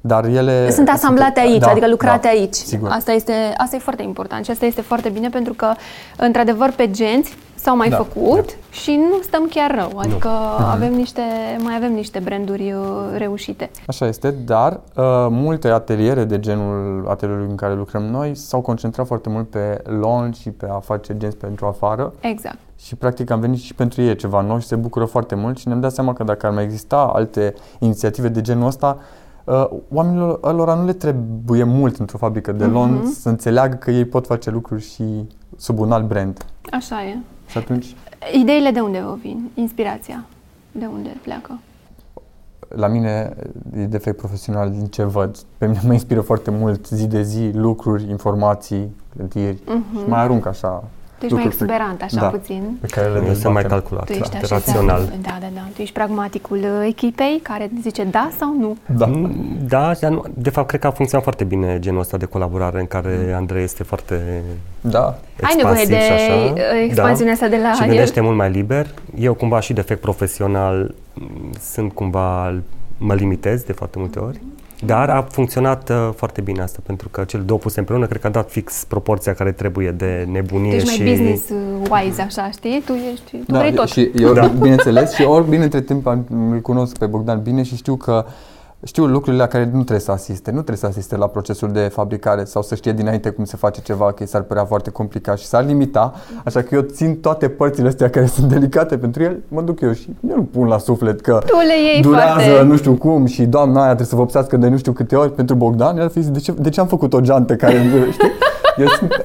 Dar 0.00 0.24
ele... 0.24 0.70
Sunt 0.70 0.88
asamblate 0.88 1.40
aici, 1.40 1.60
da, 1.60 1.70
adică 1.70 1.88
lucrate 1.88 2.18
da, 2.22 2.28
aici. 2.28 2.54
Sigur. 2.54 2.88
Asta 2.90 3.12
este, 3.12 3.32
asta 3.56 3.76
e 3.76 3.78
foarte 3.78 4.02
important 4.02 4.44
și 4.44 4.50
asta 4.50 4.64
este 4.64 4.80
foarte 4.80 5.08
bine 5.08 5.28
pentru 5.28 5.52
că, 5.52 5.72
într-adăvăr, 6.16 6.70
pe 6.76 6.90
genți 6.90 7.36
s-au 7.54 7.76
mai 7.76 7.88
Da, 7.88 7.96
făcut 7.96 8.56
și 8.70 8.90
nu 9.10 9.22
stăm 9.22 9.46
chiar 9.50 9.74
rău. 9.74 9.98
Adică 9.98 10.28
Mhm. 10.58 10.62
avem 10.62 10.92
niște, 10.92 11.22
mai 11.62 11.74
avem 11.76 11.92
niște 11.92 12.18
branduri 12.18 12.72
uh, 12.72 12.82
reușite. 13.16 13.70
Așa 13.86 14.06
este, 14.06 14.30
dar 14.30 14.72
uh, 14.72 15.02
multe 15.30 15.68
ateliere 15.68 16.24
de 16.24 16.38
genul 16.40 17.06
atelierului 17.08 17.50
în 17.50 17.56
care 17.56 17.74
lucrăm 17.74 18.02
noi 18.02 18.34
s-au 18.34 18.60
concentrat 18.60 19.06
foarte 19.06 19.28
mult 19.28 19.48
pe 19.50 19.82
launch 20.00 20.36
și 20.36 20.50
pe 20.50 20.66
a 20.70 20.78
face 20.78 21.14
genți 21.16 21.36
pentru 21.36 21.66
afară 21.66 22.12
Exact. 22.20 22.58
și 22.80 22.94
practic 22.96 23.30
am 23.30 23.40
venit 23.40 23.58
și 23.60 23.74
pentru 23.74 24.02
ei 24.02 24.16
ceva 24.16 24.40
nou 24.40 24.58
și 24.58 24.66
se 24.66 24.76
bucură 24.76 25.04
foarte 25.04 25.34
mult 25.34 25.58
și 25.58 25.68
ne-am 25.68 25.80
dat 25.80 25.92
seama 25.92 26.12
că 26.12 26.24
dacă 26.24 26.46
ar 26.46 26.52
mai 26.52 26.62
exista 26.64 27.10
alte 27.14 27.54
inițiative 27.78 28.28
de 28.28 28.40
genul 28.40 28.66
ăsta, 28.66 28.96
uh, 28.98 29.02
oamenilor 29.94 30.38
ălora 30.42 30.74
nu 30.74 30.84
le 30.84 30.92
trebuie 30.92 31.64
mult 31.64 31.96
într-o 31.96 32.18
fabrică 32.18 32.52
de 32.52 32.66
launch 32.66 33.06
să 33.20 33.28
înțeleagă 33.28 33.76
că 33.76 33.90
ei 33.90 34.04
pot 34.04 34.26
face 34.26 34.50
lucruri 34.50 34.82
și 34.82 35.04
sub 35.56 35.78
un 35.78 35.92
alt 35.92 36.06
brand. 36.08 36.44
Așa 36.70 37.04
e. 37.04 37.16
Și 37.46 37.58
atunci, 37.58 37.96
Ideile 38.40 38.70
de 38.70 38.80
unde 38.80 39.00
vă 39.00 39.16
vin? 39.20 39.50
Inspirația? 39.54 40.24
De 40.72 40.86
unde 40.92 41.16
pleacă? 41.22 41.58
la 42.68 42.86
mine 42.86 43.36
e 43.76 43.84
defect 43.84 44.16
profesional 44.16 44.70
din 44.70 44.84
ce 44.86 45.02
văd. 45.04 45.36
Pe 45.58 45.66
mine 45.66 45.80
mă 45.86 45.92
inspiră 45.92 46.20
foarte 46.20 46.50
mult 46.50 46.86
zi 46.88 47.06
de 47.06 47.22
zi 47.22 47.50
lucruri, 47.54 48.10
informații, 48.10 48.96
clădiri 49.16 49.58
Mhm. 49.66 49.98
și 49.98 50.08
mai 50.08 50.20
arunc 50.20 50.46
așa 50.46 50.84
Tu 51.18 51.24
ești 51.24 51.34
mai 51.36 51.44
lucruri 51.44 51.66
pe- 51.66 51.72
exuberant, 51.72 52.02
așa 52.02 52.20
da, 52.20 52.26
puțin. 52.26 52.78
pe 52.80 52.86
care 52.86 53.06
le 53.08 53.14
eu 53.26 53.34
sunt 53.34 53.52
mai 53.52 53.62
dezbatem. 53.62 53.68
calculat, 53.68 54.04
Tu 54.06 54.12
ești 54.12 54.30
da, 54.30 54.38
așa 54.38 54.54
rațional. 54.54 55.02
Da, 55.22 55.36
da, 55.40 55.46
da. 55.54 55.60
Tu 55.74 55.82
ești 55.82 55.94
pragmaticul 55.94 56.56
uh, 56.58 56.86
echipei 56.86 57.40
care 57.42 57.70
zice 57.82 58.04
da 58.04 58.30
sau 58.38 58.56
nu. 58.58 58.76
Da. 58.96 59.06
Mm, 59.06 59.56
Da, 59.68 59.92
dar 60.00 60.10
nu, 60.10 60.24
de 60.34 60.50
fapt 60.50 60.68
cred 60.68 60.80
că 60.80 60.86
a 60.86 60.90
funcționat 60.90 61.24
foarte 61.24 61.44
bine 61.44 61.78
genul 61.78 62.00
ăsta 62.00 62.16
de 62.16 62.24
colaborare 62.24 62.80
în 62.80 62.86
care 62.86 63.32
Andrei 63.36 63.62
este 63.62 63.82
foarte 63.82 64.42
Da. 64.80 65.18
Ai 65.42 65.54
nevoie 65.56 65.80
expansiv 65.80 65.88
de 65.88 66.00
și 66.04 66.12
așa. 66.12 66.34
uh, 66.52 66.60
expansiunea 66.84 67.32
asta 67.32 67.48
de 67.48 67.56
la 67.62 67.72
și 67.72 67.82
el. 67.82 67.88
gândește 67.88 68.20
mult 68.20 68.36
mai 68.36 68.50
liber. 68.50 68.86
Eu 69.18 69.34
cumva 69.34 69.60
și 69.60 69.72
defect 69.72 70.00
profesional 70.00 70.94
m, 71.14 71.50
sunt 71.60 71.92
cumva, 71.92 72.54
mă 72.98 73.14
limitez 73.14 73.62
de 73.62 73.72
foarte 73.72 73.98
multe 73.98 74.18
ori. 74.18 74.40
Dar 74.84 75.08
a 75.10 75.26
funcționat 75.30 75.88
uh, 75.90 76.08
foarte 76.16 76.40
bine 76.40 76.62
asta, 76.62 76.78
pentru 76.86 77.08
că 77.08 77.24
cel 77.24 77.42
două 77.46 77.58
puse 77.58 77.78
împreună 77.78 78.06
cred 78.06 78.20
că 78.20 78.26
a 78.26 78.30
dat 78.30 78.50
fix 78.50 78.84
proporția 78.88 79.34
care 79.34 79.52
trebuie 79.52 79.90
de 79.90 80.26
nebunie 80.30 80.70
Tu 80.70 80.76
ești 80.76 80.90
și... 80.90 81.02
mai 81.02 81.10
business 81.10 81.48
uh, 81.48 81.56
wise, 81.90 82.22
așa, 82.22 82.50
știi? 82.50 82.82
Tu 82.86 82.92
ești, 83.12 83.36
tu 83.44 83.52
Da, 83.52 83.58
vrei 83.58 83.72
tot. 83.72 83.88
și 83.88 84.10
eu, 84.16 84.32
da. 84.32 84.46
bineînțeles, 84.46 85.12
și 85.14 85.22
ori 85.22 85.48
bine 85.48 85.64
între 85.64 85.80
timp 85.80 86.06
am- 86.06 86.26
îl 86.52 86.60
cunosc 86.60 86.98
pe 86.98 87.06
Bogdan 87.06 87.42
bine 87.42 87.62
și 87.62 87.76
știu 87.76 87.96
că 87.96 88.24
știu 88.84 89.06
lucrurile 89.06 89.42
la 89.42 89.48
care 89.48 89.64
nu 89.64 89.70
trebuie 89.78 89.98
să 90.00 90.10
asiste. 90.10 90.50
Nu 90.50 90.56
trebuie 90.56 90.76
să 90.76 90.86
asiste 90.86 91.16
la 91.16 91.26
procesul 91.26 91.72
de 91.72 91.80
fabricare 91.80 92.44
sau 92.44 92.62
să 92.62 92.74
știe 92.74 92.92
dinainte 92.92 93.30
cum 93.30 93.44
se 93.44 93.56
face 93.56 93.80
ceva, 93.80 94.12
că 94.12 94.22
i 94.22 94.26
s-ar 94.26 94.42
părea 94.42 94.64
foarte 94.64 94.90
complicat 94.90 95.38
și 95.38 95.46
s-ar 95.46 95.64
limita. 95.64 96.14
Așa 96.44 96.62
că 96.62 96.74
eu 96.74 96.80
țin 96.80 97.20
toate 97.20 97.48
părțile 97.48 97.88
astea 97.88 98.10
care 98.10 98.26
sunt 98.26 98.48
delicate 98.48 98.98
pentru 98.98 99.22
el, 99.22 99.38
mă 99.48 99.60
duc 99.62 99.80
eu 99.80 99.92
și 99.92 100.16
eu 100.30 100.36
nu 100.36 100.42
pun 100.42 100.66
la 100.66 100.78
suflet 100.78 101.20
că 101.20 101.40
Tu 101.46 101.56
le 101.56 101.92
iei 101.92 102.02
durează 102.02 102.40
foarte- 102.40 102.62
nu 102.62 102.76
știu 102.76 102.94
cum 102.94 103.26
și 103.26 103.44
doamna 103.44 103.76
aia 103.78 103.86
trebuie 103.86 104.06
să 104.06 104.16
vopsească 104.16 104.56
de 104.56 104.68
nu 104.68 104.76
știu 104.76 104.92
câte 104.92 105.16
ori 105.16 105.32
pentru 105.32 105.54
Bogdan. 105.54 105.96
El 105.96 106.02
ar 106.02 106.10
fi 106.10 106.20
zis, 106.20 106.30
de 106.30 106.38
ce, 106.38 106.52
de 106.52 106.68
ce 106.68 106.80
am 106.80 106.86
făcut 106.86 107.12
o 107.12 107.20
geantă 107.20 107.54
care, 107.56 107.74
știi? 108.12 108.30
Eu 108.82 108.86
sunt, 108.86 109.24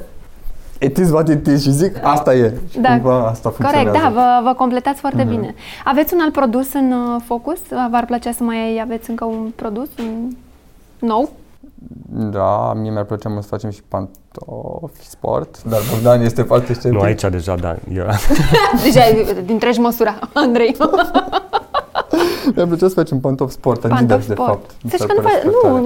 it 0.83 0.97
is 0.97 1.09
what 1.11 1.29
it 1.29 1.47
is 1.47 1.61
și 1.61 1.71
zic, 1.71 1.95
asta 2.03 2.33
e. 2.35 2.53
Și 2.69 2.79
Da. 2.79 2.89
cumva 2.89 3.27
asta 3.27 3.49
funcționează. 3.49 3.87
Corect, 3.97 4.03
da, 4.03 4.09
vă, 4.21 4.41
vă 4.43 4.53
completați 4.53 4.99
foarte 4.99 5.23
bine. 5.23 5.55
Aveți 5.85 6.13
un 6.13 6.19
alt 6.23 6.31
produs 6.33 6.73
în 6.73 6.91
uh, 6.91 7.21
focus? 7.25 7.59
V-ar 7.91 8.05
plăcea 8.05 8.31
să 8.31 8.43
mai 8.43 8.79
aveți 8.83 9.09
încă 9.09 9.25
un 9.25 9.51
produs 9.55 9.87
un 9.99 10.31
nou? 10.99 11.29
Da, 12.31 12.73
mie 12.73 12.91
mi-ar 12.91 13.03
plăcea 13.03 13.29
mult 13.29 13.41
să 13.41 13.47
facem 13.47 13.69
și 13.69 13.81
pantofi 13.87 15.05
sport, 15.09 15.63
dar 15.63 15.79
Bogdan 15.93 16.21
este 16.21 16.41
foarte 16.41 16.73
sceptic. 16.73 16.99
Nu, 16.99 17.05
aici 17.05 17.21
deja, 17.21 17.55
da. 17.55 17.75
Eu, 17.93 18.05
Deja 18.83 19.01
din 19.45 19.57
treci 19.57 19.77
măsura, 19.77 20.19
Andrei. 20.33 20.75
Mi-ar 22.55 22.67
plăcea 22.67 22.87
să 22.87 22.93
facem 22.93 23.19
pantofi 23.19 23.53
sport, 23.53 23.83
Adidas, 23.83 23.99
Pantofi 23.99 24.27
de 24.27 24.33
sport. 24.33 24.49
fapt. 24.49 24.71
Mi 24.83 24.89
Să 24.89 24.95
s-ar 24.97 25.07
știi 25.09 25.21
că 25.21 25.21
nu, 25.21 25.27
părea 25.27 25.39
fa- 25.39 25.43
super 25.43 25.69
nu, 25.71 25.77
tare. 25.77 25.85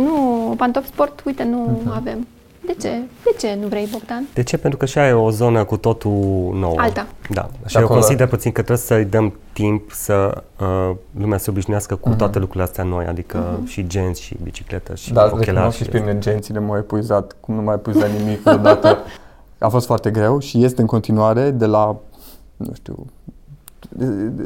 nu, 0.49 0.53
pantofi 0.57 0.87
sport, 0.87 1.23
uite, 1.25 1.43
nu 1.43 1.79
Mhm. 1.83 1.93
avem. 1.95 2.27
De 2.67 2.73
ce? 2.81 2.89
De 3.23 3.35
ce 3.39 3.57
nu 3.61 3.67
vrei, 3.67 3.87
Bogdan? 3.91 4.27
De 4.33 4.43
ce? 4.43 4.57
Pentru 4.57 4.79
că 4.79 4.85
și 4.85 4.97
aia 4.97 5.07
e 5.09 5.13
o 5.13 5.29
zonă 5.31 5.63
cu 5.63 5.77
totul 5.77 6.11
nouă. 6.53 6.75
Alta. 6.77 7.07
Da. 7.29 7.49
Și 7.65 7.73
De 7.73 7.79
eu 7.79 7.85
acolo- 7.85 7.99
consider 7.99 8.27
puțin 8.27 8.51
că 8.51 8.61
trebuie 8.61 8.85
să-i 8.85 9.05
dăm 9.05 9.33
timp 9.53 9.91
să 9.91 10.43
uh, 10.59 10.95
lumea 11.19 11.37
se 11.37 11.49
obișnuiască 11.49 11.95
cu 11.95 12.09
toate 12.09 12.39
lucrurile 12.39 12.63
astea 12.63 12.83
noi, 12.83 13.05
adică 13.05 13.59
și 13.65 13.87
genți 13.87 14.21
și 14.21 14.35
bicicletă 14.43 14.95
și 14.95 15.13
Dar 15.13 15.25
ochelari. 15.25 15.45
recunosc 15.51 15.77
și 15.77 15.83
prin 15.85 16.03
urgențile 16.07 16.59
m-au 16.59 16.77
epuizat, 16.77 17.35
cum 17.39 17.55
nu 17.55 17.61
mai 17.61 17.75
epuizat 17.75 18.09
nimic 18.19 18.39
odată. 18.47 18.97
A 19.59 19.67
fost 19.67 19.85
foarte 19.85 20.11
greu 20.11 20.39
și 20.39 20.63
este 20.63 20.81
în 20.81 20.87
continuare 20.87 21.49
de 21.51 21.65
la, 21.65 21.95
nu 22.57 22.73
știu, 22.73 23.05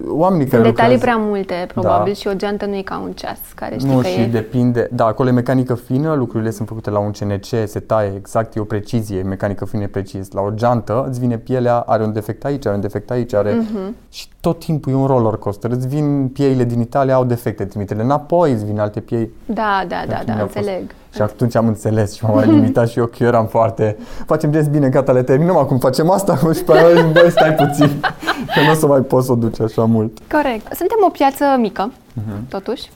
oamenii 0.07 0.45
care 0.47 0.61
Sunt 0.63 0.75
detalii 0.75 0.93
lucrează. 0.95 0.97
prea 0.97 1.17
multe, 1.17 1.53
probabil, 1.73 2.13
Da. 2.13 2.19
și 2.19 2.27
o 2.27 2.33
geantă 2.33 2.65
nu 2.65 2.75
e 2.75 2.81
ca 2.81 2.99
un 3.03 3.11
ceas, 3.11 3.39
care 3.55 3.77
știi 3.77 3.89
Nu, 3.93 3.99
că 3.99 4.07
și 4.07 4.19
e... 4.21 4.25
depinde. 4.25 4.89
Da, 4.91 5.05
acolo 5.05 5.29
e 5.29 5.31
mecanică 5.31 5.75
fină, 5.75 6.13
lucrurile 6.13 6.49
sunt 6.51 6.67
făcute 6.67 6.89
la 6.89 6.99
un 6.99 7.11
CNC, 7.11 7.45
se 7.65 7.79
taie 7.85 8.13
exact, 8.17 8.55
e 8.55 8.59
o 8.59 8.63
precizie, 8.63 9.17
e 9.17 9.23
mecanică 9.23 9.65
fină, 9.65 9.83
e 9.83 9.87
precis. 9.87 10.31
La 10.31 10.41
o 10.41 10.49
geantă 10.53 11.05
îți 11.09 11.19
vine 11.19 11.37
pielea, 11.37 11.77
are 11.79 12.03
un 12.03 12.13
defect 12.13 12.45
aici, 12.45 12.65
are 12.65 12.75
un 12.75 12.81
defect 12.81 13.11
aici, 13.11 13.33
are... 13.33 13.53
Mhm. 13.53 13.95
Și 14.09 14.27
tot 14.39 14.59
timpul 14.59 14.91
e 14.91 14.95
un 14.95 15.05
roller 15.05 15.33
coaster. 15.37 15.71
Îți 15.71 15.87
vin 15.87 16.27
pieile 16.33 16.63
din 16.63 16.79
Italia, 16.79 17.15
au 17.15 17.23
defecte, 17.25 17.65
trimite-le 17.65 18.01
înapoi, 18.01 18.51
îți 18.51 18.65
vin 18.65 18.79
alte 18.79 18.99
piei. 18.99 19.29
Da, 19.45 19.83
da, 19.87 20.03
da, 20.07 20.13
Pentru 20.15 20.25
da, 20.25 20.31
mine 20.31 20.41
a 20.41 20.45
fost- 20.45 20.55
înțeleg. 20.55 20.83
Și 21.13 21.21
atunci 21.21 21.55
am 21.55 21.67
înțeles 21.67 22.13
și 22.15 22.23
m-am 22.25 22.35
mai 22.35 22.45
limitat 22.45 22.89
și 22.89 22.99
eu 22.99 23.05
că 23.05 23.15
eu 23.19 23.27
eram 23.27 23.45
foarte... 23.45 23.97
Facem 24.25 24.51
gest 24.51 24.69
bine, 24.69 24.89
gata, 24.89 25.11
le 25.11 25.23
terminăm, 25.23 25.57
acum 25.57 25.79
facem 25.79 26.09
asta 26.09 26.35
și 26.57 26.63
pe 26.63 26.71
aia 26.77 26.95
zic, 27.01 27.11
băi, 27.11 27.31
stai 27.31 27.53
puțin, 27.53 27.99
că 28.53 28.61
nu 28.65 28.71
o 28.71 28.73
să 28.73 28.87
mai 28.87 28.99
poți 29.01 29.25
să 29.25 29.31
o 29.31 29.35
duci 29.35 29.59
așa 29.59 29.85
mult. 29.85 30.17
Corect. 30.31 30.65
Suntem 30.75 30.97
o 31.07 31.09
piață 31.09 31.43
mică, 31.59 31.91
Mhm. 32.13 32.47
totuși. 32.49 32.89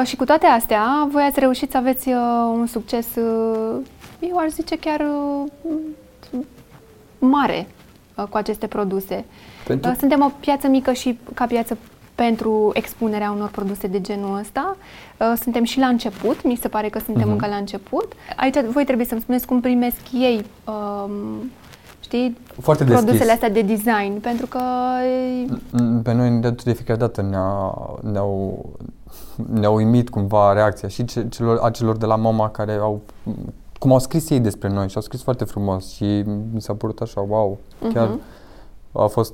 Uh, 0.00 0.06
și 0.06 0.16
cu 0.16 0.24
toate 0.24 0.46
astea, 0.46 1.08
voi 1.12 1.22
ați 1.28 1.40
reușit 1.40 1.70
să 1.70 1.76
aveți 1.76 2.08
uh, 2.08 2.14
un 2.58 2.66
succes, 2.66 3.06
uh, 3.16 3.76
eu 4.20 4.36
aș 4.36 4.48
zice 4.50 4.78
chiar 4.78 5.00
uh, 5.00 6.40
mare 7.18 7.66
uh, 8.16 8.24
cu 8.30 8.36
aceste 8.36 8.66
produse. 8.66 9.24
Pentru- 9.66 9.90
Uh, 9.90 9.96
Suntem 9.98 10.20
o 10.22 10.30
piață 10.40 10.66
mică 10.68 10.92
și 10.92 11.18
ca 11.34 11.44
piață 11.46 11.76
pentru 12.24 12.70
expunerea 12.72 13.30
unor 13.30 13.48
produse 13.48 13.86
de 13.86 14.00
genul 14.00 14.38
ăsta. 14.38 14.76
Uh, 15.20 15.32
Suntem 15.40 15.64
și 15.64 15.78
la 15.78 15.86
început, 15.86 16.44
mi 16.44 16.56
se 16.60 16.68
pare 16.68 16.88
că 16.88 16.98
suntem 16.98 17.22
Mhm. 17.22 17.30
încă 17.32 17.46
la 17.46 17.56
început. 17.56 18.12
Aici 18.36 18.54
voi 18.72 18.84
trebuie 18.84 19.06
să-mi 19.06 19.20
spuneți 19.20 19.46
cum 19.46 19.60
primesc 19.60 20.00
ei, 20.12 20.44
um, 20.66 21.10
știi, 22.00 22.38
Foarte 22.60 22.84
produsele 22.84 23.12
deschis. 23.16 23.32
astea 23.32 23.50
de 23.50 23.62
design, 23.62 24.20
pentru 24.20 24.46
că 24.46 24.58
Mm, 25.72 26.02
Pe 26.02 26.12
noi 26.12 26.30
de, 26.30 26.50
de 26.50 26.72
fiecare 26.72 26.98
dată 26.98 27.22
ne-a, 27.22 27.74
ne-au, 28.12 28.66
ne-au 29.52 29.74
uimit 29.74 30.10
cumva 30.10 30.52
reacția 30.52 30.88
și 30.88 31.04
ce- 31.04 31.26
celor, 31.28 31.58
a 31.62 31.70
celor 31.70 31.96
de 31.96 32.06
la 32.06 32.16
mama 32.16 32.50
care 32.50 32.72
au 32.72 33.00
cum 33.78 33.92
au 33.92 33.98
scris 33.98 34.30
ei 34.30 34.40
despre 34.40 34.68
noi 34.68 34.88
și 34.88 34.96
au 34.96 35.02
scris 35.02 35.22
foarte 35.22 35.44
frumos 35.44 35.92
și 35.92 36.04
mi 36.52 36.60
s-a 36.60 36.72
părut 36.74 37.00
așa, 37.00 37.24
wow, 37.28 37.58
chiar 37.92 38.06
Mhm. 38.08 38.20
a 38.92 39.06
fost 39.06 39.32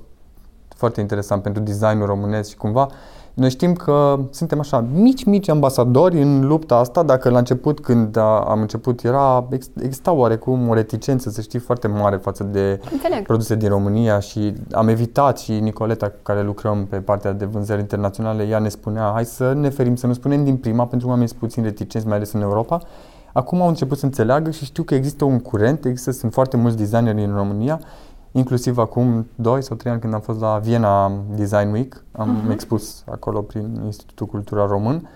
foarte 0.74 1.00
interesant 1.00 1.42
pentru 1.42 1.62
designul 1.62 2.06
românesc 2.06 2.50
și 2.50 2.56
cumva 2.56 2.88
noi 3.34 3.50
știm 3.50 3.72
că 3.72 4.18
suntem 4.30 4.58
așa 4.58 4.84
mici, 4.92 5.24
mici 5.24 5.48
ambasadori 5.48 6.22
în 6.22 6.46
lupta 6.46 6.76
asta. 6.76 7.02
Dacă 7.02 7.30
la 7.30 7.38
început, 7.38 7.80
când 7.80 8.16
a, 8.16 8.40
am 8.40 8.60
început, 8.60 9.02
era, 9.02 9.48
exista 9.82 10.12
oarecum 10.12 10.68
o 10.68 10.74
reticență, 10.74 11.30
să 11.30 11.40
știi, 11.40 11.58
foarte 11.58 11.88
mare 11.88 12.16
față 12.16 12.42
de 12.44 12.80
Înțeleg. 12.92 13.26
produse 13.26 13.54
din 13.54 13.68
România 13.68 14.18
și 14.18 14.54
am 14.72 14.88
evitat 14.88 15.38
și 15.38 15.52
Nicoleta 15.52 16.08
cu 16.08 16.18
care 16.22 16.42
lucrăm 16.42 16.86
pe 16.86 16.96
partea 16.96 17.32
de 17.32 17.44
vânzări 17.44 17.80
internaționale, 17.80 18.42
ea 18.42 18.58
ne 18.58 18.68
spunea, 18.68 19.10
hai 19.14 19.24
să 19.24 19.52
ne 19.52 19.68
ferim, 19.68 19.96
să 19.96 20.06
nu 20.06 20.12
spunem 20.12 20.44
din 20.44 20.56
prima, 20.56 20.86
pentru 20.86 20.98
că 21.00 21.06
oamenii 21.06 21.28
sunt 21.28 21.40
puțin 21.40 21.62
reticenți, 21.62 22.06
mai 22.06 22.16
ales 22.16 22.32
în 22.32 22.40
Europa. 22.40 22.80
Acum 23.32 23.60
au 23.60 23.68
început 23.68 23.98
să 23.98 24.04
înțeleagă 24.04 24.50
și 24.50 24.64
știu 24.64 24.82
că 24.82 24.94
există 24.94 25.24
un 25.24 25.40
curent, 25.40 25.84
există, 25.84 26.10
sunt 26.10 26.32
foarte 26.32 26.56
mulți 26.56 26.76
designeri 26.76 27.24
în 27.24 27.34
România 27.34 27.80
Inclusiv 28.36 28.78
acum 28.78 29.26
2 29.34 29.62
sau 29.62 29.76
3 29.76 29.92
ani 29.92 30.00
când 30.00 30.14
am 30.14 30.20
fost 30.20 30.40
la 30.40 30.58
Viena 30.58 31.12
Design 31.34 31.70
Week, 31.72 32.04
am 32.12 32.42
uh-huh. 32.42 32.52
expus 32.52 33.04
acolo 33.10 33.40
prin 33.40 33.80
Institutul 33.84 34.26
Cultural 34.26 34.68
Român, 34.68 35.08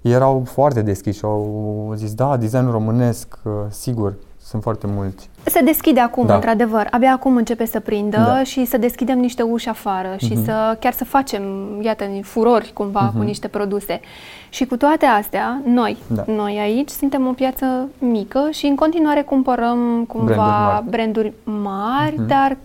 erau 0.00 0.42
foarte 0.44 0.82
deschiși 0.82 1.18
și 1.18 1.24
au 1.24 1.92
zis, 1.96 2.14
da, 2.14 2.36
designul 2.36 2.70
românesc, 2.70 3.38
uh, 3.44 3.52
sigur, 3.68 4.14
sunt 4.52 4.62
foarte 4.62 4.86
mulți. 4.86 5.28
Se 5.44 5.60
deschide 5.60 6.00
acum, 6.00 6.26
da. 6.26 6.34
într-adevăr. 6.34 6.86
Abia 6.90 7.12
acum 7.12 7.36
începe 7.36 7.64
să 7.64 7.80
prindă 7.80 8.16
da. 8.16 8.42
și 8.42 8.64
să 8.64 8.76
deschidem 8.76 9.18
niște 9.18 9.42
uși 9.42 9.68
afară 9.68 10.14
uh-huh. 10.14 10.18
și 10.18 10.32
mhm. 10.32 10.44
să 10.44 10.76
chiar 10.80 10.92
să 10.92 11.04
facem, 11.04 11.42
iată, 11.80 12.04
furori 12.22 12.70
cumva 12.74 13.10
uh-huh. 13.10 13.16
cu 13.16 13.22
niște 13.22 13.48
produse. 13.48 14.00
Și 14.48 14.64
cu 14.66 14.76
toate 14.76 15.06
astea, 15.06 15.62
noi, 15.64 15.96
da. 16.06 16.24
noi 16.26 16.58
aici 16.58 16.88
suntem 16.88 17.26
o 17.26 17.32
piață 17.32 17.88
mică 17.98 18.48
și 18.50 18.66
în 18.66 18.76
continuare 18.76 19.22
cumpărăm 19.22 20.04
cumva 20.08 20.24
branduri 20.24 20.44
mari, 20.68 20.84
branduri 20.90 21.32
mari 21.44 22.14
uh-huh. 22.14 22.26
dar 22.26 22.56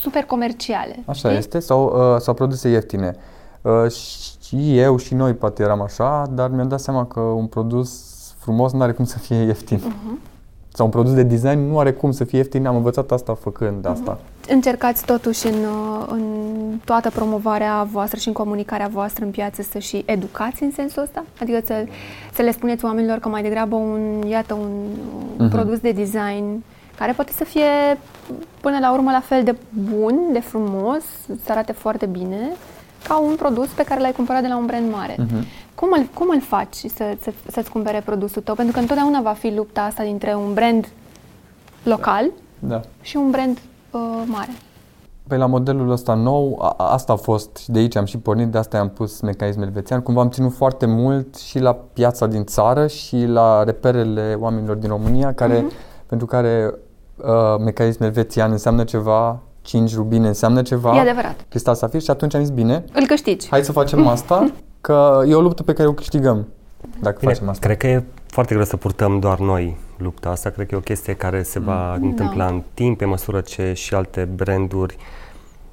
super 0.00 0.24
comerciale. 0.24 1.02
Așa 1.04 1.28
știi? 1.28 1.38
este, 1.38 1.58
sau, 1.58 2.12
uh, 2.14 2.20
sau 2.20 2.34
produse 2.34 2.68
ieftine. 2.68 3.16
Uh, 3.62 3.90
și 3.90 4.78
eu 4.78 4.96
și 4.96 5.14
noi 5.14 5.34
poate 5.34 5.62
eram 5.62 5.82
așa, 5.82 6.26
dar 6.30 6.50
mi-am 6.50 6.68
dat 6.68 6.80
seama 6.80 7.06
că 7.06 7.20
un 7.20 7.46
produs 7.46 8.14
frumos 8.38 8.72
nu 8.72 8.82
are 8.82 8.92
cum 8.92 9.04
să 9.04 9.18
fie 9.18 9.36
ieftin. 9.36 9.78
Uh-huh 9.78 10.34
sau 10.76 10.84
un 10.84 10.90
produs 10.90 11.12
de 11.12 11.22
design 11.22 11.58
nu 11.58 11.78
are 11.78 11.92
cum 11.92 12.10
să 12.10 12.24
fie 12.24 12.38
ieftin. 12.38 12.66
Am 12.66 12.76
învățat 12.76 13.10
asta 13.10 13.34
făcând 13.34 13.82
mhm. 13.82 13.90
asta. 13.90 14.18
Încercați 14.48 15.04
totuși 15.04 15.46
în, 15.46 15.54
în 16.08 16.22
toată 16.84 17.10
promovarea 17.10 17.88
voastră 17.92 18.18
și 18.18 18.28
în 18.28 18.34
comunicarea 18.34 18.88
voastră 18.92 19.24
în 19.24 19.30
piață 19.30 19.62
să 19.62 19.78
și 19.78 20.02
educați 20.06 20.62
în 20.62 20.70
sensul 20.70 21.02
ăsta? 21.02 21.24
Adică 21.40 21.60
să, 21.64 21.84
să 22.34 22.42
le 22.42 22.52
spuneți 22.52 22.84
oamenilor 22.84 23.18
că 23.18 23.28
mai 23.28 23.42
degrabă 23.42 23.76
un, 23.76 24.22
iată, 24.28 24.54
un, 24.54 24.70
un 25.38 25.46
uh-huh. 25.46 25.50
produs 25.50 25.78
de 25.78 25.92
design 25.92 26.62
care 26.98 27.12
poate 27.12 27.32
să 27.32 27.44
fie 27.44 27.98
până 28.60 28.78
la 28.80 28.92
urmă 28.92 29.10
la 29.10 29.20
fel 29.20 29.42
de 29.42 29.56
bun, 29.94 30.18
de 30.32 30.40
frumos, 30.40 31.02
să 31.44 31.52
arate 31.52 31.72
foarte 31.72 32.06
bine, 32.06 32.50
ca 33.08 33.18
un 33.18 33.34
produs 33.36 33.68
pe 33.68 33.84
care 33.84 34.00
l-ai 34.00 34.12
cumpărat 34.12 34.42
de 34.42 34.48
la 34.48 34.56
un 34.56 34.66
brand 34.66 34.92
mare. 34.92 35.14
Uh-huh. 35.14 35.44
Cum 35.74 35.88
îl, 35.92 36.06
cum 36.14 36.28
îl 36.30 36.40
faci 36.40 36.74
să, 36.74 37.16
să, 37.22 37.32
să-ți 37.50 37.70
cumpere 37.70 38.02
produsul 38.04 38.42
tău? 38.42 38.54
Pentru 38.54 38.74
că 38.74 38.80
întotdeauna 38.80 39.20
va 39.20 39.32
fi 39.32 39.54
lupta 39.54 39.82
asta 39.82 40.02
dintre 40.02 40.34
un 40.34 40.54
brand 40.54 40.88
local 41.82 42.30
da. 42.58 42.80
și 43.00 43.16
un 43.16 43.30
brand 43.30 43.58
uh, 43.90 44.00
mare. 44.26 44.50
Păi 45.28 45.38
la 45.38 45.46
modelul 45.46 45.90
ăsta 45.90 46.14
nou, 46.14 46.58
a, 46.62 46.74
asta 46.92 47.12
a 47.12 47.16
fost 47.16 47.56
și 47.56 47.70
de 47.70 47.78
aici 47.78 47.96
am 47.96 48.04
și 48.04 48.18
pornit, 48.18 48.48
de 48.48 48.58
asta 48.58 48.78
am 48.78 48.88
pus 48.88 49.20
mecanism 49.20 49.60
elvețian. 49.60 50.00
Cumva 50.00 50.20
am 50.20 50.30
ținut 50.30 50.52
foarte 50.52 50.86
mult 50.86 51.36
și 51.36 51.58
la 51.58 51.76
piața 51.92 52.26
din 52.26 52.44
țară 52.44 52.86
și 52.86 53.24
la 53.24 53.64
reperele 53.64 54.36
oamenilor 54.40 54.76
din 54.76 54.88
România, 54.88 55.34
care, 55.34 55.60
uh-huh. 55.60 56.06
pentru 56.06 56.26
care 56.26 56.74
uh, 57.16 57.24
mecanism 57.64 58.02
elvețian 58.02 58.50
înseamnă 58.50 58.84
ceva, 58.84 59.40
5 59.66 59.94
rubine 59.94 60.26
înseamnă 60.26 60.62
ceva. 60.62 60.96
E 60.96 61.00
adevărat. 61.00 61.44
Cristal 61.48 61.74
Safir 61.74 62.02
și 62.02 62.10
atunci 62.10 62.34
am 62.34 62.40
zis, 62.40 62.50
bine, 62.50 62.84
îl 62.92 63.06
câștigi. 63.06 63.48
Hai 63.50 63.64
să 63.64 63.72
facem 63.72 64.06
asta 64.06 64.50
că 64.80 65.22
e 65.28 65.34
o 65.34 65.40
luptă 65.40 65.62
pe 65.62 65.72
care 65.72 65.88
o 65.88 65.92
câștigăm 65.92 66.46
dacă 67.00 67.16
Bine, 67.20 67.32
facem 67.32 67.48
asta. 67.48 67.66
Cred 67.66 67.76
că 67.76 67.86
e 67.86 68.04
foarte 68.26 68.54
greu 68.54 68.66
să 68.66 68.76
purtăm 68.76 69.18
doar 69.18 69.38
noi 69.38 69.76
lupta 69.98 70.28
asta. 70.28 70.50
Cred 70.50 70.66
că 70.66 70.74
e 70.74 70.78
o 70.78 70.80
chestie 70.80 71.14
care 71.14 71.42
se 71.42 71.58
va 71.58 71.96
mm. 71.96 72.08
întâmpla 72.08 72.44
da. 72.44 72.50
în 72.50 72.62
timp, 72.74 72.98
pe 72.98 73.04
măsură 73.04 73.40
ce 73.40 73.72
și 73.72 73.94
alte 73.94 74.28
branduri 74.34 74.96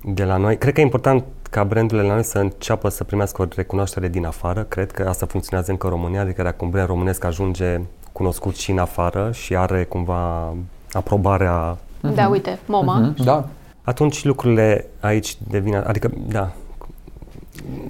de 0.03 0.23
la 0.23 0.37
noi. 0.37 0.57
Cred 0.57 0.73
că 0.73 0.79
e 0.79 0.83
important 0.83 1.23
ca 1.49 1.63
brandurile 1.63 2.07
la 2.07 2.13
noi 2.13 2.23
să 2.23 2.37
înceapă 2.37 2.89
să 2.89 3.03
primească 3.03 3.41
o 3.41 3.45
recunoaștere 3.55 4.07
din 4.07 4.25
afară. 4.25 4.63
Cred 4.63 4.91
că 4.91 5.05
asta 5.07 5.25
funcționează 5.25 5.71
încă 5.71 5.87
în 5.87 5.91
România, 5.93 6.21
adică 6.21 6.43
dacă 6.43 6.55
un 6.59 6.69
brand 6.69 6.87
românesc 6.87 7.23
ajunge 7.23 7.79
cunoscut 8.11 8.55
și 8.55 8.71
în 8.71 8.77
afară 8.77 9.29
și 9.33 9.55
are 9.55 9.83
cumva 9.83 10.53
aprobarea... 10.91 11.77
Da, 12.15 12.27
uite, 12.27 12.59
MoMA. 12.65 13.13
Mm-hmm. 13.13 13.23
Da. 13.23 13.47
Atunci 13.83 14.23
lucrurile 14.23 14.85
aici 14.99 15.37
devin, 15.47 15.75
adică, 15.75 16.11
da, 16.27 16.51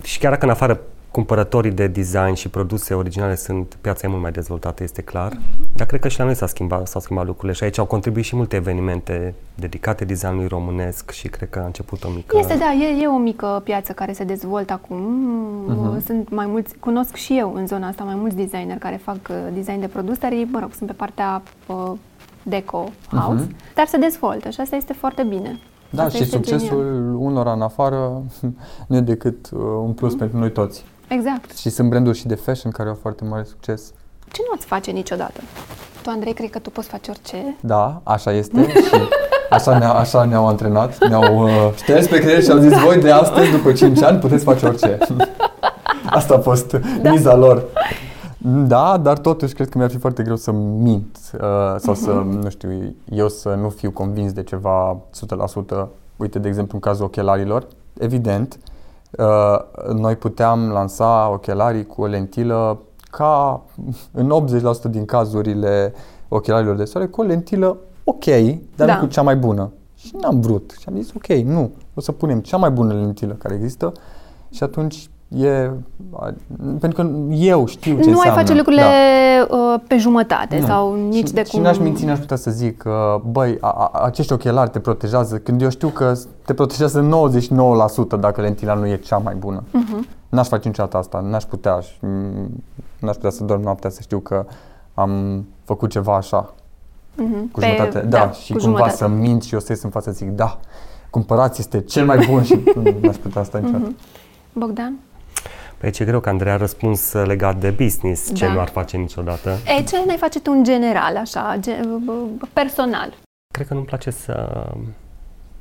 și 0.03 0.19
chiar 0.19 0.31
dacă 0.31 0.45
în 0.45 0.51
afară 0.51 0.79
cumpărătorii 1.11 1.71
de 1.71 1.87
design 1.87 2.33
și 2.33 2.49
produse 2.49 2.93
originale 2.93 3.35
sunt, 3.35 3.77
piața 3.81 4.07
e 4.07 4.09
mult 4.09 4.21
mai 4.21 4.31
dezvoltată, 4.31 4.83
este 4.83 5.01
clar, 5.01 5.31
mm-hmm. 5.31 5.75
dar 5.75 5.87
cred 5.87 5.99
că 5.99 6.07
și 6.07 6.19
la 6.19 6.25
noi 6.25 6.35
s-a 6.35 6.47
schimbat, 6.47 6.87
s-au 6.87 7.01
schimbat 7.01 7.25
lucrurile 7.25 7.53
și 7.53 7.63
aici 7.63 7.77
au 7.77 7.85
contribuit 7.85 8.25
și 8.25 8.35
multe 8.35 8.55
evenimente 8.55 9.33
dedicate 9.55 10.05
designului 10.05 10.47
românesc 10.47 11.11
și 11.11 11.27
cred 11.27 11.49
că 11.49 11.59
a 11.59 11.65
început 11.65 12.03
o 12.03 12.09
mică... 12.09 12.37
Este, 12.39 12.55
da, 12.57 12.71
e, 12.71 13.01
e 13.01 13.07
o 13.07 13.17
mică 13.17 13.61
piață 13.63 13.91
care 13.91 14.13
se 14.13 14.23
dezvoltă 14.23 14.73
acum. 14.73 14.97
Mm-hmm. 15.69 16.05
Sunt 16.05 16.29
mai 16.29 16.45
mulți, 16.45 16.75
cunosc 16.79 17.15
și 17.15 17.37
eu 17.37 17.53
în 17.53 17.67
zona 17.67 17.87
asta 17.87 18.03
mai 18.03 18.15
mulți 18.15 18.35
designeri 18.35 18.79
care 18.79 18.99
fac 19.03 19.17
uh, 19.29 19.35
design 19.53 19.79
de 19.79 19.87
produs, 19.87 20.17
dar 20.17 20.31
ei, 20.31 20.47
mă 20.51 20.59
rog, 20.59 20.73
sunt 20.73 20.89
pe 20.89 20.95
partea 20.95 21.41
uh, 21.65 21.91
deco 22.43 22.91
house, 23.11 23.45
mm-hmm. 23.45 23.73
dar 23.75 23.87
se 23.87 23.97
dezvoltă 23.97 24.49
și 24.49 24.61
asta 24.61 24.75
este 24.75 24.93
foarte 24.93 25.23
bine. 25.23 25.59
Da, 25.95 26.03
asta 26.03 26.17
și 26.17 26.25
succesul 26.25 26.67
genial. 26.67 27.15
unora 27.15 27.51
în 27.51 27.61
afară 27.61 28.21
nu 28.87 28.95
e 28.95 28.99
decât 28.99 29.49
uh, 29.53 29.59
un 29.61 29.93
plus 29.93 30.15
mm-hmm. 30.15 30.17
pentru 30.17 30.37
noi 30.37 30.51
toți. 30.51 30.85
Exact. 31.07 31.57
Și 31.57 31.69
sunt 31.69 31.89
branduri 31.89 32.17
și 32.17 32.27
de 32.27 32.35
fashion 32.35 32.71
care 32.71 32.89
au 32.89 32.97
foarte 33.01 33.23
mare 33.23 33.43
succes. 33.43 33.93
Ce 34.31 34.41
nu 34.47 34.53
ați 34.55 34.65
face 34.65 34.91
niciodată? 34.91 35.41
Tu, 36.01 36.09
Andrei, 36.09 36.33
cred 36.33 36.49
că 36.49 36.59
tu 36.59 36.69
poți 36.69 36.87
face 36.87 37.09
orice. 37.09 37.55
Da, 37.59 38.01
așa 38.03 38.31
este 38.31 38.71
și 38.71 38.95
așa, 39.49 39.77
ne 39.77 39.85
așa 39.85 40.23
ne-au 40.23 40.47
antrenat, 40.47 41.07
ne-au 41.07 41.43
uh, 41.43 41.71
șters 41.75 42.07
pe 42.07 42.19
creier 42.19 42.43
și 42.43 42.51
au 42.51 42.57
zis 42.57 42.71
da. 42.71 42.77
voi 42.77 42.97
de 42.97 43.11
astăzi, 43.11 43.51
după 43.51 43.71
5 43.71 44.01
ani, 44.01 44.19
puteți 44.19 44.43
face 44.43 44.65
orice. 44.65 44.97
Asta 46.17 46.33
a 46.33 46.39
fost 46.39 46.71
da. 47.01 47.09
miza 47.09 47.35
lor. 47.35 47.65
Da, 48.43 48.97
dar 48.97 49.17
totuși 49.17 49.53
cred 49.53 49.69
că 49.69 49.77
mi-ar 49.77 49.89
fi 49.89 49.97
foarte 49.97 50.23
greu 50.23 50.35
să 50.35 50.51
mint 50.51 51.17
uh, 51.33 51.39
sau 51.77 51.93
să, 51.93 52.13
mhm. 52.13 52.29
nu 52.43 52.49
știu, 52.49 52.95
eu 53.09 53.29
să 53.29 53.53
nu 53.53 53.69
fiu 53.69 53.91
convins 53.91 54.31
de 54.31 54.43
ceva 54.43 54.97
100%. 55.83 55.87
Uite, 56.17 56.39
de 56.39 56.47
exemplu, 56.47 56.73
în 56.73 56.79
cazul 56.79 57.05
ochelarilor, 57.05 57.67
evident, 57.99 58.59
Uh, 59.17 59.93
noi 59.93 60.15
puteam 60.15 60.69
lansa 60.69 61.29
ochelarii 61.31 61.85
cu 61.85 62.01
o 62.01 62.05
lentilă 62.05 62.79
ca 63.11 63.63
în 64.11 64.45
80% 64.87 64.89
din 64.89 65.05
cazurile 65.05 65.93
ochelarilor 66.27 66.75
de 66.75 66.85
soare, 66.85 67.07
cu 67.07 67.21
o 67.21 67.23
lentilă 67.23 67.77
ok, 68.03 68.25
dar 68.75 68.87
da. 68.87 68.93
nu 68.93 68.99
cu 68.99 69.05
cea 69.05 69.21
mai 69.21 69.35
bună. 69.35 69.71
Și 69.95 70.15
n-am 70.21 70.39
vrut. 70.39 70.75
Și 70.79 70.85
am 70.87 70.95
zis, 70.95 71.11
ok, 71.15 71.27
nu, 71.27 71.71
o 71.93 72.01
să 72.01 72.11
punem 72.11 72.39
cea 72.39 72.57
mai 72.57 72.71
bună 72.71 72.93
lentilă 72.93 73.33
care 73.33 73.53
există 73.55 73.91
și 74.49 74.63
atunci 74.63 75.09
e... 75.37 75.69
Pentru 76.79 77.03
că 77.03 77.09
eu 77.29 77.65
știu 77.65 77.91
ce 77.91 78.09
Nu 78.09 78.09
înseamnă. 78.09 78.29
ai 78.29 78.45
face 78.45 78.53
lucrurile 78.53 78.81
da. 79.49 79.55
uh, 79.55 79.81
pe 79.87 79.97
jumătate 79.97 80.59
nu. 80.59 80.65
sau 80.65 80.95
nici 80.95 81.27
și, 81.27 81.33
de 81.33 81.43
și 81.43 81.51
cum... 81.51 81.59
Și 81.59 81.65
n-aș 81.65 81.77
minți, 81.77 82.05
n-aș 82.05 82.19
putea 82.19 82.37
să 82.37 82.51
zic 82.51 82.77
că, 82.77 83.21
băi, 83.25 83.57
a, 83.61 83.67
a, 83.67 84.01
acești 84.03 84.33
ochelari 84.33 84.69
te 84.69 84.79
protejează, 84.79 85.37
când 85.37 85.61
eu 85.61 85.69
știu 85.69 85.87
că 85.87 86.13
te 86.45 86.53
protejează 86.53 87.09
99% 88.17 88.19
dacă 88.19 88.41
lentila 88.41 88.73
nu 88.73 88.87
e 88.87 88.95
cea 88.95 89.17
mai 89.17 89.35
bună. 89.35 89.63
Uh-huh. 89.63 90.07
N-aș 90.29 90.47
face 90.47 90.67
niciodată 90.67 90.97
asta, 90.97 91.19
n-aș 91.19 91.43
putea, 91.43 91.79
n-aș 92.99 93.15
putea 93.15 93.29
să 93.29 93.43
dorm 93.43 93.61
noaptea 93.61 93.89
să 93.89 94.01
știu 94.01 94.19
că 94.19 94.45
am 94.93 95.43
făcut 95.63 95.89
ceva 95.89 96.15
așa. 96.15 96.53
Uh-huh. 96.53 97.51
Cu 97.51 97.59
pe, 97.59 97.75
jumătate, 97.75 98.05
da, 98.05 98.17
da 98.17 98.31
și 98.31 98.51
cumva 98.51 98.65
jumătate. 98.65 98.95
să 98.95 99.07
mint 99.07 99.43
și 99.43 99.53
eu 99.53 99.59
să 99.59 99.67
ies 99.69 99.83
în 99.83 99.89
față 99.89 100.09
să 100.09 100.15
zic, 100.15 100.29
da, 100.29 100.59
cumpărați, 101.09 101.59
este 101.59 101.81
cel 101.81 102.05
mai 102.05 102.25
bun 102.29 102.43
și 102.47 102.59
n-aș 103.01 103.15
putea 103.15 103.41
asta 103.41 103.57
niciodată. 103.57 103.91
Uh-huh. 103.91 104.53
Bogdan? 104.53 104.99
Păi 105.83 105.91
ce 105.91 106.05
greu 106.05 106.19
că 106.19 106.29
Andrei 106.29 106.51
a 106.51 106.57
răspuns 106.57 107.11
legat 107.11 107.57
de 107.57 107.69
business, 107.69 108.27
da. 108.27 108.33
ce 108.33 108.47
nu 108.47 108.59
ar 108.59 108.69
face 108.69 108.97
niciodată. 108.97 109.57
E, 109.79 109.83
ce 109.83 110.03
n-ai 110.05 110.17
face 110.17 110.39
tu 110.39 110.51
în 110.51 110.63
general, 110.63 111.17
așa, 111.17 111.59
personal? 112.53 113.13
Cred 113.53 113.67
că 113.67 113.73
nu-mi 113.73 113.85
place 113.85 114.11
să, 114.11 114.67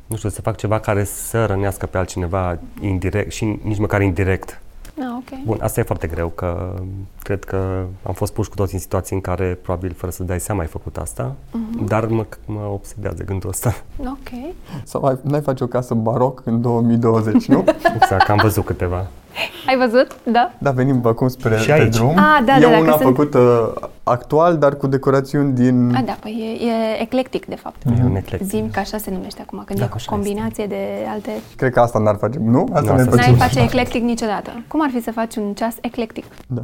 nu 0.06 0.16
știu, 0.16 0.28
să 0.28 0.40
fac 0.40 0.56
ceva 0.56 0.80
care 0.80 1.04
să 1.04 1.46
rănească 1.46 1.87
pe 1.87 1.98
altcineva 1.98 2.58
indirect 2.80 3.32
și 3.32 3.58
nici 3.62 3.78
măcar 3.78 4.00
indirect. 4.00 4.61
Ah, 4.98 5.04
okay. 5.18 5.42
Bun, 5.44 5.58
asta 5.61 5.80
e 5.80 5.82
foarte 5.82 6.06
greu, 6.06 6.28
că 6.28 6.74
cred 7.22 7.44
că 7.44 7.85
am 8.02 8.12
fost 8.12 8.32
puși 8.32 8.48
cu 8.48 8.54
toți 8.54 8.74
în 8.74 8.80
situații 8.80 9.16
în 9.16 9.20
care, 9.20 9.58
probabil, 9.62 9.94
fără 9.96 10.12
să 10.12 10.22
dai 10.22 10.40
seama, 10.40 10.61
ai 10.61 10.66
făcut 10.66 10.96
asta, 10.96 11.35
uh-huh. 11.35 11.87
dar 11.87 12.06
mă, 12.06 12.26
mă 12.46 12.68
obsedează 12.72 13.22
gândul 13.24 13.48
ăsta. 13.48 13.74
Ok. 13.98 14.54
Sau 14.85 15.04
ai, 15.04 15.18
n-ai 15.22 15.40
face 15.40 15.64
o 15.64 15.66
casă 15.66 15.94
baroc 15.94 16.42
în 16.44 16.61
2020, 16.61 17.46
nu? 17.46 17.64
exact, 17.96 18.30
am 18.30 18.38
văzut 18.42 18.64
câteva. 18.64 19.06
Ai 19.68 19.77
văzut? 19.77 20.07
Da. 20.23 20.53
Da, 20.59 20.71
venim 20.71 21.01
acum 21.07 21.29
spre 21.29 21.57
și 21.57 21.66
pe 21.66 21.73
aici. 21.73 21.95
drum. 21.95 22.16
Ah, 22.18 22.42
da, 22.45 22.57
Eu 22.61 22.71
da, 22.71 22.79
una 22.79 22.90
sunt... 22.90 23.03
făcută 23.03 23.73
actual, 24.03 24.57
dar 24.59 24.77
cu 24.77 24.87
decorațiuni 24.87 25.53
din... 25.53 25.95
A, 25.97 26.01
da, 26.01 26.16
păi 26.21 26.59
e, 26.61 26.66
e 26.66 27.01
eclectic, 27.03 27.47
de 27.47 27.55
fapt. 27.57 27.83
E 28.01 28.05
un 28.05 28.16
eclectic. 28.16 28.49
Zim, 28.49 28.71
că 28.73 28.79
așa 28.79 28.99
se 28.99 29.11
numește 29.11 29.40
acum, 29.47 29.62
când 29.66 29.79
Da, 29.79 29.85
e 29.85 29.88
cu 29.88 29.95
așa 29.97 30.11
combinație 30.11 30.66
de 30.66 31.07
alte... 31.12 31.31
Cred 31.57 31.73
că 31.73 31.81
asta 31.81 31.99
n-ar 31.99 32.16
face, 32.21 32.38
nu? 32.40 32.68
Asta 32.73 32.90
Nu, 32.90 32.97
ne 32.97 33.03
asta 33.03 33.14
N-ai 33.14 33.25
facem. 33.25 33.37
face 33.37 33.61
eclectic 33.61 34.03
niciodată. 34.03 34.51
Cum 34.68 34.83
ar 34.83 34.90
fi 34.95 35.03
să 35.03 35.11
faci 35.12 35.37
un 35.37 35.53
ceas 35.53 35.75
eclectic? 35.81 36.25
Da. 36.47 36.62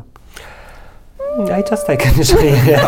Aici 1.52 1.66
stai 1.72 1.96
că 1.96 2.04
deja 2.16 2.37
e... 2.44 2.52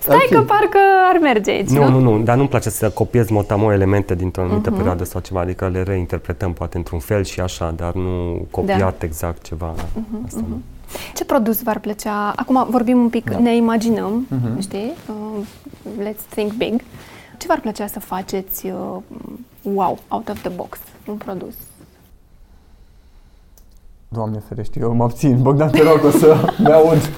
Stai 0.00 0.16
Ok. 0.16 0.28
că 0.38 0.42
parcă 0.42 0.78
ar 1.12 1.18
merge 1.20 1.50
aici, 1.50 1.68
Nu, 1.68 1.88
nu? 1.88 1.98
nu, 2.00 2.16
nu, 2.16 2.22
dar 2.24 2.36
nu-mi 2.36 2.48
place 2.48 2.70
să 2.70 2.90
copiez 2.90 3.28
motamo 3.28 3.72
elemente 3.72 4.14
dintr-o 4.14 4.42
anumită 4.42 4.70
perioadă 4.70 5.04
sau 5.04 5.20
ceva, 5.20 5.40
adică 5.40 5.68
le 5.68 5.82
reinterpretăm 5.82 6.52
poate 6.52 6.76
într-un 6.76 6.98
fel 6.98 7.24
și 7.24 7.40
așa, 7.40 7.70
dar 7.76 7.92
nu 7.94 8.46
copiat 8.50 9.02
exact 9.02 9.42
ceva. 9.42 9.74
Asta 10.26 10.40
nu. 10.48 10.60
Ce 11.14 11.24
produs 11.24 11.62
v-ar 11.62 11.78
plăcea? 11.78 12.32
Acum 12.36 12.66
vorbim 12.70 12.98
un 12.98 13.08
pic, 13.08 13.30
Da. 13.30 13.38
ne 13.38 13.56
imaginăm, 13.56 14.26
știi? 14.60 14.92
Uh, 15.08 15.44
let's 16.08 16.28
think 16.34 16.52
big. 16.52 16.80
Ce 17.38 17.46
v-ar 17.46 17.60
plăcea 17.60 17.86
să 17.86 18.00
faceți 18.00 18.66
uh, 18.66 18.96
wow, 19.62 19.98
out 20.08 20.28
of 20.28 20.40
the 20.40 20.48
box, 20.50 20.78
un 21.06 21.14
produs? 21.16 21.54
Doamne 24.08 24.42
ferește, 24.48 24.78
eu 24.80 24.92
mă 24.94 25.02
abțin. 25.04 25.42
Bogdan, 25.42 25.70
te 25.70 25.82
rog, 25.82 26.00
o 26.04 26.10
să 26.10 26.54
mi 26.58 26.72
aud. 26.72 26.98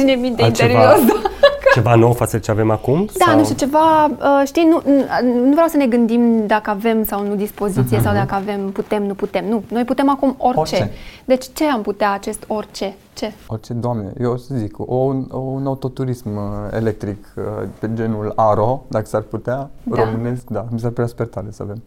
Ține 0.00 0.12
minte 0.14 0.42
Altceva, 0.42 0.72
interios. 0.94 1.20
ceva 1.74 1.94
nou 1.94 2.12
față 2.12 2.36
de 2.36 2.42
ce 2.42 2.50
avem 2.50 2.70
acum? 2.70 3.04
Da, 3.18 3.24
sau? 3.26 3.36
nu 3.36 3.42
știu, 3.44 3.56
ceva, 3.56 4.04
uh, 4.04 4.42
știi, 4.46 4.64
nu, 4.70 4.82
nu- 4.92 5.44
nu 5.46 5.50
vreau 5.52 5.66
să 5.68 5.76
ne 5.76 5.86
gândim 5.86 6.46
dacă 6.46 6.70
avem 6.70 7.04
sau 7.04 7.26
nu 7.26 7.34
dispoziție 7.34 8.00
sau 8.00 8.12
dacă 8.14 8.34
avem, 8.34 8.70
putem, 8.70 9.02
nu 9.06 9.14
putem. 9.14 9.44
Nu, 9.48 9.62
noi 9.68 9.84
putem 9.84 10.10
acum 10.10 10.34
orice. 10.38 10.58
Orice. 10.60 10.90
Deci 11.24 11.46
ce 11.54 11.64
am 11.64 11.82
putea 11.82 12.12
acest 12.12 12.44
orice? 12.46 12.94
Ce? 13.12 13.32
Orice, 13.46 13.72
doamne, 13.72 14.12
eu 14.20 14.32
o 14.32 14.36
să 14.36 14.54
zic, 14.54 14.78
o, 14.78 14.94
un, 14.94 15.26
o, 15.30 15.38
un 15.38 15.66
autoturism 15.66 16.36
uh, 16.36 16.42
electric 16.72 17.26
uh, 17.36 17.42
pe 17.78 17.90
genul 17.94 18.32
Aro, 18.36 18.84
dacă 18.88 19.06
s-ar 19.06 19.20
putea, 19.22 19.70
Da. 19.82 20.04
românesc, 20.04 20.42
da, 20.48 20.66
mi 20.70 20.80
s-ar 20.80 20.90
părea 20.90 21.08
super 21.08 21.26
tare 21.26 21.46
să 21.50 21.62
avem. 21.62 21.82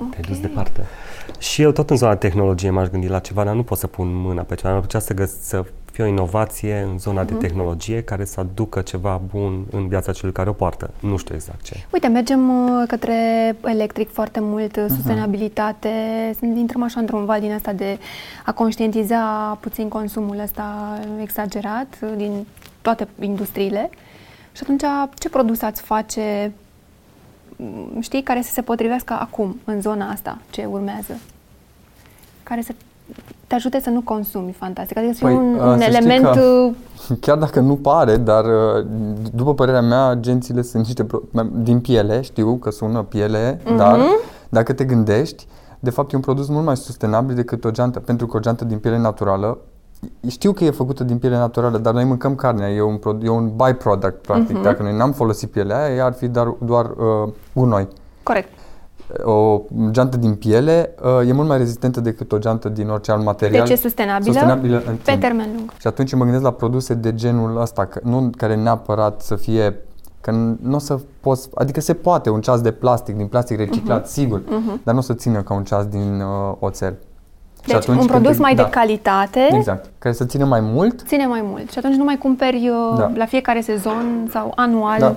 Oh, 0.00 0.06
te-ai 0.10 0.22
dus 0.28 0.40
departe. 0.40 0.80
Și 1.38 1.62
eu 1.62 1.70
tot 1.70 1.90
în 1.90 1.96
zona 1.96 2.16
tehnologie 2.16 2.70
m-aș 2.70 2.88
gândi 2.88 3.08
la 3.08 3.18
ceva, 3.18 3.44
dar 3.44 3.54
nu 3.54 3.62
pot 3.62 3.78
să 3.78 3.86
pun 3.86 4.14
mâna 4.14 4.42
pe 4.42 4.54
ceva. 4.54 4.68
Mi-ar 4.68 4.80
plăcea 4.80 4.98
să, 4.98 5.14
găs- 5.14 5.40
să 5.40 5.64
fie 5.96 6.04
o 6.04 6.08
inovație 6.08 6.86
în 6.90 6.98
zona 6.98 7.24
de 7.24 7.34
tehnologie 7.34 8.02
care 8.02 8.24
să 8.24 8.40
aducă 8.40 8.80
ceva 8.80 9.20
bun 9.30 9.66
în 9.70 9.88
viața 9.88 10.12
celui 10.12 10.32
care 10.32 10.48
o 10.48 10.52
poartă. 10.52 10.90
Nu 11.00 11.16
știu 11.16 11.34
exact 11.34 11.62
ce. 11.62 11.86
Uite, 11.92 12.06
mergem 12.06 12.48
uh, 12.48 12.84
către 12.88 13.16
electric 13.64 14.12
foarte 14.12 14.40
mult, 14.40 14.76
uh, 14.76 14.84
sustenabilitate, 14.88 15.90
uh 16.40 16.56
intrăm 16.56 16.82
așa 16.82 17.00
într-un 17.00 17.24
val 17.24 17.40
din 17.40 17.52
asta 17.52 17.72
de 17.72 17.98
a 18.44 18.52
conștientiza 18.52 19.18
puțin 19.60 19.88
consumul 19.88 20.38
ăsta 20.38 20.98
exagerat 21.20 21.98
uh, 22.02 22.12
din 22.16 22.46
toate 22.82 23.08
industriile. 23.20 23.90
Și 24.52 24.62
atunci, 24.62 24.82
ce 25.18 25.28
produs 25.28 25.62
ați 25.62 25.82
face, 25.82 26.52
m, 27.56 28.00
știi, 28.00 28.22
care 28.22 28.42
să 28.42 28.52
se 28.52 28.62
potrivească 28.62 29.12
acum, 29.20 29.60
în 29.64 29.80
zona 29.80 30.10
asta, 30.10 30.38
ce 30.50 30.64
urmează? 30.64 31.18
Care 32.42 32.60
să 32.62 32.74
te 33.46 33.54
ajute 33.54 33.80
să 33.80 33.90
nu 33.90 34.00
consumi 34.00 34.52
fantastic, 34.52 34.96
adică 34.96 35.12
să 35.12 35.18
fie 35.18 35.26
Păi, 35.28 35.36
un, 35.36 35.54
uh, 35.54 35.60
un 35.60 35.78
să 35.78 35.82
știi 35.84 35.96
element... 35.96 36.24
că- 36.34 36.40
uh, 36.40 37.16
Chiar 37.24 37.38
dacă 37.38 37.60
nu 37.60 37.74
pare, 37.76 38.16
dar 38.16 38.44
uh, 38.44 38.86
după 39.34 39.54
părerea 39.54 39.80
mea, 39.82 40.06
agențiile 40.06 40.62
sunt 40.62 40.84
niște 40.84 41.04
pro- 41.04 41.22
mai- 41.30 41.50
din 41.54 41.80
piele, 41.80 42.20
știu 42.20 42.56
că 42.56 42.70
sună 42.70 43.02
piele, 43.02 43.60
dar 43.76 44.00
dacă 44.48 44.72
te 44.72 44.84
gândești, 44.84 45.46
de 45.80 45.90
fapt 45.90 46.12
e 46.12 46.16
un 46.16 46.22
produs 46.22 46.48
mult 46.48 46.64
mai 46.64 46.76
sustenabil 46.76 47.34
decât 47.34 47.64
o 47.64 47.70
geantă, 47.70 48.00
pentru 48.00 48.26
că 48.26 48.36
o 48.36 48.40
geantă 48.40 48.64
din 48.64 48.78
piele 48.78 48.98
naturală 48.98 49.58
știu 50.28 50.52
că 50.52 50.64
e 50.64 50.70
făcută 50.70 51.04
din 51.04 51.18
piele 51.18 51.36
naturală, 51.36 51.78
dar 51.78 51.92
noi 51.94 52.04
mâncăm 52.04 52.34
carnea, 52.34 52.70
e 52.70 52.80
un, 52.82 52.96
pro- 52.96 53.18
e 53.22 53.28
un 53.28 53.50
byproduct, 53.56 54.22
practic. 54.22 54.62
Dacă 54.62 54.82
noi 54.82 54.96
n-am 54.96 55.12
folosit 55.12 55.50
pielea 55.50 55.82
aia, 55.84 55.94
ea 55.94 56.04
ar 56.04 56.12
fi 56.12 56.28
dar, 56.28 56.54
doar 56.58 56.84
uh, 56.84 57.32
gunoi. 57.54 57.88
Corect. 58.22 58.48
O 59.22 59.60
geantă 59.90 60.16
din 60.16 60.34
piele 60.34 60.94
uh, 61.20 61.28
e 61.28 61.32
mult 61.32 61.48
mai 61.48 61.58
rezistentă 61.58 62.00
decât 62.00 62.32
o 62.32 62.38
geantă 62.38 62.68
din 62.68 62.88
orice 62.88 63.12
alt 63.12 63.24
material. 63.24 63.66
Deci 63.66 63.78
e 63.78 63.80
sustenabilă, 63.80 64.32
sustenabilă 64.32 64.76
în 64.86 64.94
pe 64.96 65.10
timp. 65.10 65.20
termen 65.20 65.48
lung. 65.56 65.72
Și 65.78 65.86
atunci 65.86 66.14
mă 66.14 66.22
gândesc 66.22 66.42
la 66.44 66.50
produse 66.50 66.94
de 66.94 67.14
genul 67.14 67.60
ăsta, 67.60 67.84
că 67.84 68.00
nu 68.02 68.30
care 68.36 68.56
neapărat 68.56 69.20
să 69.20 69.36
fie 69.36 69.76
că 70.20 70.30
nu 70.60 70.74
o 70.74 70.78
să 70.78 70.98
poți, 71.20 71.48
adică 71.54 71.80
se 71.80 71.94
poate 71.94 72.30
un 72.30 72.40
ceas 72.40 72.60
de 72.60 72.70
plastic, 72.70 73.16
din 73.16 73.26
plastic 73.26 73.58
reciclat, 73.58 74.02
uh-huh. 74.04 74.10
sigur, 74.10 74.40
uh-huh. 74.40 74.82
dar 74.82 74.94
nu 74.94 75.00
o 75.00 75.02
să 75.02 75.14
țină 75.14 75.42
ca 75.42 75.54
un 75.54 75.64
ceas 75.64 75.86
din 75.86 76.20
uh, 76.20 76.54
oțel. 76.58 76.94
Și 77.62 77.72
Deci 77.72 77.86
un 77.86 77.96
când 77.96 78.08
produs 78.08 78.34
te- 78.34 78.40
mai 78.40 78.54
da, 78.54 78.62
de 78.62 78.68
calitate 78.70 79.48
Exact, 79.52 79.90
care 79.98 80.14
să 80.14 80.24
țină 80.24 80.44
mai 80.44 80.60
mult. 80.60 81.02
ține 81.06 81.26
mai 81.26 81.40
mult 81.44 81.70
și 81.70 81.78
atunci 81.78 81.94
nu 81.94 82.04
mai 82.04 82.18
cumperi 82.18 82.68
uh, 82.68 82.98
Da. 82.98 83.12
la 83.16 83.24
fiecare 83.26 83.60
sezon 83.60 84.28
sau 84.32 84.52
anual 84.56 84.98
Da. 84.98 85.14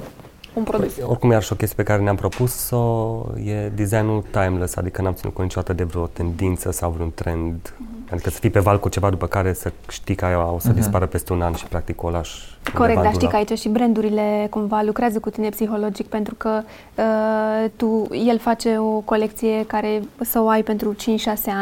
Un 0.53 0.63
produs. 0.63 0.93
Păi, 0.93 1.03
oricum, 1.07 1.31
iar 1.31 1.43
și 1.43 1.53
o 1.53 1.55
chestie 1.55 1.83
pe 1.83 1.91
care 1.91 2.01
ne-am 2.01 2.15
propus-o 2.15 3.23
e 3.43 3.69
designul 3.75 4.23
timeless, 4.31 4.75
adică 4.75 5.01
n-am 5.01 5.13
ținut 5.13 5.33
cont 5.33 5.47
niciodată 5.47 5.73
de 5.73 5.83
vreo 5.83 6.05
tendință 6.07 6.71
sau 6.71 6.89
vreun 6.91 7.11
trend. 7.15 7.73
Adică 8.11 8.29
să 8.29 8.39
fii 8.39 8.49
pe 8.49 8.59
val 8.59 8.79
cu 8.79 8.89
ceva 8.89 9.09
după 9.09 9.27
care 9.27 9.53
să 9.53 9.71
știi 9.89 10.15
că 10.15 10.25
aia 10.25 10.51
o 10.51 10.59
să 10.59 10.69
dispară 10.71 11.05
peste 11.05 11.33
un 11.33 11.41
an 11.41 11.53
și 11.53 11.65
practic 11.65 12.03
o 12.03 12.09
lași 12.09 12.57
Corect, 12.63 12.79
undeva 12.79 12.95
dar 13.01 13.05
în 13.05 13.11
știi 13.13 13.27
că 13.27 13.31
dulap. 13.35 13.49
aici 13.49 13.59
și 13.59 13.69
brandurile 13.69 14.47
cumva 14.49 14.81
lucrează 14.85 15.19
cu 15.19 15.29
tine 15.29 15.49
psihologic 15.49 16.07
pentru 16.07 16.35
că 16.35 16.61
uh, 16.95 17.69
tu, 17.75 18.07
el 18.25 18.39
face 18.39 18.77
o 18.77 18.99
colecție 18.99 19.63
care 19.67 20.01
să 20.21 20.39
o 20.41 20.47
ai 20.49 20.63
pentru 20.63 20.93
5-6 20.93 20.97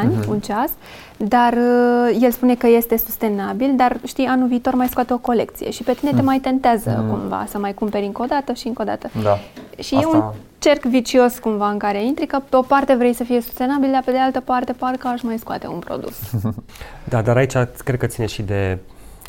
ani, 0.02 0.14
Mhm. 0.16 0.30
un 0.30 0.40
ceas, 0.40 0.72
dar 1.18 1.54
uh, 1.54 2.18
el 2.22 2.32
spune 2.32 2.56
că 2.56 2.68
este 2.68 2.98
sustenabil, 2.98 3.74
dar 3.76 3.98
știi, 4.06 4.26
anul 4.26 4.48
viitor 4.48 4.74
mai 4.74 4.88
scoate 4.88 5.14
o 5.14 5.18
colecție 5.18 5.70
și 5.72 5.84
pe 5.84 5.94
tine 5.94 6.12
te 6.12 6.22
mai 6.22 6.40
tentează 6.40 7.06
cumva 7.10 7.46
să 7.50 7.58
mai 7.58 7.74
cumperi 7.74 8.06
încă 8.06 8.22
o 8.22 8.26
dată 8.26 8.54
și 8.54 8.68
încă 8.68 8.82
o 8.82 8.86
dată. 8.86 9.10
Mhm. 9.14 9.24
Da. 9.24 9.38
Și 9.80 9.94
e 9.96 9.98
un 9.98 10.04
Asta- 10.16 10.36
cerc 10.60 10.84
vicios 10.84 11.40
cumva 11.40 11.70
în 11.70 11.78
care 11.78 12.06
intri, 12.06 12.26
că 12.26 12.40
pe 12.50 12.56
o 12.56 12.62
parte 12.62 12.94
vrei 12.96 13.14
să 13.14 13.24
fie 13.24 13.42
sustenabil, 13.42 13.92
dar 13.92 14.02
pe 14.06 14.12
de 14.12 14.18
altă 14.18 14.40
parte 14.40 14.74
parcă 14.74 15.08
aș 15.08 15.22
mai 15.22 15.38
scoate 15.38 15.68
un 15.68 15.80
produs. 15.80 16.16
Da, 17.10 17.22
dar 17.22 17.38
aici 17.38 17.54
cred 17.84 18.00
că 18.00 18.06
ține 18.06 18.26
și 18.26 18.42
de 18.42 18.78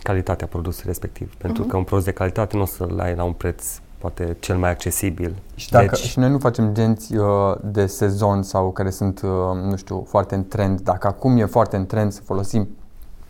calitatea 0.03 0.47
produsului 0.47 0.86
respectiv. 0.89 1.34
Pentru 1.39 1.62
Mhm. 1.62 1.70
că 1.70 1.76
un 1.76 1.82
produs 1.84 2.05
de 2.05 2.11
calitate 2.12 2.57
nu 2.57 2.62
o 2.62 2.66
să-l 2.66 2.99
ai 3.01 3.14
la 3.14 3.24
un 3.24 3.32
preț 3.32 3.64
poate 3.99 4.36
cel 4.40 4.57
mai 4.57 4.70
accesibil. 4.70 5.34
Și, 5.55 5.70
dacă, 5.70 5.86
deci, 5.90 5.99
și 5.99 6.18
noi 6.18 6.30
nu 6.30 6.38
facem 6.38 6.72
genți 6.74 7.16
uh, 7.16 7.26
de 7.64 7.86
sezon 7.86 8.42
sau 8.42 8.70
care 8.70 8.90
sunt, 8.90 9.20
uh, 9.24 9.30
nu 9.70 9.76
știu, 9.76 10.05
foarte 10.09 10.34
în 10.34 10.49
trend. 10.49 10.80
Dacă 10.80 11.07
acum 11.07 11.36
e 11.36 11.44
foarte 11.44 11.76
în 11.76 11.86
trend 11.86 12.12
să 12.12 12.20
folosim 12.24 12.68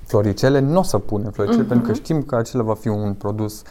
floricele, 0.06 0.58
nu 0.58 0.78
o 0.78 0.82
să 0.82 0.98
punem 0.98 1.30
floricele 1.30 1.62
pentru 1.62 1.86
că 1.86 1.92
știm 1.94 2.22
că 2.22 2.36
acela 2.36 2.62
va 2.62 2.74
fi 2.74 2.88
un 2.88 3.12
produs 3.12 3.62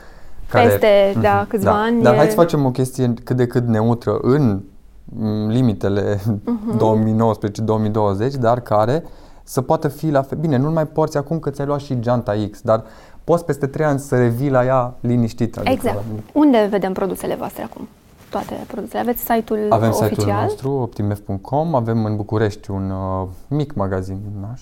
care... 0.49 0.63
Mhm. 0.63 0.71
Peste, 0.79 1.11
Mhm, 1.13 1.21
da, 1.21 1.45
câțiva 1.49 1.81
ani 1.81 2.01
Dar 2.01 2.13
e- 2.13 2.17
hai 2.17 2.27
să 2.27 2.35
facem 2.35 2.65
o 2.65 2.71
chestie 2.71 3.13
cât 3.23 3.35
de 3.35 3.47
cât 3.47 3.67
neutră 3.67 4.17
în 4.21 4.61
mm, 5.05 5.47
limitele 5.47 6.19
Mhm. 6.45 6.77
2019-2020, 8.31 8.33
dar 8.39 8.59
care 8.59 9.03
să 9.43 9.61
poată 9.61 9.87
fi 9.87 10.09
la 10.09 10.21
fel. 10.21 10.37
Bine, 10.37 10.57
nu 10.57 10.71
mai 10.71 10.87
porți 10.87 11.17
acum 11.17 11.39
că 11.39 11.49
ți-ai 11.49 11.67
luat 11.67 11.79
și 11.79 11.99
geanta 11.99 12.33
X, 12.51 12.61
dar 12.61 12.83
poți 13.29 13.45
peste 13.45 13.67
3 13.67 13.85
ani 13.85 13.99
să 13.99 14.17
revii 14.17 14.49
la 14.49 14.65
ea 14.65 14.93
liniștit. 14.99 15.57
adică- 15.57 15.71
Exact. 15.73 16.03
Unde 16.33 16.67
vedem 16.69 16.93
produsele 16.93 17.35
voastre 17.35 17.63
acum? 17.63 17.87
Toate 18.29 18.63
produsele. 18.67 18.99
Aveți 18.99 19.19
site-ul 19.21 19.65
Avem 19.69 19.89
oficial? 19.89 20.09
site-ul 20.09 20.41
nostru, 20.41 20.71
optimf.com, 20.71 21.75
avem 21.75 22.05
în 22.05 22.15
București 22.15 22.71
un 22.71 22.89
uh, 22.89 23.27
mic 23.47 23.73
magazin 23.73 24.17
naș. 24.41 24.61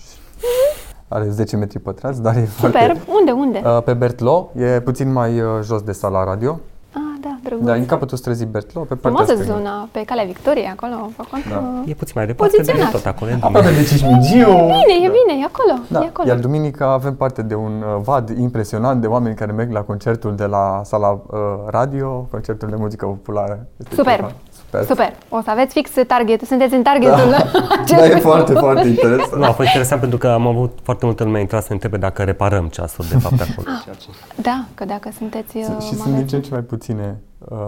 Are 1.08 1.28
10 1.28 1.56
metri 1.56 1.78
pătrați, 1.78 2.22
dar 2.22 2.36
e 2.36 2.44
Super. 2.56 2.70
foarte... 2.70 3.02
Unde, 3.18 3.30
unde? 3.30 3.62
Uh, 3.64 3.82
pe 3.82 3.94
Bertlo, 3.94 4.50
e 4.56 4.80
puțin 4.80 5.12
mai 5.12 5.40
uh, 5.40 5.48
jos 5.62 5.82
de 5.82 5.92
sala 5.92 6.24
radio. 6.24 6.58
Ah, 6.98 7.14
da, 7.24 7.32
drăguț. 7.44 7.64
Da, 7.66 7.72
în 7.74 7.86
capătul 7.86 8.16
străzii 8.18 8.46
Bertlo, 8.46 8.80
pe 8.80 8.94
partea 8.94 9.10
Frumoasă 9.10 9.32
stângă. 9.34 9.52
zona, 9.52 9.88
pe 9.92 10.00
Calea 10.10 10.24
Victoriei, 10.24 10.70
acolo, 10.76 10.96
pe 11.16 11.22
acolo. 11.26 11.42
Da. 11.54 11.90
e 11.90 11.94
puțin 11.94 12.12
mai 12.16 12.26
departe, 12.26 12.56
dar 12.56 12.64
e 12.64 12.68
Poziționat. 12.68 12.92
tot 12.96 13.06
acolo. 13.12 13.30
e 13.30 13.34
bine. 13.34 13.46
Aproape 13.46 13.70
de 13.78 13.82
Cismigiu. 13.90 14.50
Bine, 14.76 14.94
e 15.06 15.10
bine, 15.18 15.32
e 15.42 15.44
acolo, 15.50 15.74
Da. 15.88 16.00
e 16.02 16.06
acolo. 16.06 16.28
Iar 16.28 16.38
duminica 16.38 16.84
avem 16.92 17.14
parte 17.14 17.42
de 17.42 17.54
un 17.54 17.74
uh, 17.82 18.02
vad 18.02 18.26
impresionant 18.38 19.00
de 19.00 19.06
oameni 19.06 19.34
care 19.34 19.52
merg 19.52 19.70
la 19.72 19.80
concertul 19.80 20.34
de 20.34 20.46
la 20.46 20.80
sala 20.84 21.10
uh, 21.26 21.38
radio, 21.66 22.26
concertul 22.30 22.68
de 22.68 22.76
muzică 22.78 23.06
populară. 23.06 23.66
Este 23.76 23.94
Super. 23.94 24.14
ceva 24.14 24.32
Super. 24.70 24.84
Super. 24.86 25.14
O 25.28 25.40
să 25.42 25.50
aveți 25.50 25.72
fix 25.72 25.90
target, 26.06 26.40
sunteți 26.40 26.74
în 26.74 26.82
targetul 26.82 27.30
Da, 27.30 27.36
acestui 27.82 28.08
e 28.16 28.16
foarte, 28.16 28.52
foarte 28.52 28.88
interesant. 28.88 29.34
Nu, 29.34 29.44
a 29.44 29.52
fost 29.52 29.66
interesant 29.66 30.00
pentru 30.00 30.18
că 30.18 30.28
am 30.28 30.46
avut 30.46 30.78
foarte 30.82 31.04
multă 31.04 31.24
lume 31.24 31.40
intrat 31.40 31.60
să 31.60 31.66
ne 31.68 31.74
întrebe 31.74 31.96
dacă 31.96 32.22
reparăm 32.22 32.66
ceasuri 32.68 33.08
de 33.08 33.18
fapt 33.18 33.40
acolo. 33.40 33.66
ceea 33.84 33.94
ce- 33.94 34.08
Da, 34.42 34.64
că 34.74 34.84
dacă 34.84 35.08
sunteți 35.16 35.56
uh, 35.56 35.62
Sunt- 35.64 35.80
și 35.80 35.86
sunt 35.88 35.98
magazin. 35.98 36.18
din 36.18 36.26
ce 36.26 36.36
în 36.36 36.42
ce 36.42 36.50
mai 36.50 36.60
puține 36.62 37.20
uh, 37.38 37.58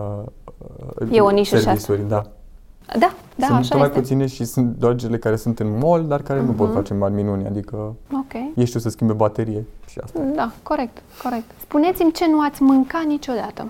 uh, 1.01 1.09
E 1.11 1.21
o 1.21 1.31
nișă 1.31 1.57
și 1.57 1.63
servisuri, 1.63 2.09
da. 2.09 2.23
Da, 2.99 3.13
da, 3.35 3.47
sunt 3.47 3.59
așa 3.59 3.69
tot 3.69 3.79
mai 3.79 3.87
este. 3.87 3.99
Mhm. 3.99 4.01
puține 4.01 4.27
și 4.27 4.45
sunt 4.45 4.67
doar 4.79 4.95
cele 4.95 5.19
care 5.19 5.37
sunt 5.37 5.59
în 5.59 5.79
mall, 5.79 6.07
dar 6.07 6.23
care 6.23 6.41
nu 6.43 6.53
pot 6.53 6.73
face 6.73 6.95
mari 6.95 7.13
minuni, 7.13 7.47
adică 7.47 7.77
Ok. 8.13 8.33
ei 8.55 8.65
știu 8.67 8.81
să 8.81 8.89
schimbe 8.89 9.13
baterie 9.13 9.65
și 9.91 9.99
asta. 10.05 10.21
Da, 10.35 10.51
corect, 10.63 10.99
corect. 11.23 11.45
Spuneți-mi 11.61 12.13
ce 12.13 12.27
nu 12.31 12.41
ați 12.41 12.63
mâncat 12.63 13.03
niciodată. 13.07 13.67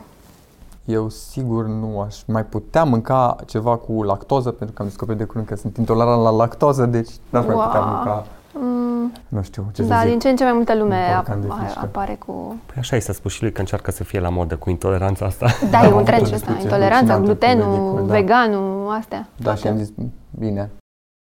Eu 0.89 1.09
sigur 1.09 1.66
nu 1.66 2.01
aș 2.07 2.16
mai 2.26 2.45
putea 2.45 2.84
mânca 2.84 3.36
ceva 3.47 3.76
cu 3.76 4.03
lactoză, 4.03 4.51
pentru 4.51 4.74
că 4.76 4.82
am 4.82 4.89
descoperit 4.89 5.20
de 5.20 5.26
curând 5.26 5.47
că 5.47 5.57
sunt 5.57 5.76
intolerant 5.76 6.22
la 6.22 6.30
lactoză, 6.30 6.86
deci 6.86 7.09
n-aș 7.30 7.45
mai 7.47 7.55
putea 7.55 7.80
Wow. 7.80 7.89
mânca. 7.89 8.26
Mm, 8.61 9.12
nu 9.28 9.43
știu 9.43 9.66
ce 9.74 9.82
să 9.82 9.89
Da, 9.89 9.99
zic. 10.01 10.09
din 10.09 10.18
ce 10.18 10.28
în 10.28 10.36
ce 10.36 10.45
mai 10.45 10.53
multă 10.53 10.74
lume 10.76 10.97
Un 10.97 11.12
ap- 11.12 11.14
borcan 11.14 11.41
de 11.41 11.47
fișcă. 11.64 11.80
apare 11.82 12.14
cu... 12.26 12.57
Păi 12.66 12.74
așa 12.78 12.97
i 12.97 13.01
s-a 13.01 13.12
spus 13.12 13.32
și 13.32 13.43
lui 13.43 13.53
că 13.53 13.61
încearcă 13.61 13.91
să 13.91 14.05
fie 14.05 14.20
la 14.20 14.28
modă 14.28 14.57
cu 14.57 14.70
intoleranța 14.70 15.24
asta. 15.26 15.47
Da, 15.70 15.76
e 15.78 15.80
am 15.80 15.86
un 15.86 15.93
avut 15.93 16.05
trend 16.05 16.22
o 16.22 16.26
și 16.26 16.34
ăsta, 16.34 16.47
discuție 16.47 16.62
intoleranța, 16.70 17.12
halucinantă 17.12 17.47
cu 17.49 17.57
glutenul, 17.64 17.82
medicul, 17.91 18.07
da. 18.07 18.14
veganul, 18.14 18.91
astea. 18.99 19.28
Da, 19.36 19.55
și 19.55 19.62
toate. 19.62 19.68
am 19.78 19.84
zis, 19.84 19.93
bine, 20.39 20.70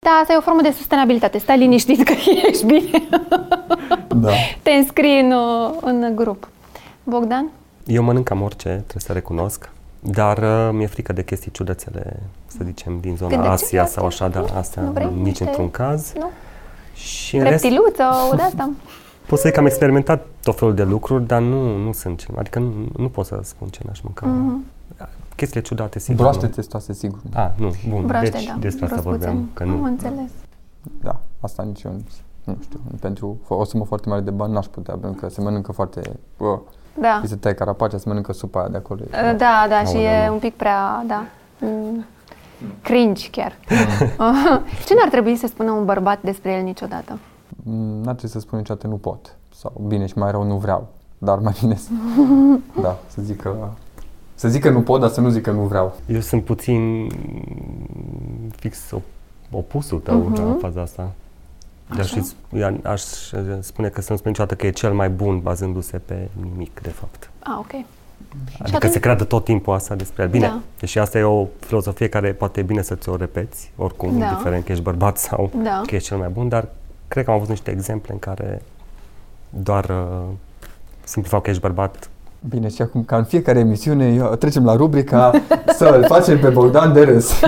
Da, 0.06 0.10
asta 0.22 0.34
e 0.34 0.38
o 0.38 0.42
formă 0.42 0.62
de 0.62 0.72
sustenabilitate. 0.72 1.38
Stai 1.38 1.58
liniștit 1.58 2.04
că 2.04 2.14
ești 2.50 2.66
bine. 2.66 3.08
da. 4.08 4.30
Te 4.64 4.72
înscrii 4.72 5.20
în, 5.20 5.32
uh, 5.32 5.72
în 5.82 6.12
grup. 6.16 6.48
Bogdan? 7.04 7.50
Eu 7.86 8.04
mănânc 8.04 8.26
cam 8.26 8.42
orice, 8.42 8.68
trebuie 8.70 9.04
să 9.06 9.12
recunosc, 9.14 9.70
dar 10.00 10.38
uh, 10.38 10.70
mi-e 10.72 10.88
frică 10.88 11.14
de 11.14 11.24
chestii 11.24 11.52
ciudățele, 11.52 12.20
să 12.48 12.58
zicem, 12.64 13.00
din 13.00 13.16
zona 13.16 13.30
Cât 13.34 13.42
de 13.42 13.48
Asia 13.48 13.68
ciudate? 13.68 13.90
sau 13.92 14.06
așa, 14.06 14.28
dar 14.28 14.50
Nu? 14.52 14.58
astea 14.58 14.82
Nu 14.82 14.92
vrei 14.92 15.06
nici 15.16 15.24
niște- 15.26 15.44
într-un 15.44 15.72
caz. 15.72 16.14
Nu? 16.18 16.30
Și 16.94 17.38
în 17.38 17.44
rest, 17.44 17.64
Reptiluță, 17.64 18.04
o 18.32 18.36
de 18.36 18.42
asta? 18.42 18.70
pot 19.28 19.38
să 19.38 19.44
zic 19.46 19.54
că 19.54 19.60
am 19.60 19.66
experimentat 19.66 20.26
tot 20.44 20.58
felul 20.58 20.74
de 20.74 20.84
lucruri, 20.84 21.28
dar 21.28 21.42
nu, 21.42 21.78
nu 21.78 21.92
sunt 21.92 22.18
ce, 22.20 22.28
adică 22.38 22.60
nu, 22.60 22.72
nu 22.98 23.10
pot 23.10 23.26
să 23.26 23.40
spun 23.44 23.68
ce 23.68 23.80
n-aș 23.86 24.02
mânca. 24.02 24.26
Mhm. 24.26 24.66
Chestiile 25.36 25.66
ciudate, 25.66 26.00
sigur. 26.00 26.16
Broaște 26.22 26.46
nu. 26.46 26.52
testoase, 26.52 26.94
sigur. 26.94 27.20
Ah, 27.34 27.50
nu, 27.56 27.72
bun, 27.90 28.06
Broaște, 28.06 28.30
deci 28.30 28.46
da. 28.46 28.56
despre 28.60 28.86
asta 28.86 29.02
Broscuțe. 29.02 29.26
vorbeam, 29.26 29.50
că 29.54 29.64
Am 29.64 29.70
nu. 29.70 29.84
înțeles. 29.84 30.30
Da, 31.02 31.20
asta 31.40 31.64
nici 31.64 31.82
eu 31.84 31.92
nu, 31.92 32.02
nu 32.44 32.58
știu. 32.64 32.80
Pentru 33.00 33.38
o 33.48 33.64
sumă 33.64 33.84
foarte 33.86 34.10
mare 34.10 34.22
de 34.22 34.30
bani 34.32 34.54
n-aș 34.54 34.66
putea, 34.66 34.96
pentru 34.96 35.22
că 35.22 35.30
se 35.30 35.42
mănâncă 35.42 35.72
foarte... 35.72 36.02
Bă, 36.38 36.60
Da. 37.00 37.20
îi 37.22 37.28
se 37.28 37.36
taie 37.36 37.56
carapacea, 37.56 37.98
se 37.98 38.04
mănâncă 38.08 38.34
supa 38.34 38.60
aia 38.60 38.68
de 38.70 38.78
acolo. 38.78 39.00
e- 39.04 39.32
Uh, 39.32 39.38
Da, 39.38 39.66
da, 39.70 39.80
și 39.84 39.96
Aoleu, 39.96 40.02
e 40.02 40.26
nu. 40.28 40.34
un 40.34 40.40
pic 40.40 40.54
prea, 40.56 41.04
da, 41.08 41.24
mm, 41.60 42.06
cringe 42.82 43.30
chiar. 43.30 43.56
Ce 44.86 44.94
n-ar 44.94 45.10
trebui 45.12 45.36
să 45.36 45.48
spună 45.48 45.72
un 45.72 45.86
bărbat 45.86 46.22
despre 46.22 46.52
el 46.54 46.64
niciodată? 46.64 47.20
Mm, 47.64 48.02
N-ar 48.02 48.14
trebui 48.16 48.30
să 48.30 48.40
spun 48.40 48.58
niciodată 48.58 48.88
nu 48.88 48.96
pot. 48.96 49.36
Sau 49.56 49.72
bine 49.88 50.06
și 50.06 50.18
mai 50.18 50.32
rău 50.32 50.44
nu 50.44 50.56
vreau. 50.58 50.88
Dar 51.18 51.38
mai 51.40 51.54
bine 51.60 51.76
să... 51.76 51.90
da, 52.82 52.98
să 53.08 53.22
zic 53.22 53.42
că... 53.42 53.56
Să 54.36 54.48
zic 54.48 54.62
că 54.62 54.70
nu 54.70 54.82
pot, 54.82 55.00
dar 55.00 55.10
să 55.10 55.22
nu 55.22 55.30
zic 55.30 55.42
că 55.44 55.52
nu 55.52 55.62
vreau. 55.62 55.96
Eu 56.08 56.20
sunt 56.20 56.44
puțin 56.44 57.08
fix 58.56 58.80
op- 58.96 59.52
opusul 59.52 60.00
tău 60.00 60.18
Mhm. 60.18 60.46
la 60.48 60.56
faza 60.60 60.82
asta. 60.82 61.12
Deci 61.96 62.06
Așa. 62.06 62.20
aș, 62.20 62.60
eu 62.60 62.80
aș 62.92 63.02
spune 63.60 63.88
că 63.90 64.02
să 64.02 64.12
nu 64.12 64.18
spun 64.18 64.30
niciodată 64.32 64.56
că 64.56 64.68
e 64.68 64.72
cel 64.72 64.94
mai 64.94 65.10
bun 65.10 65.40
bazându-se 65.40 65.98
pe 65.98 66.28
nimic, 66.52 66.80
de 66.82 66.90
fapt. 66.90 67.30
Ah, 67.40 67.56
ok. 67.58 67.72
Adică 68.60 68.76
atunci- 68.76 68.92
se 68.92 69.00
creadă 69.00 69.24
tot 69.24 69.44
timpul 69.44 69.74
asta 69.74 69.96
despre 69.96 70.24
el. 70.24 70.30
Bine, 70.30 70.46
Da. 70.48 70.60
deși 70.80 71.00
asta 71.00 71.18
e 71.18 71.24
o 71.24 71.46
filozofie 71.60 72.08
care 72.10 72.32
poate 72.34 72.60
e 72.60 72.64
bine 72.64 72.82
să 72.82 72.96
ți-o 72.96 73.16
repeți, 73.16 73.72
oricum, 73.76 74.18
Da. 74.20 74.26
indiferent 74.26 74.66
că 74.66 74.72
ești 74.72 74.84
bărbat 74.84 75.18
sau 75.18 75.52
Da. 75.64 75.82
că 75.86 75.96
ești 75.96 76.08
cel 76.08 76.18
mai 76.18 76.30
bun, 76.30 76.50
dar 76.50 76.68
cred 77.08 77.24
că 77.26 77.30
am 77.30 77.36
avut 77.36 77.50
niște 77.50 77.72
exemple 77.72 78.14
în 78.14 78.20
care 78.20 78.62
doar 79.50 79.86
uh, 79.90 80.22
simplu 81.04 81.30
fapt 81.32 81.44
că 81.44 81.50
ești 81.50 81.62
bărbat 81.62 82.08
Bine, 82.50 82.70
și 82.70 82.82
acum, 82.82 83.04
ca 83.04 83.18
în 83.18 83.24
fiecare 83.24 83.60
emisiune, 83.60 84.14
eu, 84.14 84.36
trecem 84.36 84.66
la 84.66 84.76
rubrica 84.76 85.32
să 85.78 85.86
îl 85.86 86.04
facem 86.06 86.40
pe 86.40 86.50
Bogdan 86.50 86.94
de 86.94 87.02
râs. 87.04 87.32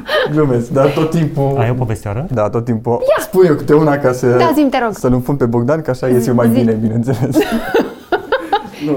Glumesc, 0.34 0.70
dar 0.70 0.88
tot 0.90 1.10
timpul... 1.10 1.56
Ai 1.58 1.70
o 1.70 1.74
povestioară? 1.74 2.26
Da, 2.32 2.48
tot 2.50 2.64
timpul. 2.64 2.92
Ia. 2.92 3.22
Spun 3.22 3.44
eu 3.44 3.54
câte 3.54 3.74
una 3.74 3.96
ca 3.98 4.12
să... 4.12 4.26
Da, 4.36 4.50
zi-mi, 4.54 4.70
te 4.70 4.78
rog. 4.82 4.92
Să-l 4.92 5.12
înfund 5.12 5.38
pe 5.38 5.46
Bogdan, 5.46 5.80
că 5.82 5.90
așa 5.90 6.08
ies 6.08 6.26
eu 6.26 6.34
mai 6.34 6.48
Zi. 6.48 6.54
bine, 6.58 6.72
bineînțeles. 6.72 7.36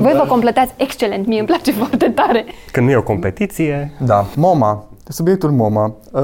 Voi 0.01 0.13
vă 0.17 0.25
completați 0.27 0.73
excelent, 0.77 1.27
mie 1.27 1.37
îmi 1.39 1.47
place 1.47 1.71
foarte 1.71 2.09
tare. 2.09 2.45
Când 2.71 2.85
nu 2.85 2.91
e 2.91 2.95
o 2.95 3.03
competiție, 3.03 3.91
Da, 4.05 4.25
MoMA, 4.35 4.85
subiectul 5.07 5.51
MoMA. 5.51 5.95
Uh, 6.11 6.21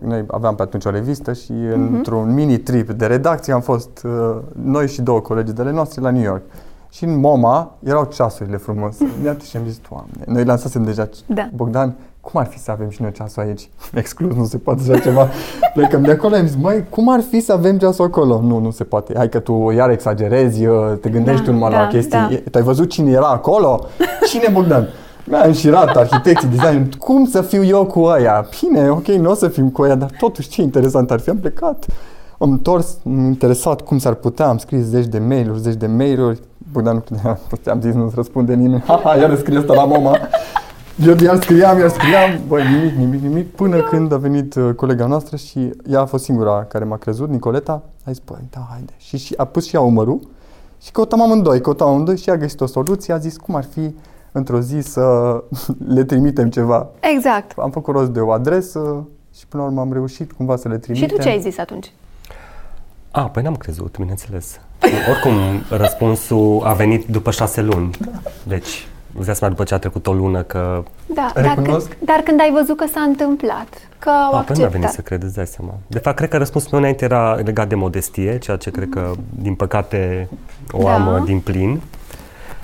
noi 0.00 0.24
aveam 0.26 0.54
pe 0.54 0.62
atunci 0.62 0.84
o 0.84 0.90
revistă 0.90 1.32
și 1.32 1.52
Mhm. 1.52 1.94
într-un 1.94 2.34
mini-trip 2.34 2.90
de 2.90 3.06
redacție 3.06 3.52
am 3.52 3.60
fost 3.60 4.02
uh, 4.04 4.36
noi 4.62 4.88
și 4.88 5.02
două 5.02 5.20
colegi 5.20 5.52
de 5.52 5.62
ale 5.62 5.72
noastre 5.72 6.00
la 6.00 6.10
New 6.10 6.22
York. 6.22 6.42
Și 6.90 7.04
în 7.04 7.18
MoMA 7.20 7.74
erau 7.84 8.08
ceasurile 8.14 8.56
frumos. 8.56 8.96
Ne-am 9.22 9.36
și 9.48 9.56
am 9.56 9.62
zis, 9.66 9.80
Doamne, 9.90 10.24
noi 10.26 10.44
lansasem 10.44 10.84
deja. 10.84 11.08
Da. 11.26 11.48
Bogdan, 11.54 11.94
cum 12.30 12.40
ar 12.40 12.46
fi 12.46 12.58
să 12.58 12.70
avem 12.70 12.88
și 12.88 13.02
noi 13.02 13.12
ceasul 13.12 13.42
aici? 13.42 13.68
Exclus, 13.94 14.34
nu 14.34 14.44
se 14.44 14.58
poate 14.58 14.80
așa 14.90 14.98
ceva. 15.00 15.28
Plecăm 15.74 16.02
de 16.02 16.10
acolo, 16.10 16.34
am 16.34 16.46
zis, 16.46 16.56
măi, 16.60 16.84
cum 16.90 17.08
ar 17.12 17.20
fi 17.30 17.40
să 17.40 17.52
avem 17.52 17.78
ceasul 17.78 18.04
acolo? 18.04 18.40
Nu, 18.40 18.58
nu 18.58 18.70
se 18.70 18.84
poate. 18.84 19.12
Hai 19.16 19.28
că 19.28 19.38
tu 19.38 19.70
iar 19.76 19.90
exagerezi, 19.90 20.66
uh, 20.66 20.76
te 21.00 21.08
gândești 21.08 21.44
Da, 21.44 21.52
numai 21.52 21.70
da, 21.70 21.80
la 21.80 21.86
chestii. 21.86 22.10
da. 22.18 22.28
Tu 22.50 22.58
ai 22.58 22.62
văzut 22.62 22.90
cine 22.90 23.10
era 23.10 23.26
acolo? 23.28 23.86
Cine 24.28 24.48
Bogdan? 24.52 24.88
Mi-a 25.24 25.42
înșirat 25.44 25.96
arhitecții, 25.96 26.48
design. 26.48 26.90
Cum 26.98 27.26
să 27.26 27.42
fiu 27.42 27.64
eu 27.64 27.84
cu 27.86 28.00
ăia? 28.00 28.46
Bine, 28.60 28.90
ok, 28.90 29.06
nu 29.06 29.30
o 29.30 29.34
să 29.34 29.48
fim 29.48 29.70
cu 29.70 29.82
ăia, 29.82 29.94
dar 29.94 30.10
totuși 30.18 30.48
ce 30.48 30.62
interesant 30.62 31.10
ar 31.10 31.20
fi. 31.20 31.30
Am 31.30 31.36
plecat, 31.38 31.86
am 32.38 32.50
întors, 32.50 32.96
m-am 33.02 33.24
interesat 33.24 33.80
cum 33.80 33.98
s-ar 33.98 34.14
putea, 34.14 34.46
am 34.48 34.58
scris 34.58 34.80
zeci 34.80 35.06
de 35.06 35.18
mail-uri, 35.18 35.60
zeci 35.60 35.74
de 35.74 35.86
mail-uri. 35.86 36.40
Bogdan 36.72 36.94
nu 36.94 37.00
credea, 37.00 37.38
am 37.72 37.80
zis 37.80 37.94
nu-ți 37.94 38.14
răspunde 38.14 38.54
nimeni. 38.54 38.82
Ha, 38.86 39.00
ha, 39.04 39.16
iar 39.16 39.36
scrie 39.36 39.58
asta 39.58 39.74
la 39.74 39.84
mama. 39.84 40.16
Eu 41.00 41.14
iar 41.22 41.42
scriam, 41.42 41.78
iar 41.78 41.88
scriam, 41.88 42.40
băi, 42.46 42.62
nimic, 42.72 42.94
nimic, 42.94 43.20
nimic, 43.20 43.54
până 43.54 43.80
când 43.82 44.12
a 44.12 44.16
venit 44.16 44.54
uh, 44.54 44.74
colega 44.76 45.06
noastră 45.06 45.36
și 45.36 45.70
ea 45.90 46.00
a 46.00 46.04
fost 46.04 46.24
singura 46.24 46.64
care 46.64 46.84
m-a 46.84 46.96
crezut, 46.96 47.28
Nicoleta, 47.28 47.82
a 48.04 48.10
zis, 48.10 48.22
băi, 48.24 48.48
da, 48.50 48.66
haide. 48.70 48.92
Și, 48.98 49.16
și 49.16 49.34
a 49.36 49.44
pus 49.44 49.66
și 49.66 49.74
ea 49.74 49.80
umărul 49.80 50.20
și 50.82 50.90
căutam 50.90 51.22
amândoi, 51.22 51.60
căutam 51.60 51.88
amândoi 51.88 52.16
și 52.16 52.30
a 52.30 52.36
găsit 52.36 52.60
o 52.60 52.66
soluție, 52.66 53.14
a 53.14 53.18
zis 53.18 53.36
cum 53.36 53.54
ar 53.54 53.64
fi 53.64 53.94
într-o 54.32 54.60
zi 54.60 54.80
să 54.80 55.36
le 55.94 56.04
trimitem 56.04 56.50
ceva. 56.50 56.86
Exact. 57.14 57.58
Am 57.58 57.70
făcut 57.70 57.94
rost 57.94 58.10
de 58.10 58.20
o 58.20 58.30
adresă 58.30 59.06
și 59.38 59.46
până 59.46 59.62
la 59.62 59.68
urmă 59.68 59.80
am 59.80 59.92
reușit 59.92 60.32
cumva 60.32 60.56
să 60.56 60.68
le 60.68 60.74
Și 60.74 60.80
trimitem. 60.80 61.08
tu 61.16 61.22
ce 61.22 61.28
ai 61.28 61.40
zis 61.40 61.58
atunci? 61.58 61.92
A, 63.10 63.22
păi 63.28 63.42
n-am 63.42 63.56
crezut, 63.56 63.96
bineînțeles. 63.98 64.60
Oricum, 65.10 65.32
răspunsul 65.78 66.60
a 66.64 66.72
venit 66.72 67.06
după 67.06 67.30
șase 67.30 67.62
luni. 67.62 67.90
Deci, 68.46 68.86
îți 69.16 69.26
dai 69.26 69.34
seama 69.34 69.52
după 69.54 69.64
ce 69.68 69.74
a 69.74 69.78
trecut 69.78 70.06
o 70.06 70.12
lună 70.12 70.42
că... 70.42 70.82
Da, 71.06 71.30
dar 71.34 71.44
Recunosc. 71.56 71.88
când, 71.88 72.00
dar 72.04 72.20
când 72.20 72.40
ai 72.40 72.50
văzut 72.52 72.76
că 72.76 72.86
s-a 72.92 73.00
întâmplat, 73.00 73.68
că 73.98 74.08
au 74.10 74.34
A, 74.34 74.40
păi 74.40 74.56
nu 74.58 74.64
a 74.64 74.68
venit 74.68 74.84
acceptat. 74.86 74.90
să 74.92 75.00
cred, 75.00 75.22
îți 75.22 75.34
dai 75.34 75.46
seama. 75.46 75.74
De 75.86 75.98
fapt, 75.98 76.16
cred 76.16 76.28
că 76.28 76.36
răspunsul 76.36 76.70
meu 76.72 76.80
înainte 76.80 77.04
era 77.04 77.34
legat 77.34 77.68
de 77.68 77.74
modestie, 77.74 78.38
ceea 78.38 78.56
ce 78.56 78.70
cred 78.70 78.88
că, 78.90 79.12
din 79.38 79.54
păcate, 79.54 80.28
o 80.70 80.82
Da. 80.82 80.94
am 80.94 81.14
uh, 81.14 81.22
din 81.24 81.40
plin. 81.40 81.80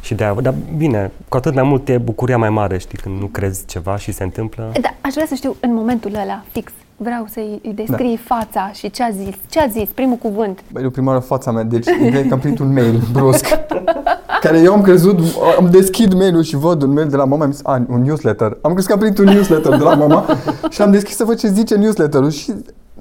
Și 0.00 0.14
de 0.14 0.34
dar 0.40 0.54
bine, 0.76 1.10
cu 1.28 1.36
atât 1.36 1.54
mai 1.54 1.62
mult 1.62 1.88
e 1.88 1.98
bucuria 1.98 2.38
mai 2.38 2.50
mare, 2.50 2.78
știi, 2.78 2.98
când 2.98 3.20
nu 3.20 3.26
crezi 3.26 3.66
ceva 3.66 3.96
și 3.96 4.12
se 4.12 4.22
întâmplă. 4.22 4.72
Da, 4.80 4.94
aș 5.00 5.12
vrea 5.12 5.26
să 5.26 5.34
știu 5.34 5.56
în 5.60 5.74
momentul 5.74 6.14
ăla, 6.14 6.42
fix, 6.52 6.72
vreau 7.00 7.26
să-i 7.30 7.60
îi 7.64 7.72
descrii 7.72 8.20
Da. 8.28 8.34
fața 8.34 8.70
și 8.72 8.90
ce 8.90 9.02
a 9.02 9.10
zis, 9.10 9.34
ce 9.48 9.60
a 9.60 9.66
zis, 9.66 9.88
primul 9.94 10.16
cuvânt. 10.16 10.60
Băi, 10.72 10.82
eu 10.82 10.90
prima 10.90 11.08
oară 11.10 11.20
fața 11.20 11.50
mea, 11.50 11.62
deci 11.62 11.86
ideea 11.86 12.18
e 12.18 12.26
că 12.26 12.32
am 12.34 12.38
primit 12.38 12.58
un 12.58 12.72
mail 12.72 13.00
brusc, 13.12 13.46
care 14.44 14.58
eu 14.58 14.72
am 14.72 14.82
crezut, 14.82 15.18
am 15.58 15.68
deschid 15.70 16.12
mail-ul 16.12 16.42
și 16.42 16.56
văd 16.56 16.82
un 16.82 16.92
mail 16.92 17.08
de 17.08 17.16
la 17.16 17.24
mama, 17.24 17.44
am 17.44 17.50
zis, 17.52 17.60
a, 17.64 17.84
un 17.88 18.02
newsletter. 18.02 18.58
Am 18.60 18.72
crezut 18.72 18.86
că 18.86 18.92
am 18.92 18.98
primit 18.98 19.18
un 19.18 19.24
newsletter 19.24 19.76
de 19.76 19.82
la 19.82 19.94
mama 19.94 20.24
și 20.70 20.82
am 20.82 20.90
deschis 20.90 21.16
să 21.16 21.24
văd 21.24 21.38
ce 21.38 21.48
zice 21.48 21.74
newsletterul 21.74 22.30
și 22.30 22.54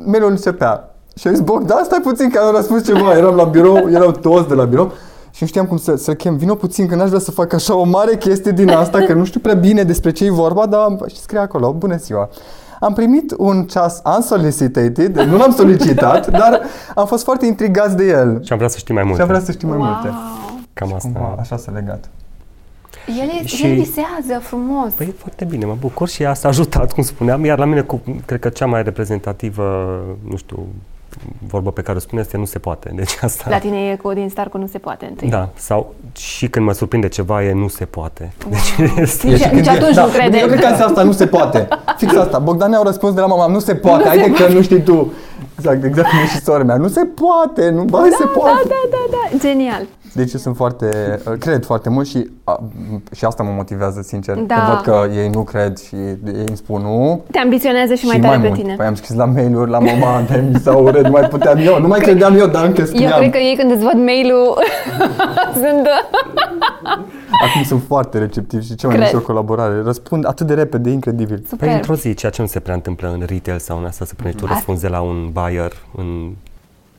mail-ul 0.06 0.30
începea. 0.30 0.96
Și 1.16 1.28
am 1.28 1.34
zis, 1.34 1.44
Bogdan, 1.44 1.84
stai 1.84 2.00
puțin 2.04 2.30
că 2.30 2.40
am 2.40 2.56
răspuns 2.56 2.86
ceva, 2.86 3.18
eram 3.18 3.36
la 3.36 3.44
birou, 3.44 3.90
erau 3.90 4.12
toți 4.12 4.48
de 4.48 4.54
la 4.54 4.64
birou 4.64 4.92
și 5.32 5.44
nu 5.44 5.48
știam 5.48 5.66
cum 5.66 5.78
să, 5.78 5.96
să 5.96 6.14
chem. 6.14 6.36
Vino 6.38 6.56
puțin, 6.56 6.88
că 6.88 6.96
n-aș 6.96 7.08
vrea 7.08 7.20
să 7.20 7.32
fac 7.32 7.54
așa 7.54 7.76
o 7.76 7.84
mare 7.84 8.16
chestie 8.16 8.52
din 8.52 8.70
asta, 8.70 9.00
că 9.00 9.14
nu 9.14 9.26
știu 9.26 9.40
prea 9.40 9.54
bine 9.54 9.84
despre 9.84 10.12
ce 10.12 10.26
e 10.26 10.32
vorba, 10.32 10.66
dar 10.66 10.88
și 11.08 11.20
scrie 11.20 11.40
acolo, 11.40 11.74
bună 11.78 11.96
ziua. 11.98 12.30
Am 12.80 12.94
primit 12.94 13.34
un 13.38 13.64
ceas 13.66 14.02
unsolicited, 14.16 15.16
nu 15.20 15.38
l-am 15.38 15.52
solicitat, 15.52 16.30
dar 16.42 16.62
am 16.96 17.06
fost 17.06 17.24
foarte 17.24 17.46
intrigați 17.46 17.96
de 17.96 18.04
el. 18.08 18.44
Și 18.44 18.52
am 18.52 18.58
vrea 18.58 18.70
să 18.70 18.78
știi 18.78 18.94
mai 18.94 19.04
multe. 19.04 19.18
Și 19.18 19.22
am 19.22 19.28
vrea 19.28 19.42
să 19.46 19.52
știu 19.52 19.68
mai 19.68 19.78
wow. 19.78 19.88
multe. 19.88 20.10
Cam 20.74 20.90
Cumva, 21.02 21.20
asta. 21.20 21.36
așa 21.40 21.58
s-a 21.58 21.72
legat. 21.72 22.10
El, 23.08 23.30
e, 23.42 23.46
Și- 23.46 23.66
el 23.66 23.74
visează 23.74 24.40
frumos. 24.42 24.94
Păi 24.94 25.06
e 25.06 25.14
foarte 25.18 25.46
bine, 25.46 25.66
mă 25.66 25.76
bucur 25.80 26.08
și 26.08 26.26
asta 26.26 26.48
a 26.48 26.52
ajutat, 26.52 26.94
cum 26.94 27.04
spuneam, 27.04 27.46
iar 27.46 27.58
la 27.58 27.66
mine, 27.66 27.82
cu, 27.82 28.02
cred 28.26 28.40
că 28.40 28.50
cea 28.50 28.66
mai 28.66 28.84
reprezentativă, 28.84 30.00
nu 30.30 30.36
știu, 30.36 30.68
vorbă 31.48 31.72
pe 31.72 31.82
care 31.82 31.98
o 31.98 32.00
spune 32.00 32.22
este 32.22 32.38
nu 32.38 32.46
se 32.46 32.60
poate. 32.60 32.92
Deci 32.96 33.18
asta... 33.22 33.46
La 33.50 33.58
tine 33.60 33.90
e 33.90 33.96
cu 33.96 34.14
din 34.14 34.30
star 34.30 34.50
cu 34.50 34.58
nu 34.58 34.68
se 34.68 34.78
poate 34.78 35.06
întâi. 35.06 35.30
Da, 35.30 35.50
sau 35.56 35.94
și 36.16 36.48
când 36.48 36.66
mă 36.66 36.72
surprinde 36.72 37.08
ceva 37.08 37.44
e 37.44 37.54
nu 37.54 37.68
se 37.68 37.86
poate. 37.86 38.34
Wow. 38.44 38.52
Deci 38.54 38.90
este... 39.00 39.28
Nici, 39.28 39.44
nici 39.44 39.68
atunci 39.68 39.96
nu 39.96 40.08
crede. 40.08 40.38
Eu 40.38 40.48
cred 40.48 40.60
că 40.60 40.84
asta 40.84 41.04
nu 41.04 41.12
se 41.12 41.28
poate. 41.28 41.68
Fix 41.98 42.16
asta. 42.16 42.40
Bogdan 42.40 42.70
ne-au 42.70 42.84
răspuns 42.84 43.14
de 43.14 43.20
la 43.20 43.28
mama, 43.28 43.48
nu 43.48 43.60
se 43.60 43.76
poate. 43.76 44.04
Nu 44.04 44.10
Haide 44.10 44.36
se 44.36 44.44
că 44.44 44.54
nu 44.54 44.62
știi 44.62 44.82
tu. 44.82 45.14
Exact, 45.58 45.84
exact 45.84 46.10
cum 46.10 46.20
e 46.20 46.28
și 46.28 46.42
sora 46.42 46.64
mea. 46.64 46.76
Nu 46.76 46.88
se 46.88 47.06
poate, 47.06 47.70
nu, 47.70 47.84
ba, 47.84 48.04
se 48.04 48.24
Da, 48.24 48.32
poate. 48.40 48.68
da, 48.68 48.82
da, 48.90 49.06
da, 49.10 49.38
genial. 49.38 49.86
Deci 50.18 50.34
eu 50.34 50.40
sunt 50.40 50.56
foarte, 50.56 51.20
cred 51.40 51.66
foarte 51.66 51.90
mult 51.90 52.08
și, 52.08 52.30
a, 52.44 52.64
și 53.16 53.26
asta 53.26 53.44
mă 53.44 53.52
motivează, 53.56 54.02
sincer. 54.02 54.36
Da. 54.36 54.56
Că 54.56 54.62
văd 54.70 54.82
că 55.10 55.14
ei 55.20 55.30
nu 55.30 55.44
cred 55.44 55.78
și 55.78 55.96
ei 55.96 56.18
îmi 56.48 56.58
spun 56.58 56.82
nu. 56.82 57.24
Te 57.32 57.40
ambiționează 57.40 57.94
și 57.94 58.06
mai 58.06 58.20
tare 58.20 58.40
pe 58.40 58.48
mult. 58.48 58.60
tine. 58.60 58.74
Păi 58.78 58.86
am 58.86 58.96
scris 58.96 59.16
la 59.16 59.26
mail-uri 59.26 59.70
la 59.70 59.80
mama, 59.80 60.22
de 60.30 60.44
mi 60.52 60.60
s-a 60.60 60.76
urât, 60.76 61.04
nu 61.04 61.10
mai 61.10 61.28
puteam 61.28 61.58
eu. 61.58 61.80
Nu 61.80 61.88
mai 61.88 62.00
credeam 62.00 62.38
eu, 62.38 62.48
dar 62.48 62.66
încă 62.66 62.80
Eu 62.82 62.88
scriam. 62.88 63.20
cred 63.20 63.32
că 63.32 63.38
ei 63.38 63.56
când 63.58 63.72
îți 63.72 63.84
văd 63.84 63.94
mail-ul 64.06 64.58
sunt... 65.64 65.88
Acum 67.48 67.64
sunt 67.64 67.82
foarte 67.88 68.18
receptiv 68.18 68.64
și 68.64 68.76
cea 68.76 68.88
mai 68.88 68.96
Cred. 68.96 69.08
mișto 69.12 69.26
colaborare. 69.26 69.82
Răspund 69.82 70.28
atât 70.28 70.48
de 70.48 70.54
repede, 70.54 70.90
incredibil. 70.90 71.38
Păi 71.38 71.46
Super. 71.50 71.70
într-o 71.70 71.96
zi, 71.96 72.14
ceea 72.14 72.32
ce 72.32 72.42
nu 72.42 72.48
se 72.48 72.60
prea 72.60 72.74
întâmplă 72.76 73.10
în 73.20 73.24
retail 73.28 73.60
sau 73.60 73.78
în 73.78 73.86
asta, 73.86 74.06
să 74.06 74.14
primești 74.16 74.44
un 74.44 74.50
Asta- 74.50 74.56
răspuns 74.58 74.82
de 74.82 74.88
la 74.88 75.02
un 75.02 75.30
buyer 75.32 75.72
în 75.96 76.32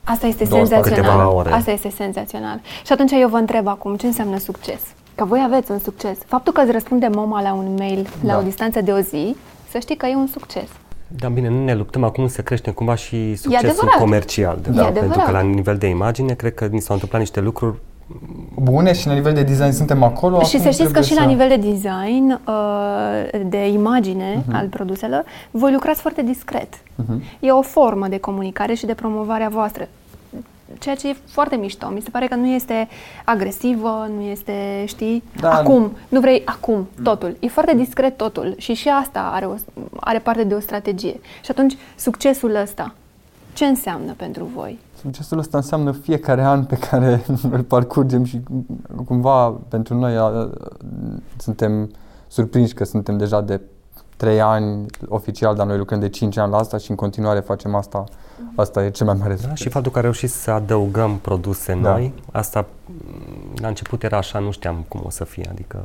Asta 0.09 0.27
este 0.27 0.45
două 0.45 0.65
spate. 0.65 0.81
Câteva 0.83 1.07
senzațional. 1.07 1.37
ore. 1.37 1.53
Asta 1.53 1.71
este 1.71 1.91
senzațional. 1.97 2.61
Și 2.87 2.93
atunci 2.93 3.11
eu 3.13 3.29
vă 3.29 3.37
întreb 3.37 3.67
acum, 3.67 3.97
ce 3.97 4.07
înseamnă 4.07 4.39
succes? 4.39 4.81
Că 5.15 5.25
voi 5.25 5.43
aveți 5.47 5.71
un 5.71 5.79
succes. 5.79 6.19
Faptul 6.27 6.53
că 6.53 6.61
îți 6.61 6.71
răspunde 6.73 7.07
mama 7.07 7.43
la 7.43 7.53
un 7.53 7.75
mail 7.79 8.09
la 8.25 8.33
Da. 8.33 8.39
o 8.39 8.43
distanță 8.43 8.81
de 8.81 8.93
o 8.93 8.99
zi, 9.01 9.37
să 9.71 9.79
știi 9.79 9.97
că 9.97 10.07
e 10.07 10.15
un 10.15 10.27
succes. 10.27 10.69
Da, 11.09 11.29
bine, 11.29 11.49
nu 11.49 11.65
ne 11.65 11.75
luptăm 11.75 12.05
acum 12.05 12.29
să 12.29 12.43
creștem 12.43 12.73
cumva 12.73 12.95
și 12.95 13.35
succesul 13.35 13.69
adevărat. 13.69 13.99
comercial. 13.99 14.59
De 14.63 14.69
E 14.73 14.75
fapt, 14.75 14.87
adevărat. 14.89 15.15
pentru 15.17 15.21
că 15.21 15.31
la 15.31 15.41
nivel 15.41 15.77
de 15.77 15.87
imagine, 15.87 16.33
cred 16.35 16.55
că 16.55 16.69
mi 16.73 16.81
s-au 16.81 16.95
întâmplat 16.95 17.21
niște 17.21 17.41
lucruri 17.41 17.77
Bune 18.55 18.93
și 18.93 19.07
la 19.07 19.13
nivel 19.13 19.33
de 19.33 19.43
design 19.43 19.71
suntem 19.71 20.03
acolo. 20.03 20.43
și 20.43 20.57
acum 20.57 20.61
să 20.61 20.71
știți 20.71 20.93
că 20.93 21.01
trebuie 21.01 21.03
și 21.03 21.15
la 21.15 21.21
să- 21.23 21.27
nivel 21.29 21.49
de 21.49 21.57
design, 21.57 22.41
uh, 22.47 23.41
de 23.47 23.69
imagine 23.69 24.45
al 24.53 24.67
produselor, 24.67 25.25
voi 25.51 25.73
lucrați 25.73 26.01
foarte 26.01 26.23
discret. 26.23 26.69
E 27.41 27.51
o 27.51 27.63
formă 27.63 28.07
de 28.09 28.19
comunicare 28.19 28.75
și 28.75 28.87
de 28.87 28.95
promovare 28.95 29.45
a 29.45 29.49
voastră. 29.49 29.89
Ceea 30.79 30.95
ce 30.95 31.09
e 31.09 31.17
foarte 31.25 31.57
mișto. 31.57 31.89
Mi 31.89 32.01
se 32.01 32.11
pare 32.11 32.27
că 32.27 32.35
nu 32.35 32.47
este 32.47 32.89
agresivă, 33.25 34.09
nu 34.17 34.21
este, 34.21 34.85
știi, 34.87 35.23
Da. 35.41 35.51
acum, 35.51 35.93
nu 36.09 36.21
vrei 36.21 36.43
acum, 36.45 36.89
totul. 37.03 37.37
E 37.41 37.49
foarte 37.49 37.75
discret 37.75 38.17
totul 38.17 38.55
și 38.57 38.75
și 38.75 38.89
asta 38.89 39.31
are, 39.33 39.47
o, 39.47 39.55
are 40.01 40.19
parte 40.19 40.45
de 40.45 40.55
o 40.55 40.61
strategie. 40.61 41.21
Și 41.45 41.51
atunci, 41.51 41.77
succesul 41.97 42.55
ăsta, 42.55 42.95
ce 43.53 43.65
înseamnă 43.65 44.13
pentru 44.13 44.45
voi? 44.55 44.79
Succesul 45.01 45.39
ăsta 45.39 45.57
înseamnă 45.57 45.93
fiecare 45.93 46.43
an 46.43 46.65
pe 46.65 46.77
care 46.77 47.25
îl 47.51 47.63
parcurgem 47.63 48.25
și 48.25 48.41
cumva 49.07 49.51
pentru 49.69 49.95
noi 49.95 50.17
a, 50.17 50.51
suntem 51.37 51.91
surprinși 52.29 52.75
că 52.75 52.85
suntem 52.85 53.17
deja 53.19 53.41
de 53.41 53.61
3 54.19 54.41
ani 54.41 54.87
oficial, 55.09 55.55
dar 55.55 55.67
noi 55.67 55.79
lucrăm 55.79 56.01
de 56.01 56.09
5 56.09 56.37
ani 56.37 56.51
la 56.51 56.57
asta 56.59 56.77
și 56.79 56.91
în 56.91 56.97
continuare 56.97 57.41
facem 57.41 57.75
asta. 57.75 58.05
Asta 58.57 58.85
e 58.85 58.91
cel 58.91 59.07
mai 59.07 59.17
mare 59.19 59.33
Da, 59.35 59.41
succes. 59.41 59.59
și 59.59 59.69
faptul 59.69 59.93
că 59.93 59.99
am 59.99 60.05
reușit 60.05 60.31
să 60.31 60.51
adăugăm 60.51 61.17
produse 61.23 61.79
Da. 61.83 61.91
noi, 61.91 62.13
asta 62.33 62.67
m, 62.87 62.93
la 63.61 63.69
început 63.69 64.03
era 64.03 64.17
așa, 64.17 64.39
nu 64.39 64.51
știam 64.51 64.85
cum 64.89 65.01
o 65.05 65.11
să 65.11 65.25
fie, 65.25 65.47
adică... 65.51 65.83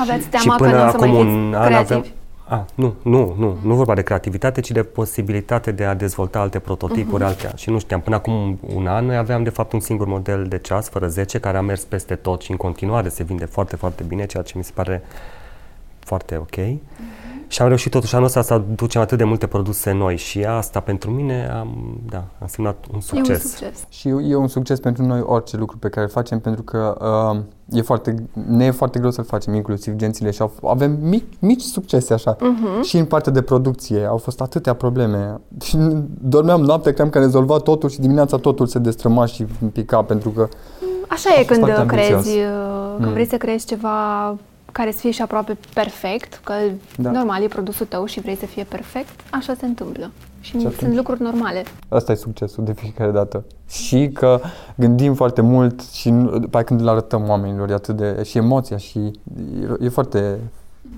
Aveți 0.00 0.22
și 0.22 0.28
teama 0.28 0.56
că 0.56 0.64
până 0.64 0.76
nu 0.76 0.86
o 0.86 0.90
să 0.90 0.96
mai 0.98 1.08
acum 1.08 1.20
fiți 1.24 1.36
un 1.36 1.54
an 1.54 1.64
creativi? 1.66 1.92
aveam... 1.98 2.12
A, 2.48 2.64
nu, 2.74 2.94
nu, 3.02 3.34
nu, 3.38 3.56
nu 3.62 3.74
vorba 3.74 3.94
de 3.94 4.02
creativitate, 4.02 4.60
ci 4.60 4.70
de 4.70 4.82
posibilitate 4.82 5.72
de 5.72 5.84
a 5.84 5.94
dezvolta 5.94 6.38
alte 6.40 6.58
prototipuri, 6.58 7.22
Mhm. 7.22 7.30
alte. 7.32 7.52
Și 7.56 7.70
nu 7.70 7.78
știam, 7.78 8.00
până 8.00 8.16
acum 8.16 8.32
un, 8.32 8.56
un 8.74 8.86
an 8.86 9.04
noi 9.06 9.16
aveam 9.16 9.42
de 9.42 9.50
fapt 9.50 9.72
un 9.72 9.80
singur 9.80 10.06
model 10.06 10.46
de 10.48 10.58
ceas, 10.58 10.88
fără 10.88 11.06
10, 11.08 11.38
care 11.38 11.56
a 11.56 11.60
mers 11.60 11.84
peste 11.84 12.14
tot 12.14 12.40
și 12.42 12.50
în 12.50 12.56
continuare 12.56 13.08
se 13.08 13.22
vinde 13.22 13.44
foarte, 13.44 13.76
foarte 13.76 14.02
bine, 14.02 14.26
ceea 14.26 14.42
ce 14.42 14.52
mi 14.58 14.64
se 14.64 14.70
pare 14.74 15.02
foarte 15.98 16.36
ok. 16.36 16.56
Mhm. 16.56 16.80
Și 17.48 17.62
am 17.62 17.68
reușit 17.68 17.90
totuși 17.90 18.14
anul 18.14 18.26
ăsta 18.26 18.42
să 18.42 18.54
aducem 18.54 19.00
atât 19.00 19.18
de 19.18 19.24
multe 19.24 19.46
produse 19.46 19.92
noi 19.92 20.16
și 20.16 20.44
asta 20.44 20.80
pentru 20.80 21.10
mine 21.10 21.48
am, 21.58 21.98
da, 22.08 22.16
a 22.16 22.24
însemnat 22.40 22.84
un 22.92 22.98
E 22.98 23.00
succes. 23.00 23.42
un 23.44 23.50
succes. 23.50 23.84
Și 23.88 24.08
e 24.08 24.34
un 24.34 24.48
succes 24.48 24.80
pentru 24.80 25.04
noi 25.04 25.20
orice 25.24 25.56
lucru 25.56 25.76
pe 25.78 25.88
care 25.88 26.06
îl 26.06 26.10
facem, 26.12 26.38
pentru 26.40 26.62
că 26.62 26.96
uh, 27.32 27.40
e 27.78 27.82
foarte, 27.82 28.14
ne 28.48 28.64
e 28.64 28.70
foarte 28.70 28.98
greu 28.98 29.10
să-l 29.10 29.24
facem, 29.24 29.54
inclusiv 29.54 29.94
gențile 29.94 30.30
și 30.30 30.40
au, 30.42 30.52
avem 30.68 30.98
mic, 31.02 31.24
mici 31.38 31.60
succese 31.62 32.12
așa. 32.14 32.36
Uh-huh. 32.36 32.82
Și 32.82 32.96
în 32.98 33.04
partea 33.04 33.32
de 33.32 33.42
producție 33.42 34.04
au 34.04 34.16
fost 34.16 34.40
atâtea 34.40 34.74
probleme. 34.74 35.40
Și 35.64 35.76
dormeam 36.20 36.60
noaptea, 36.60 36.92
cream 36.92 37.10
că 37.10 37.18
am 37.18 37.24
rezolvat 37.24 37.62
totul 37.62 37.88
și 37.88 38.00
dimineața 38.00 38.36
totul 38.36 38.66
se 38.66 38.78
destrăma 38.78 39.26
și 39.26 39.44
pica 39.72 40.02
pentru 40.02 40.30
că 40.30 40.48
Așa 41.08 41.28
A 41.36 41.40
e 41.40 41.44
fost 41.44 41.48
când 41.48 41.64
foarte 41.64 41.80
uh, 41.82 41.86
creezi, 41.88 42.12
ambițios. 42.12 42.36
uh, 42.44 42.92
când 42.94 43.06
Mm. 43.06 43.12
vrei 43.12 43.26
să 43.26 43.36
creezi 43.36 43.66
ceva 43.66 43.90
care 44.74 44.90
să 44.92 44.98
fie 44.98 45.10
și 45.10 45.22
aproape 45.22 45.56
perfect, 45.74 46.40
că 46.44 46.52
Da. 46.96 47.10
normal 47.10 47.42
e 47.42 47.46
produsul 47.48 47.86
tău 47.86 48.04
și 48.04 48.20
vrei 48.20 48.36
să 48.36 48.46
fie 48.46 48.64
perfect, 48.64 49.20
așa 49.30 49.54
se 49.58 49.66
întâmplă. 49.66 50.10
Și, 50.40 50.50
Și 50.50 50.60
sunt 50.60 50.74
atunci? 50.74 50.96
lucruri 50.96 51.22
normale. 51.22 51.62
Asta 51.88 52.12
e 52.12 52.14
succesul 52.14 52.64
de 52.64 52.72
fiecare 52.72 53.10
dată. 53.10 53.44
Și 53.68 54.10
că 54.12 54.40
gândim 54.74 55.14
foarte 55.14 55.40
mult 55.40 55.80
și 55.82 56.10
nu- 56.10 56.38
după 56.38 56.56
aia 56.56 56.64
când 56.64 56.82
le 56.82 56.90
arătăm 56.90 57.28
oamenilor, 57.28 57.70
e 57.70 57.72
atât 57.72 57.96
de... 57.96 58.22
și 58.22 58.36
emoția 58.38 58.76
și 58.76 58.98
e, 58.98 59.84
e 59.84 59.88
foarte 59.88 60.38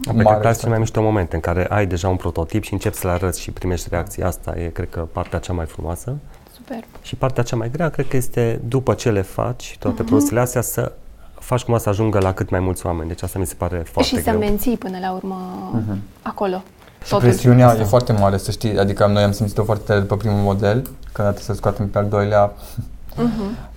Am 0.08 0.16
pe 0.16 0.22
mare. 0.22 0.40
care 0.40 0.54
cele 0.56 0.70
mai 0.70 0.78
mișto 0.78 1.02
momente 1.02 1.34
în 1.34 1.40
care 1.40 1.66
ai 1.66 1.86
deja 1.86 2.08
un 2.08 2.16
prototip 2.16 2.62
și 2.62 2.72
începi 2.72 2.96
să-l 2.96 3.10
arăți 3.10 3.40
și 3.40 3.50
primești 3.50 3.88
reacții. 3.90 4.22
Asta 4.22 4.54
e, 4.58 4.66
cred 4.68 4.88
că, 4.90 5.06
partea 5.12 5.38
cea 5.38 5.52
mai 5.52 5.66
frumoasă. 5.66 6.16
Super. 6.54 6.84
Și 7.02 7.16
partea 7.16 7.42
cea 7.42 7.56
mai 7.56 7.70
grea, 7.70 7.88
cred 7.88 8.08
că 8.08 8.16
este 8.16 8.60
după 8.68 8.94
ce 8.94 9.10
le 9.10 9.22
faci, 9.22 9.76
toate 9.78 9.96
Mhm. 10.02 10.06
produsele 10.10 10.40
astea, 10.40 10.60
să 10.60 10.92
faci 11.46 11.62
cumva 11.62 11.80
să 11.80 11.88
ajungă 11.88 12.18
la 12.18 12.32
cât 12.32 12.50
mai 12.50 12.60
mulți 12.60 12.86
oameni. 12.86 13.08
Deci 13.08 13.22
asta 13.22 13.38
mi 13.38 13.46
se 13.46 13.54
pare 13.56 13.82
foarte 13.92 14.16
și 14.16 14.22
să 14.22 14.30
greu. 14.30 14.38
menții 14.38 14.76
până 14.76 14.98
la 15.00 15.12
urmă 15.12 15.36
acolo. 16.22 16.62
Și 17.04 17.10
Totul. 17.10 17.28
presiunea 17.28 17.76
e 17.80 17.84
foarte 17.84 18.12
mare, 18.12 18.36
să 18.36 18.50
știi. 18.50 18.78
Adică 18.78 19.06
noi 19.06 19.22
am 19.22 19.32
simțit-o 19.32 19.64
foarte 19.64 19.84
tare 19.86 20.00
după 20.00 20.16
primul 20.16 20.40
model, 20.40 20.82
când 21.12 21.28
a 21.28 21.30
trebuit 21.30 21.44
să 21.44 21.52
scoatem 21.52 21.88
pe 21.88 21.98
al 21.98 22.08
doilea. 22.08 22.52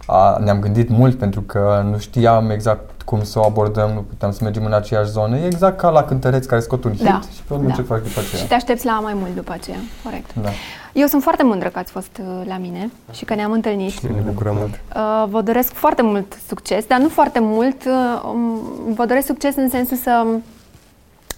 A, 0.05 0.37
ne-am 0.43 0.59
gândit 0.59 0.89
mult 0.89 1.17
pentru 1.17 1.41
că 1.41 1.85
nu 1.91 1.97
știam 1.97 2.49
exact 2.49 2.98
cum 3.09 3.23
să 3.23 3.39
o 3.39 3.45
abordăm, 3.45 3.91
nu 3.93 3.99
puteam 4.09 4.31
să 4.31 4.39
mergem 4.43 4.65
în 4.65 4.73
aceeași 4.73 5.09
zonă. 5.09 5.37
E 5.37 5.45
exact 5.45 5.77
ca 5.77 5.89
la 5.89 6.03
cântăreți 6.03 6.47
care 6.47 6.61
scot 6.61 6.83
un 6.83 6.91
hit 6.93 7.03
Da, 7.03 7.19
și 7.35 7.41
pe 7.47 7.53
urmă 7.53 7.67
da. 7.67 7.73
ce 7.73 7.81
faci 7.81 8.01
după 8.03 8.19
aceea. 8.19 8.41
Și 8.41 8.47
te 8.47 8.53
aștepți 8.53 8.85
la 8.85 8.99
mai 8.99 9.13
mult 9.13 9.35
după 9.35 9.51
aceea. 9.51 9.77
Corect. 10.03 10.29
Da. 10.41 10.49
Eu 10.93 11.07
sunt 11.07 11.21
foarte 11.21 11.43
mândră 11.43 11.69
că 11.69 11.79
ați 11.79 11.91
fost 11.91 12.19
uh, 12.19 12.45
la 12.47 12.57
mine 12.57 12.91
și 13.11 13.25
că 13.25 13.35
ne-am 13.35 13.51
întâlnit. 13.51 13.91
Și 13.91 14.05
ne 14.05 14.21
bucurăm 14.25 14.55
mult. 14.55 14.69
Uh, 14.95 15.25
Vă 15.29 15.41
doresc 15.41 15.73
foarte 15.73 16.01
mult 16.01 16.37
succes, 16.47 16.85
dar 16.85 16.99
nu 16.99 17.09
foarte 17.09 17.39
mult. 17.41 17.83
uh, 17.85 18.21
um, 18.33 18.61
Vă 18.95 19.05
doresc 19.05 19.25
succes 19.25 19.55
în 19.55 19.69
sensul 19.69 19.97
să, 19.97 20.25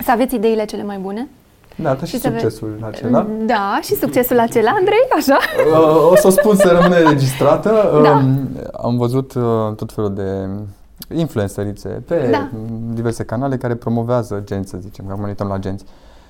să 0.04 0.12
aveți 0.12 0.36
ideile 0.36 0.66
cele 0.66 0.84
mai 0.84 0.98
bune. 0.98 1.28
Da, 1.76 1.94
dar 1.94 2.08
și, 2.08 2.20
să 2.20 2.30
ve- 2.30 2.40
succesul 2.40 2.80
acela. 2.92 3.28
Da, 3.46 3.80
și 3.84 3.96
succesul 3.96 4.40
acela, 4.40 4.72
Andrei, 4.72 5.08
așa? 5.18 5.38
Uh, 5.74 6.12
o 6.12 6.16
să 6.16 6.28
o 6.28 6.30
spun 6.30 6.56
să 6.56 6.68
rămână 6.82 6.96
registrată. 7.12 8.00
Da. 8.04 8.12
Um, 8.12 8.50
Am 8.84 8.98
văzut 8.98 9.34
uh, 9.34 9.44
tot 9.76 9.92
felul 9.94 10.14
de 10.14 10.48
influencerițe 11.14 11.88
pe 12.08 12.28
Da. 12.32 12.48
diverse 12.94 13.24
canale 13.24 13.58
care 13.58 13.76
promovează 13.76 14.42
genți, 14.44 14.70
să 14.70 14.78
zicem, 14.82 15.06
că 15.06 15.12
acum 15.12 15.24
ne 15.24 15.30
uităm 15.30 15.48
la 15.48 15.58
genți. 15.58 15.84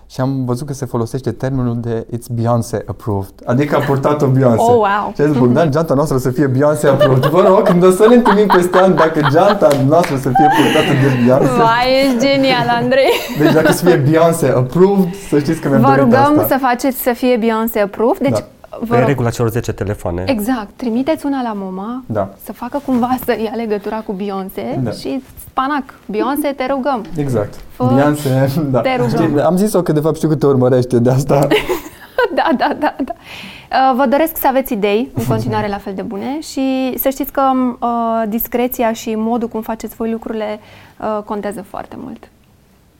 Și 0.08 0.22
am 0.22 0.46
văzut 0.46 0.68
că 0.68 0.74
se 0.74 0.86
folosește 0.86 1.32
termenul 1.32 1.78
de 1.80 2.06
It's 2.16 2.28
Beyoncé 2.34 2.84
approved, 2.86 3.34
adică 3.46 3.76
a 3.76 3.80
purtat-o 3.80 4.28
Beyoncé. 4.28 4.62
Oh, 4.62 4.68
wow. 4.76 5.12
Și 5.16 5.22
a 5.22 5.26
zis, 5.28 5.38
Bogdan, 5.38 5.72
geanta 5.72 5.94
noastră 5.94 6.18
să 6.18 6.30
fie 6.30 6.48
Beyoncé 6.48 6.88
approved. 6.88 7.26
Vă 7.26 7.42
rog, 7.48 7.62
când 7.62 7.84
o 7.84 7.92
să 7.92 8.06
ne 8.10 8.16
întâlnim 8.16 8.48
peste 8.48 8.78
ani, 8.78 8.96
dacă 8.96 9.20
geanta 9.32 9.68
noastră 9.88 10.16
să 10.16 10.30
fie 10.30 10.48
purtată 10.58 10.92
de 11.02 11.24
Beyoncé, 11.24 11.48
Vai, 11.58 12.04
ești 12.06 12.20
genial, 12.28 12.68
Andrei! 12.82 13.12
deci 13.40 13.54
dacă 13.54 13.72
să 13.72 13.86
fie 13.86 13.96
Beyoncé 13.96 14.48
approved, 14.48 15.14
să 15.30 15.40
știți 15.40 15.60
că 15.60 15.68
mi-am 15.70 15.82
Vă 15.82 15.88
dorit 15.88 16.04
rugăm 16.04 16.40
asta. 16.40 16.48
să 16.48 16.58
faceți 16.62 16.98
să 17.02 17.12
fie 17.14 17.38
Beyoncé 17.38 17.80
approved. 17.80 18.22
Deci, 18.22 18.40
Da. 18.40 18.46
Vă 18.80 18.86
Pe 18.94 18.98
rog, 19.00 19.08
regula 19.08 19.30
celor 19.30 19.50
10 19.52 19.72
telefoane. 19.74 20.24
exact, 20.28 20.70
trimiteți 20.76 21.26
una 21.26 21.42
la 21.42 21.54
mama 21.54 22.04
Da. 22.06 22.30
să 22.44 22.54
facă 22.54 22.82
cumva 22.86 23.18
să 23.26 23.38
ia 23.44 23.52
legătura 23.56 23.98
cu 24.00 24.12
Beyoncé 24.12 24.80
Da. 24.84 24.92
și 24.92 25.24
spanac, 25.50 25.84
Beyoncé, 26.06 26.48
te 26.48 26.66
rugăm. 26.66 27.06
Exact. 27.16 27.54
Fă- 27.56 27.94
Beyoncé, 27.94 28.52
da. 28.70 28.82
te 28.82 28.96
rugăm. 28.96 29.10
Știi, 29.28 29.42
am 29.42 29.56
zis-o 29.58 29.82
că 29.82 29.92
de 29.92 30.00
fapt 30.00 30.16
știu 30.16 30.28
că 30.28 30.36
te 30.36 30.46
urmărește 30.46 31.00
de 31.00 31.10
asta. 31.10 31.48
da, 32.36 32.50
da, 32.58 32.76
da, 32.80 32.96
da. 33.04 33.14
Uh, 33.14 33.96
Vă 33.96 34.06
doresc 34.10 34.38
să 34.38 34.48
aveți 34.48 34.74
idei 34.74 35.10
în 35.14 35.26
continuare 35.26 35.68
la 35.68 35.78
fel 35.78 35.94
de 35.94 36.02
bune 36.02 36.40
și 36.40 36.94
să 36.98 37.10
știți 37.10 37.32
că 37.32 37.42
uh, 37.80 38.24
discreția 38.30 38.94
și 38.94 39.16
modul 39.16 39.48
cum 39.48 39.62
faceți 39.62 39.96
voi 39.96 40.12
lucrurile 40.12 40.60
uh, 41.00 41.24
contează 41.26 41.62
foarte 41.62 41.96
mult. 42.00 42.30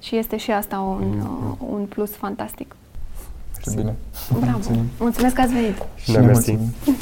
Și 0.02 0.16
este 0.18 0.38
și 0.38 0.52
asta 0.52 0.78
un, 0.80 1.04
uh, 1.22 1.56
un 1.72 1.86
plus 1.86 2.12
fantastic. 2.16 2.76
Ce 3.64 3.70
bine. 3.76 3.96
Bravo! 4.40 4.52
Mulțumim. 4.52 4.86
Mulțumesc 5.00 5.36
că 5.36 5.42
ați 5.42 5.54
venit! 5.54 5.76
Și 5.96 6.12
noi 6.12 6.26
mersi. 6.26 6.52
mulțumim. 6.52 6.74